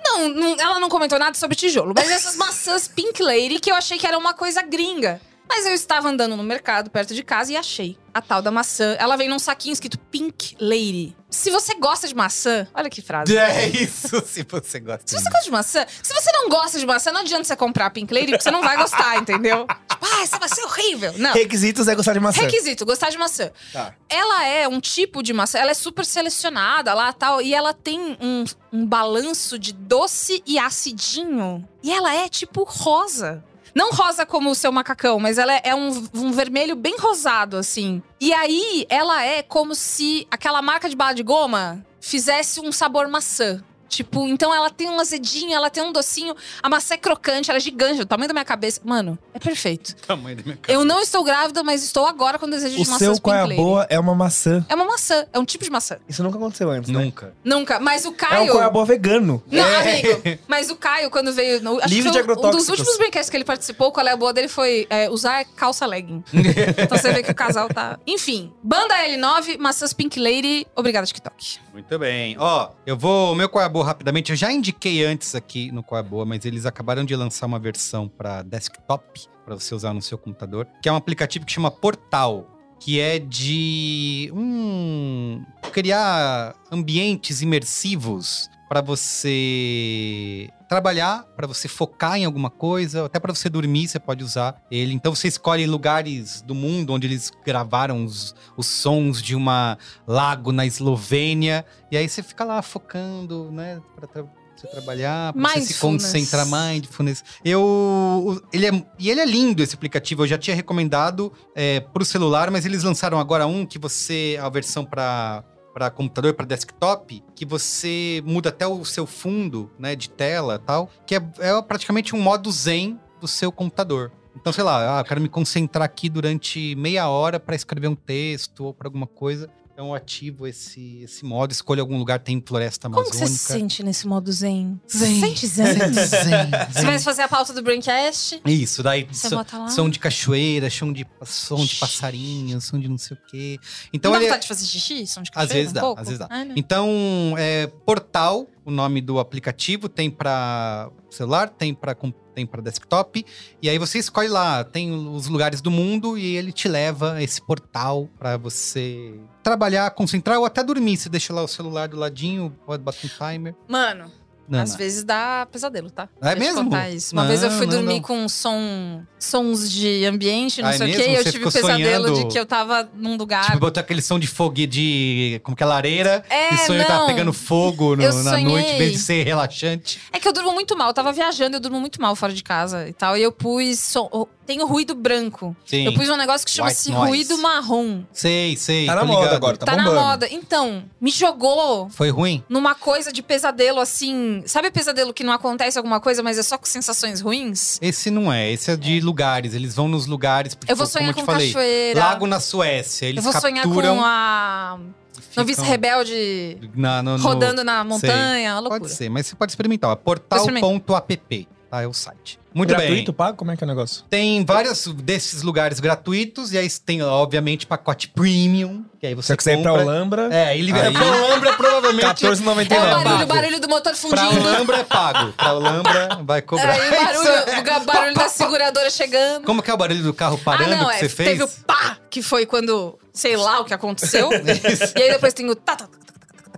[0.02, 1.92] Não, não- ela não comentou nada sobre tijolo.
[1.96, 5.20] Mas essas maçãs Pink Lady, que eu achei que era uma coisa gringa.
[5.50, 8.96] Mas eu estava andando no mercado perto de casa e achei a tal da maçã.
[9.00, 11.16] Ela vem num saquinho escrito Pink Lady.
[11.28, 13.34] Se você gosta de maçã, olha que frase.
[13.36, 15.02] É isso, se você gosta.
[15.06, 17.86] Se você gosta de maçã, se você não gosta de maçã, não adianta você comprar
[17.86, 19.66] a Pink Lady, porque você não vai gostar, entendeu?
[19.66, 21.14] Tipo, ah, essa maçã é horrível.
[21.16, 21.32] Não.
[21.32, 22.42] Requisitos é gostar de maçã.
[22.42, 23.50] Requisito, gostar de maçã.
[23.72, 23.92] Tá.
[24.08, 28.16] Ela é um tipo de maçã, ela é super selecionada lá tal, e ela tem
[28.20, 31.68] um, um balanço de doce e acidinho.
[31.82, 33.42] E ela é tipo rosa.
[33.74, 37.56] Não rosa como o seu macacão, mas ela é, é um, um vermelho bem rosado,
[37.56, 38.02] assim.
[38.20, 43.08] E aí, ela é como se aquela marca de bala de goma fizesse um sabor
[43.08, 43.62] maçã.
[43.90, 46.32] Tipo, então ela tem um azedinho, ela tem um docinho.
[46.62, 48.80] A maçã é crocante, ela é gigante, o tamanho da minha cabeça.
[48.84, 49.96] Mano, é perfeito.
[50.06, 50.72] Tamanho da minha cara.
[50.72, 53.40] Eu não estou grávida, mas estou agora com desejo O de maçãs seu qual é
[53.40, 54.64] a boa é uma maçã.
[54.68, 55.98] É uma maçã, é um tipo de maçã.
[56.08, 57.02] Isso nunca aconteceu antes, né?
[57.02, 57.34] Nunca.
[57.44, 57.80] Nunca.
[57.80, 58.52] Mas o É um Caio.
[58.52, 59.42] qual é a boa vegano.
[59.50, 60.38] Não, amigo.
[60.46, 61.60] Mas o Caio, quando veio.
[61.60, 64.12] No, acho Livre que de foi um dos últimos brinquedos que ele participou, qual é
[64.12, 66.22] a boa dele foi é, usar calça legging.
[66.78, 67.98] então você vê que o casal tá.
[68.06, 68.52] Enfim.
[68.62, 70.64] Banda L9, maçãs Pink Lady.
[70.76, 71.58] Obrigada, TikTok.
[71.72, 72.36] Muito bem.
[72.38, 73.32] Ó, eu vou.
[73.32, 74.30] O meu Boa rapidamente.
[74.32, 77.46] Eu já indiquei antes aqui no Qual é a Boa, mas eles acabaram de lançar
[77.46, 81.52] uma versão para desktop, para você usar no seu computador, que é um aplicativo que
[81.52, 82.56] chama Portal.
[82.82, 92.48] Que é de um criar ambientes imersivos para você trabalhar, para você focar em alguma
[92.48, 94.94] coisa, até para você dormir, você pode usar ele.
[94.94, 99.76] Então você escolhe lugares do mundo onde eles gravaram os, os sons de uma
[100.06, 104.24] lago na Eslovênia, e aí você fica lá focando, né, para
[104.54, 107.24] você trabalhar, pra você se concentrar mindfulness.
[107.44, 110.22] Eu ele é e ele é lindo esse aplicativo.
[110.22, 114.48] Eu já tinha recomendado é, pro celular, mas eles lançaram agora um que você a
[114.48, 115.42] versão para
[115.72, 120.90] para computador, para desktop, que você muda até o seu fundo, né, de tela, tal,
[121.06, 124.12] que é, é praticamente um modo zen do seu computador.
[124.34, 127.94] Então, sei lá, ah, eu quero me concentrar aqui durante meia hora para escrever um
[127.94, 129.50] texto ou para alguma coisa.
[129.80, 133.24] Então, ativo esse, esse modo, escolho algum lugar tem floresta Como amazônica.
[133.24, 134.78] que você se sente nesse modo zen?
[134.86, 135.20] Zen.
[135.20, 135.64] Sente zen.
[135.72, 138.42] Zen, Você vai fazer a pauta do Braincast?
[138.44, 139.68] Isso, daí Você so- bota lá.
[139.68, 143.58] som de cachoeira, som de, som de passarinho, som de não sei o quê.
[143.90, 145.06] Então não dá ele é- vontade de fazer xixi?
[145.06, 146.00] Som de Às cachoeira, vezes um dá, pouco?
[146.02, 146.28] às vezes dá.
[146.30, 146.46] Ah.
[146.54, 151.94] Então, é Portal, o nome do aplicativo, tem para celular, tem para
[152.40, 153.24] tem para desktop,
[153.60, 157.40] e aí você escolhe lá, tem os lugares do mundo e ele te leva esse
[157.40, 160.96] portal para você trabalhar, concentrar ou até dormir.
[160.96, 163.54] Você deixa lá o celular do ladinho, pode bater um timer.
[163.68, 164.10] Mano,
[164.50, 164.76] Não, às não.
[164.78, 166.08] vezes dá pesadelo, tá?
[166.20, 166.76] É Deixa mesmo?
[166.94, 167.14] isso.
[167.14, 168.02] Uma Não, vez eu fui não, dormir não.
[168.02, 172.04] com som, sons de ambiente, não Ah, é sei o quê, e eu tive pesadelo
[172.08, 172.14] sonhando?
[172.14, 173.44] de que eu tava num lugar.
[173.46, 175.40] Tipo, botou aquele som de fogo de.
[175.44, 176.24] Como que é lareira?
[176.28, 180.00] É, e sonho tava pegando fogo no- na noite, em vez de ser relaxante.
[180.12, 182.42] É que eu durmo muito mal, eu tava viajando, eu durmo muito mal fora de
[182.42, 183.16] casa e tal.
[183.16, 183.78] E eu pus.
[183.78, 185.54] som- oh, Tem o ruído branco.
[185.64, 185.84] Sim.
[185.86, 188.02] Eu pus um negócio que chama-se ruído marrom.
[188.12, 188.84] Sei, sei.
[188.84, 189.34] Tá na moda ligado.
[189.36, 190.26] agora, tá, Tá, na moda.
[190.28, 192.42] Então, me jogou Foi ruim?
[192.48, 194.39] numa coisa de pesadelo assim.
[194.46, 197.78] Sabe pesadelo que não acontece alguma coisa, mas é só com sensações ruins?
[197.80, 199.54] Esse não é, esse é de lugares.
[199.54, 200.54] Eles vão nos lugares.
[200.54, 202.00] Porque, Eu vou como sonhar eu te com falei, cachoeira.
[202.00, 203.06] Lago na Suécia.
[203.06, 203.96] Eles eu vou sonhar capturam.
[203.96, 204.78] com a
[205.14, 208.80] ficam novice rebelde na- no- no- rodando na montanha, loucura.
[208.80, 209.94] Pode ser, mas você pode experimentar.
[209.96, 211.82] Portal.app, tá?
[211.82, 212.38] É o site.
[212.52, 213.16] Muito Gratuito, bem.
[213.16, 213.36] pago?
[213.36, 214.04] Como é que é o negócio?
[214.10, 216.52] Tem vários desses lugares gratuitos.
[216.52, 218.84] E aí tem, obviamente, pacote premium.
[218.98, 219.86] Que aí Se você você quiser ir pra compra.
[219.86, 222.04] Olambra, É, ele Aí- pra Olambra provavelmente.
[222.04, 222.68] É o 14,99.
[223.04, 224.40] barulho, o barulho do motor Pra fundindo.
[224.48, 225.32] Olambra é pago.
[225.32, 226.72] Pra Olambra vai cobrar.
[226.72, 229.44] Aí o barulho, o barulho da seguradora chegando.
[229.44, 230.98] Como que é o barulho do carro parando ah, não, que é.
[230.98, 231.28] você fez?
[231.30, 234.28] Teve o pá, que foi quando, sei lá o que aconteceu.
[234.32, 235.94] e aí depois tem o tá, tá, tá,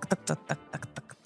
[0.08, 0.61] tá, tá, tá, tá.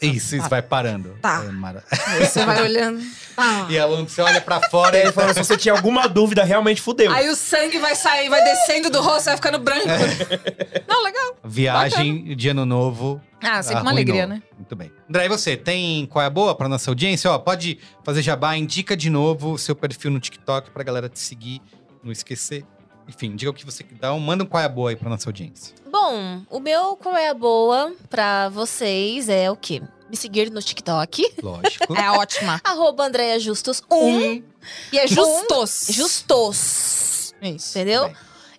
[0.01, 1.17] Isso, isso vai parando.
[1.23, 1.43] Tá.
[1.47, 1.83] É mara-
[2.21, 3.01] você vai olhando.
[3.37, 3.67] Ah.
[3.71, 6.81] E aí você olha pra fora e ele falou, se você tinha alguma dúvida, realmente
[6.81, 7.13] fudeu.
[7.13, 9.87] Aí o sangue vai sair, vai descendo do rosto, vai ficando branco.
[10.89, 11.37] Não, legal.
[11.45, 13.21] Viagem de ano novo.
[13.43, 14.43] Ah, sempre uma alegria, né?
[14.57, 14.91] Muito bem.
[15.09, 15.57] André, e você?
[15.57, 17.31] Tem qual é a boa pra nossa audiência?
[17.31, 21.19] Ó, pode fazer jabá, indica de novo o seu perfil no TikTok pra galera te
[21.19, 21.61] seguir,
[22.03, 22.65] não esquecer.
[23.09, 25.09] Enfim, diga o que você dá, um- manda um qual é a boa aí pra
[25.09, 25.75] nossa audiência.
[25.91, 29.81] Bom, o meu qual é a boa pra vocês é o quê?
[30.11, 31.35] Me seguir no TikTok.
[31.43, 31.95] Lógico.
[31.99, 32.61] É ótima.
[32.65, 34.43] Arroba Andrea Justus 1.
[34.93, 35.87] E é justos.
[35.91, 37.35] Justos.
[37.43, 37.71] Isso.
[37.79, 38.07] Entendeu?
[38.07, 38.17] Bem.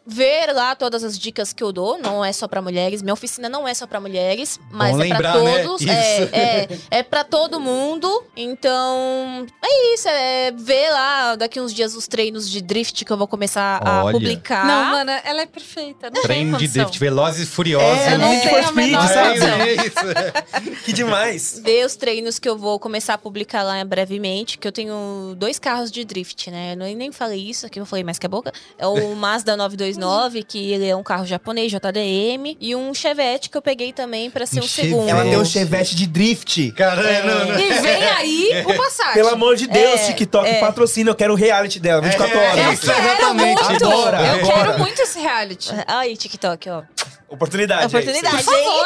[0.08, 1.98] Ver lá todas as dicas que eu dou.
[2.00, 3.02] Não é só pra mulheres.
[3.02, 5.64] Minha oficina não é só pra mulheres, mas Bom é pra lembrar, né?
[5.64, 5.82] todos.
[5.82, 5.92] Isso.
[5.92, 8.24] É, é, é pra todo mundo.
[8.36, 10.08] Então, é isso.
[10.08, 14.06] É ver lá daqui uns dias os treinos de drift que eu vou começar a
[14.06, 14.14] Olha.
[14.14, 14.66] publicar.
[14.66, 16.08] Não, mana, ela é perfeita.
[16.08, 18.02] Não tem Trem de drift, velozes e furiosos.
[18.02, 19.40] É, Eu não a Speed, menor sabe?
[19.40, 20.84] É isso.
[20.86, 21.60] Que demais.
[21.64, 25.60] ver os treinos que eu vou começar a publicar lá brevemente, que eu tenho dois
[25.60, 26.74] carros de drift, né?
[26.74, 28.52] Eu nem- nem falei isso aqui, eu falei mais que a boca.
[28.78, 29.56] É o Mazda
[29.98, 34.30] 929, que ele é um carro japonês, JDM, e um Chevette que eu peguei também
[34.30, 35.10] pra ser Um o segundo.
[35.10, 36.72] Ela tem um chevette de drift.
[36.72, 37.60] Caramba, não, não.
[37.60, 39.14] E vem aí o Passat.
[39.14, 40.60] Pelo amor de Deus, É, TikTok é.
[40.60, 41.10] patrocina.
[41.12, 42.84] Eu quero o reality dela, 24 É, horas.
[42.84, 43.64] Eu quero exatamente.
[43.64, 43.86] muito.
[43.86, 45.70] Agora, eu quero muito esse reality.
[45.88, 46.84] Aí, TikTok, ó.
[47.30, 47.84] Oportunidade.
[47.84, 48.36] é Oportunidade.
[48.38, 48.46] isso.
[48.46, 48.86] Por favor,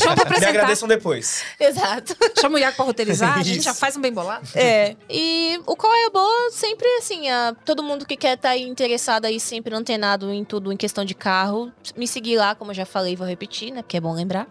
[0.00, 0.48] chama pra Me apresentar.
[0.48, 1.44] agradeçam depois.
[1.60, 2.16] Exato.
[2.40, 4.48] Chama o Iago pra roteirizar, a gente já faz um bem bolado.
[4.54, 4.96] É.
[5.10, 8.62] E o Qual é a Boa, sempre assim, a, todo mundo que quer estar aí
[8.62, 12.74] interessado aí, sempre antenado em tudo em questão de carro, me seguir lá, como eu
[12.74, 13.82] já falei, vou repetir, né?
[13.82, 14.46] Porque é bom lembrar.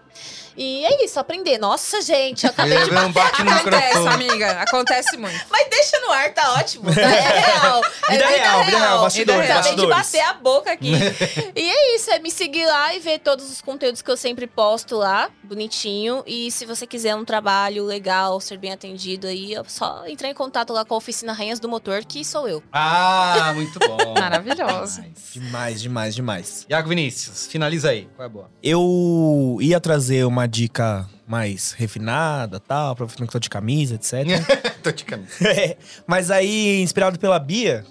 [0.56, 1.58] E é isso, aprender.
[1.58, 4.30] Nossa, gente, eu acabei de não bate no Acontece, microfone.
[4.30, 4.52] amiga.
[4.62, 5.46] Acontece muito.
[5.50, 6.94] Mas deixa no ar, tá ótimo.
[6.94, 7.02] Tá?
[7.02, 7.82] É real.
[8.10, 10.92] É Vida real, vida real, bastidores, Acabei de bater a boca aqui.
[11.56, 14.48] e é isso, é me seguir lá e ver todos os conteúdos que eu sempre
[14.48, 16.24] posto lá, bonitinho.
[16.28, 20.34] E se você quiser um trabalho legal, ser bem atendido aí, é só entrar em
[20.34, 22.62] contato lá com a oficina Rainhas do Motor, que sou eu.
[22.72, 24.14] Ah, muito bom.
[24.20, 25.06] Maravilhosa.
[25.34, 26.66] Demais, demais, demais.
[26.70, 28.08] Iago Vinícius, finaliza aí.
[28.16, 28.52] Qual é a boa?
[28.62, 34.14] Eu ia trazer uma dica mais refinada, tal, pra questão de camisa, etc.
[34.84, 35.32] Tô de camisa.
[35.50, 37.86] É, Mas aí, inspirado pela Bia,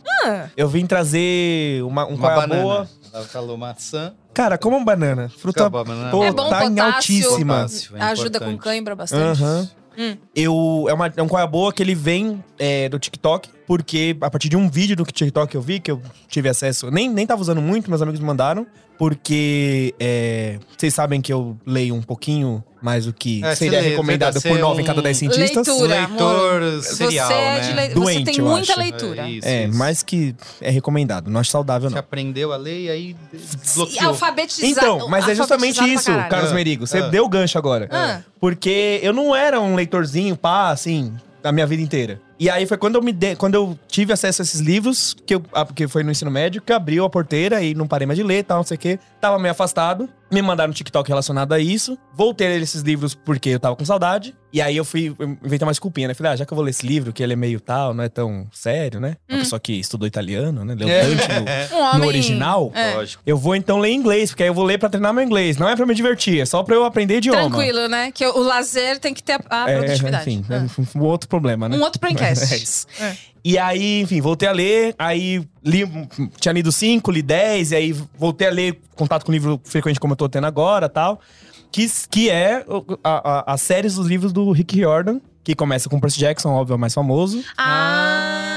[0.57, 2.63] eu vim trazer uma, um Uma qual a banana.
[2.63, 2.89] boa.
[3.13, 4.15] Ela falou maçã.
[4.33, 5.29] Cara, como uma banana.
[5.29, 6.11] Fruta Acabou banana.
[6.11, 6.85] pô, É bom tá em potássio.
[6.95, 7.55] altíssima.
[7.57, 8.63] Potássio, é Ajuda com importante.
[8.65, 9.43] cãibra bastante.
[9.43, 9.69] Aham.
[9.99, 10.17] Hum.
[10.35, 13.51] Eu, é, uma, é um qual é a boa que ele vem é, do TikTok,
[13.71, 16.91] porque a partir de um vídeo do TikTok que eu vi, que eu tive acesso,
[16.91, 18.67] nem, nem tava usando muito, meus amigos me mandaram,
[18.99, 23.85] porque é, vocês sabem que eu leio um pouquinho mais do que É, seria você
[23.85, 25.69] lê, recomendado você por é 9 em um cada 10 cientistas.
[25.69, 25.95] Leitura.
[26.01, 26.83] Leitor amor.
[26.83, 27.83] serial, você, é de né?
[27.87, 27.89] le...
[27.95, 28.81] você Doente, tem eu muita acho.
[28.81, 29.23] leitura.
[29.23, 29.79] É, isso, É, isso.
[29.79, 32.01] mais que é recomendado, não acho saudável Você não.
[32.01, 34.09] aprendeu a ler e aí E desbloqueou.
[34.09, 34.67] alfabetizado.
[34.69, 36.11] Então, mas é justamente isso.
[36.29, 36.55] Carlos Ah.
[36.55, 36.89] Merigo.
[36.89, 37.07] Você Ah.
[37.09, 37.89] deu o gancho agora.
[37.93, 38.21] Ah.
[38.41, 41.13] Porque eu não era um leitorzinho, pá, assim,
[41.45, 42.21] a minha vida inteira.
[42.41, 43.37] E aí foi quando eu me de...
[43.37, 45.41] quando eu tive acesso a esses livros, que eu...
[45.41, 48.45] porque foi no ensino médio, que abriu a porteira e não parei mais de ler,
[48.45, 48.99] tal, não sei o quê.
[49.21, 50.09] Tava meio afastado.
[50.31, 51.99] Me mandaram um TikTok relacionado a isso.
[52.15, 54.35] Voltei a ler esses livros porque eu tava com saudade.
[54.53, 56.15] E aí eu fui eu inventei uma desculpinha, né?
[56.15, 58.03] Falei, ah, já que eu vou ler esse livro, que ele é meio tal, não
[58.05, 59.17] é tão sério, né?
[59.29, 60.75] Uma pessoa que estudou italiano, né?
[60.77, 61.03] Leu É.
[61.07, 62.73] Dante no, Um no original.
[62.75, 62.95] É.
[62.95, 63.23] Lógico.
[63.27, 65.57] Eu vou então ler inglês, porque aí eu vou ler pra treinar meu inglês.
[65.57, 67.41] Não é pra me divertir, é só pra eu aprender idioma.
[67.41, 68.11] Tranquilo, né?
[68.13, 70.31] Que o lazer tem que ter a, a É, produtividade.
[70.31, 70.55] enfim, Ah.
[70.95, 71.77] é um outro problema, né?
[71.77, 72.53] Um outro braincast.
[72.55, 72.87] É isso.
[73.01, 73.17] É.
[73.45, 75.85] E aí, enfim, voltei a ler, aí li,
[76.39, 80.13] tinha lido 5, li 10, e aí voltei a ler contato com livro frequente como
[80.13, 81.21] eu tô tendo agora tal.
[81.73, 82.65] Que, que é
[83.05, 86.75] a, a, as séries dos livros do Rick Riordan, que começa com Percy Jackson, óbvio,
[86.75, 87.43] é o mais famoso.
[87.57, 88.50] Ah.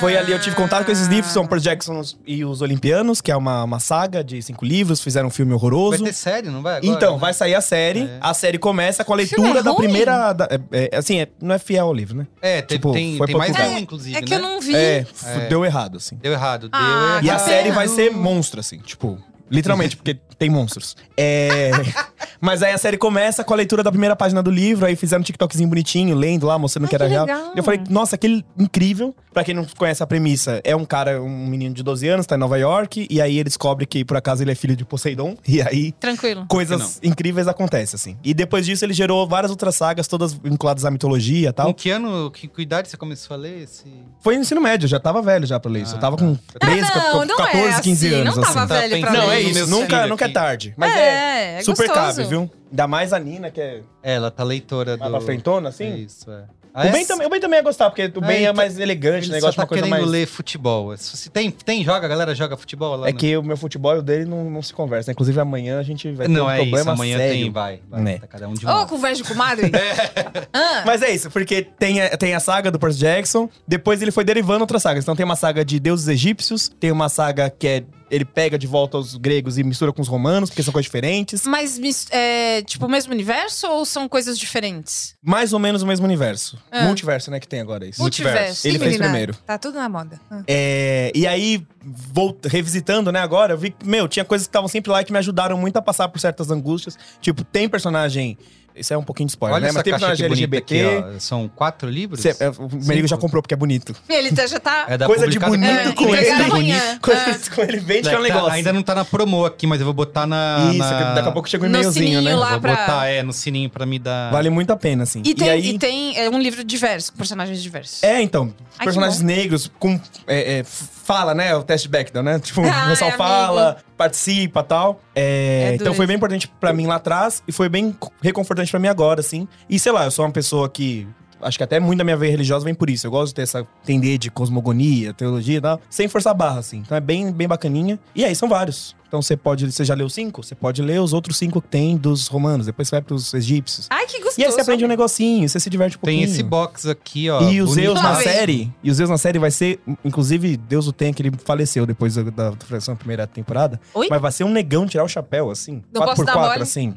[0.00, 3.30] Foi ali, eu tive contato com esses livros, são Percy Jackson e os Olimpianos, que
[3.30, 6.04] é uma, uma saga de cinco livros, fizeram um filme Vai horroroso.
[6.04, 6.92] ter série, não vai agora?
[6.94, 7.18] Então, né?
[7.20, 8.00] vai sair a série.
[8.02, 8.18] É.
[8.20, 10.32] A série começa com a filme leitura é da primeira.
[10.32, 12.26] da- é- é, assim, é- não é fiel ao livro, né?
[12.42, 14.36] É, tem, Tipo, tem, foi tem mais um, inclusive, É que né?
[14.36, 14.74] eu não vi.
[14.74, 15.06] É,
[15.48, 16.16] deu errado, assim.
[16.16, 17.24] Deu errado, deu Ah, errado.
[17.24, 19.18] E a que série vai ser monstro, assim, tipo.
[19.50, 20.96] Literalmente, porque tem monstros.
[21.16, 21.70] É.
[22.40, 25.20] Mas aí a série começa com a leitura da primeira página do livro, aí fizeram
[25.20, 27.26] um TikTokzinho bonitinho, lendo lá, mostrando Ai, que era que real.
[27.26, 27.52] legal.
[27.54, 29.14] E eu falei, nossa, aquele incrível.
[29.32, 32.36] Pra quem não conhece a premissa, é um cara, um menino de 12 anos, tá
[32.36, 35.36] em Nova York, e aí ele descobre que por acaso ele é filho de Poseidon,
[35.46, 36.46] e aí Tranquilo.
[36.48, 38.16] coisas incríveis acontecem, assim.
[38.22, 41.74] E depois disso ele gerou várias outras sagas, todas vinculadas à mitologia e Com tal.
[41.74, 43.84] que ano, que, que idade você começou a ler esse...
[44.20, 45.94] Foi no ensino médio, eu já tava velho já pra ler isso.
[45.94, 46.24] Ah, eu tava tá.
[46.24, 48.68] com 13, não, não 14, é 15 assim, anos, não tava assim.
[48.68, 49.36] Tá velho pra pensando Não, ler.
[49.36, 49.68] é isso.
[49.68, 50.74] meu Nunca, nunca é tarde.
[50.76, 52.16] Mas é, É, é super gostoso.
[52.16, 52.50] cabe, viu?
[52.70, 55.00] Ainda mais a Nina, que é É, ela tá leitora do...
[55.00, 55.94] mais pra frentona, É assim.
[55.96, 56.42] isso, é.
[56.76, 59.26] O, ben também, o Ben também ia gostar, porque o Ben é tá- mais elegante,
[59.26, 59.40] Ele né?
[59.40, 60.10] só tá uma coisa querendo mais...
[60.10, 60.92] ler futebol.
[60.96, 63.08] Se tem, tem joga, a galera joga futebol lá?
[63.08, 65.12] É no- que o meu futebol e o dele não, não se conversam.
[65.12, 67.32] Inclusive amanhã a gente vai ter Não, um é problema isso, amanhã sério.
[67.32, 67.80] tem, vai.
[67.88, 68.18] vai Né.
[68.18, 68.88] Tá cada um de um Ô, lado.
[68.88, 69.70] conversa de comadre?
[70.52, 74.10] Ah, Mas é isso, porque tem a, tem a saga do Percy Jackson, depois ele
[74.10, 75.04] foi derivando outras sagas.
[75.04, 78.66] Então tem uma saga de deuses egípcios, tem uma saga que é ele pega de
[78.66, 81.44] volta os gregos e mistura com os romanos, porque são coisas diferentes.
[81.46, 81.78] Mas,
[82.10, 85.16] é, tipo, o mesmo universo ou são coisas diferentes?
[85.22, 86.58] Mais ou menos o mesmo universo.
[86.70, 86.84] Ah.
[86.84, 88.00] Multiverso, né, que tem agora isso.
[88.00, 88.66] Multiverso.
[88.66, 89.34] Ele Ih, fez menina, primeiro.
[89.46, 90.20] Tá tudo na moda.
[90.30, 90.42] Ah.
[90.46, 94.68] É, e aí, volt- revisitando, né, agora, eu vi que, meu, tinha coisas que estavam
[94.68, 96.96] sempre lá e que me ajudaram muito a passar por certas angústias.
[97.20, 98.38] Tipo, tem personagem
[98.76, 99.68] Isso é um pouquinho de spoiler, Olha né?
[99.68, 100.56] essa Mas que bonita LGBT.
[100.58, 101.20] aqui, ó.
[101.20, 102.20] São quatro livros?
[102.20, 103.94] Cê- é, o Merigo já comprou porque é bonito.
[104.08, 104.86] Ele tá- já tá.
[104.88, 106.28] É da Coisa de bonito É, com ele.
[106.30, 106.98] amanhã.
[107.00, 107.38] Quando É.
[107.54, 108.50] com ele vende, que é um Tá- negócio.
[108.52, 110.68] Ainda não tá na promo aqui, mas eu vou botar na.
[110.70, 111.14] Isso, na...
[111.14, 112.34] daqui a pouco chega um No e-mailzinho, né?
[112.34, 112.50] lá.
[112.50, 114.32] Vou pra- botar, é, no sininho pra me dar.
[114.32, 115.22] Vale muito a pena, assim.
[115.24, 115.70] E tem, aí...
[115.70, 118.02] e tem é, um livro diverso, com personagens diversos.
[118.02, 118.48] É, então,
[118.78, 120.00] que personagens negros com.
[120.26, 121.54] é, é, fala, né?
[121.54, 122.40] O teste Bechdel, né?
[122.40, 123.22] Tipo, Ai, o pessoal amigo.
[123.22, 125.00] fala, participa e tal.
[125.14, 128.70] É, É então foi bem importante pra mim lá atrás e foi bem co- reconfortante
[128.70, 129.46] pra mim agora, assim.
[129.68, 131.06] E sei lá, eu sou uma pessoa que.
[131.42, 133.06] Acho que até muito da minha veia religiosa vem por isso.
[133.06, 133.66] Eu gosto de ter essa.
[133.82, 136.78] entender de cosmogonia, teologia e tal, sem forçar a barra, assim.
[136.78, 137.98] Então é bem, bem bacaninha.
[138.14, 138.96] E aí, são vários.
[139.14, 139.70] Então você pode.
[139.70, 140.42] Você já leu cinco?
[140.42, 142.66] Você pode ler os outros cinco que tem dos romanos.
[142.66, 143.86] Depois você vai pros egípcios.
[143.88, 144.40] Ai, que gostoso.
[144.40, 146.22] E aí você aprende um negocinho, você se diverte um pouquinho.
[146.24, 147.40] Tem esse box aqui, ó.
[147.48, 148.24] E o Zeus na Ah, vem.
[148.24, 151.86] série, e o Zeus na série vai ser, inclusive, Deus o tenha que ele faleceu
[151.86, 153.80] depois da, da, da primeira temporada.
[153.94, 154.08] Oi?
[154.10, 155.80] Mas vai ser um negão tirar o chapéu, assim.
[155.92, 156.62] Não posso dar 4x4, mole?
[156.62, 156.94] assim.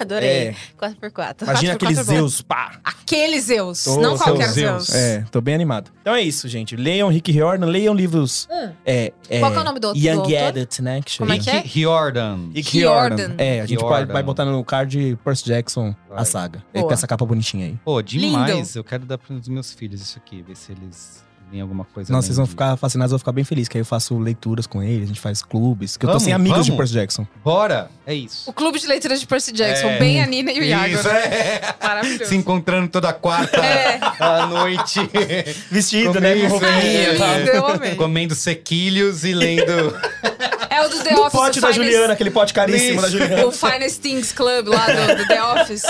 [0.00, 0.28] Adorei.
[0.30, 0.54] É.
[0.80, 1.42] 4x4.
[1.42, 2.02] Imagina 4x4 aquele é bom.
[2.02, 2.80] Zeus, pá.
[2.82, 4.86] Aquele Zeus, Ô, não qualquer Zeus.
[4.86, 4.94] Zeus.
[4.94, 5.90] É, tô bem animado.
[6.00, 6.76] Então é isso, gente.
[6.76, 8.48] Leiam Rick Riordan, leiam livros.
[8.50, 8.70] Hum.
[8.86, 10.36] É, é, Qual que é o nome do outro- Young do?
[10.38, 11.00] Adult, né?
[11.04, 11.57] Que Como é que é?
[11.62, 12.50] Rick Riordan.
[12.54, 13.34] Rick Riordan.
[13.38, 16.64] É, a gente vai, vai botar no card Percy Jackson, a saga.
[16.72, 16.88] Ele Boa.
[16.88, 17.78] tem essa capa bonitinha aí.
[17.84, 18.54] Pô, demais.
[18.54, 18.68] Lindo.
[18.78, 22.12] Eu quero dar pros meus filhos isso aqui, ver se eles têm alguma coisa.
[22.12, 24.18] Não, além vocês vão de- ficar fascinados, vou ficar bem feliz, que aí eu faço
[24.18, 25.96] leituras com ele, a gente faz clubes.
[25.96, 26.76] Que eu tô Vamos, sem amigos de vamos.
[26.78, 27.26] Percy Jackson.
[27.44, 27.90] Bora!
[28.06, 28.48] É isso.
[28.48, 29.98] O clube de leituras de Percy Jackson, É.
[29.98, 30.94] bem a Nina e o Iago.
[30.94, 31.20] Isso, né?
[31.24, 31.74] é.
[31.82, 32.24] Maravilhoso.
[32.26, 33.98] Se encontrando toda quarta É.
[34.18, 34.98] à noite.
[35.70, 36.34] Vestido, né?
[36.48, 37.94] Com amei.
[37.96, 39.96] Comendo sequilhos e lendo.
[40.70, 41.32] É o do The No Office.
[41.32, 43.02] pote o da Finest- Juliana, aquele pote caríssimo Isso.
[43.02, 43.46] da Juliana.
[43.46, 45.82] O Finest Things Club lá do, do The Office.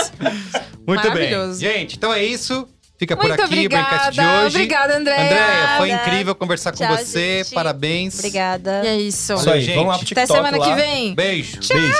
[0.87, 1.11] Muito bem.
[1.11, 1.59] Maravilhoso.
[1.59, 2.67] Gente, então é isso.
[2.99, 3.85] Fica Muito por aqui obrigada.
[3.85, 4.55] o Braincast de hoje.
[4.57, 5.23] Obrigada, Andréia.
[5.23, 7.45] Andréia, foi incrível conversar Tchau, com você.
[7.45, 7.53] Gente.
[7.55, 8.19] Parabéns.
[8.19, 8.81] Obrigada.
[8.83, 9.31] E é isso.
[9.31, 9.75] Olha, isso aí, gente.
[9.75, 10.65] Vamos lá pro TikTok Até semana lá.
[10.67, 11.15] que vem.
[11.15, 11.61] Beijo.
[11.61, 11.77] Tchau.
[11.77, 11.97] Beijo.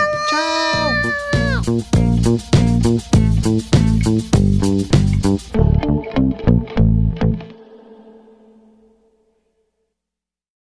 [4.30, 4.39] Tchau.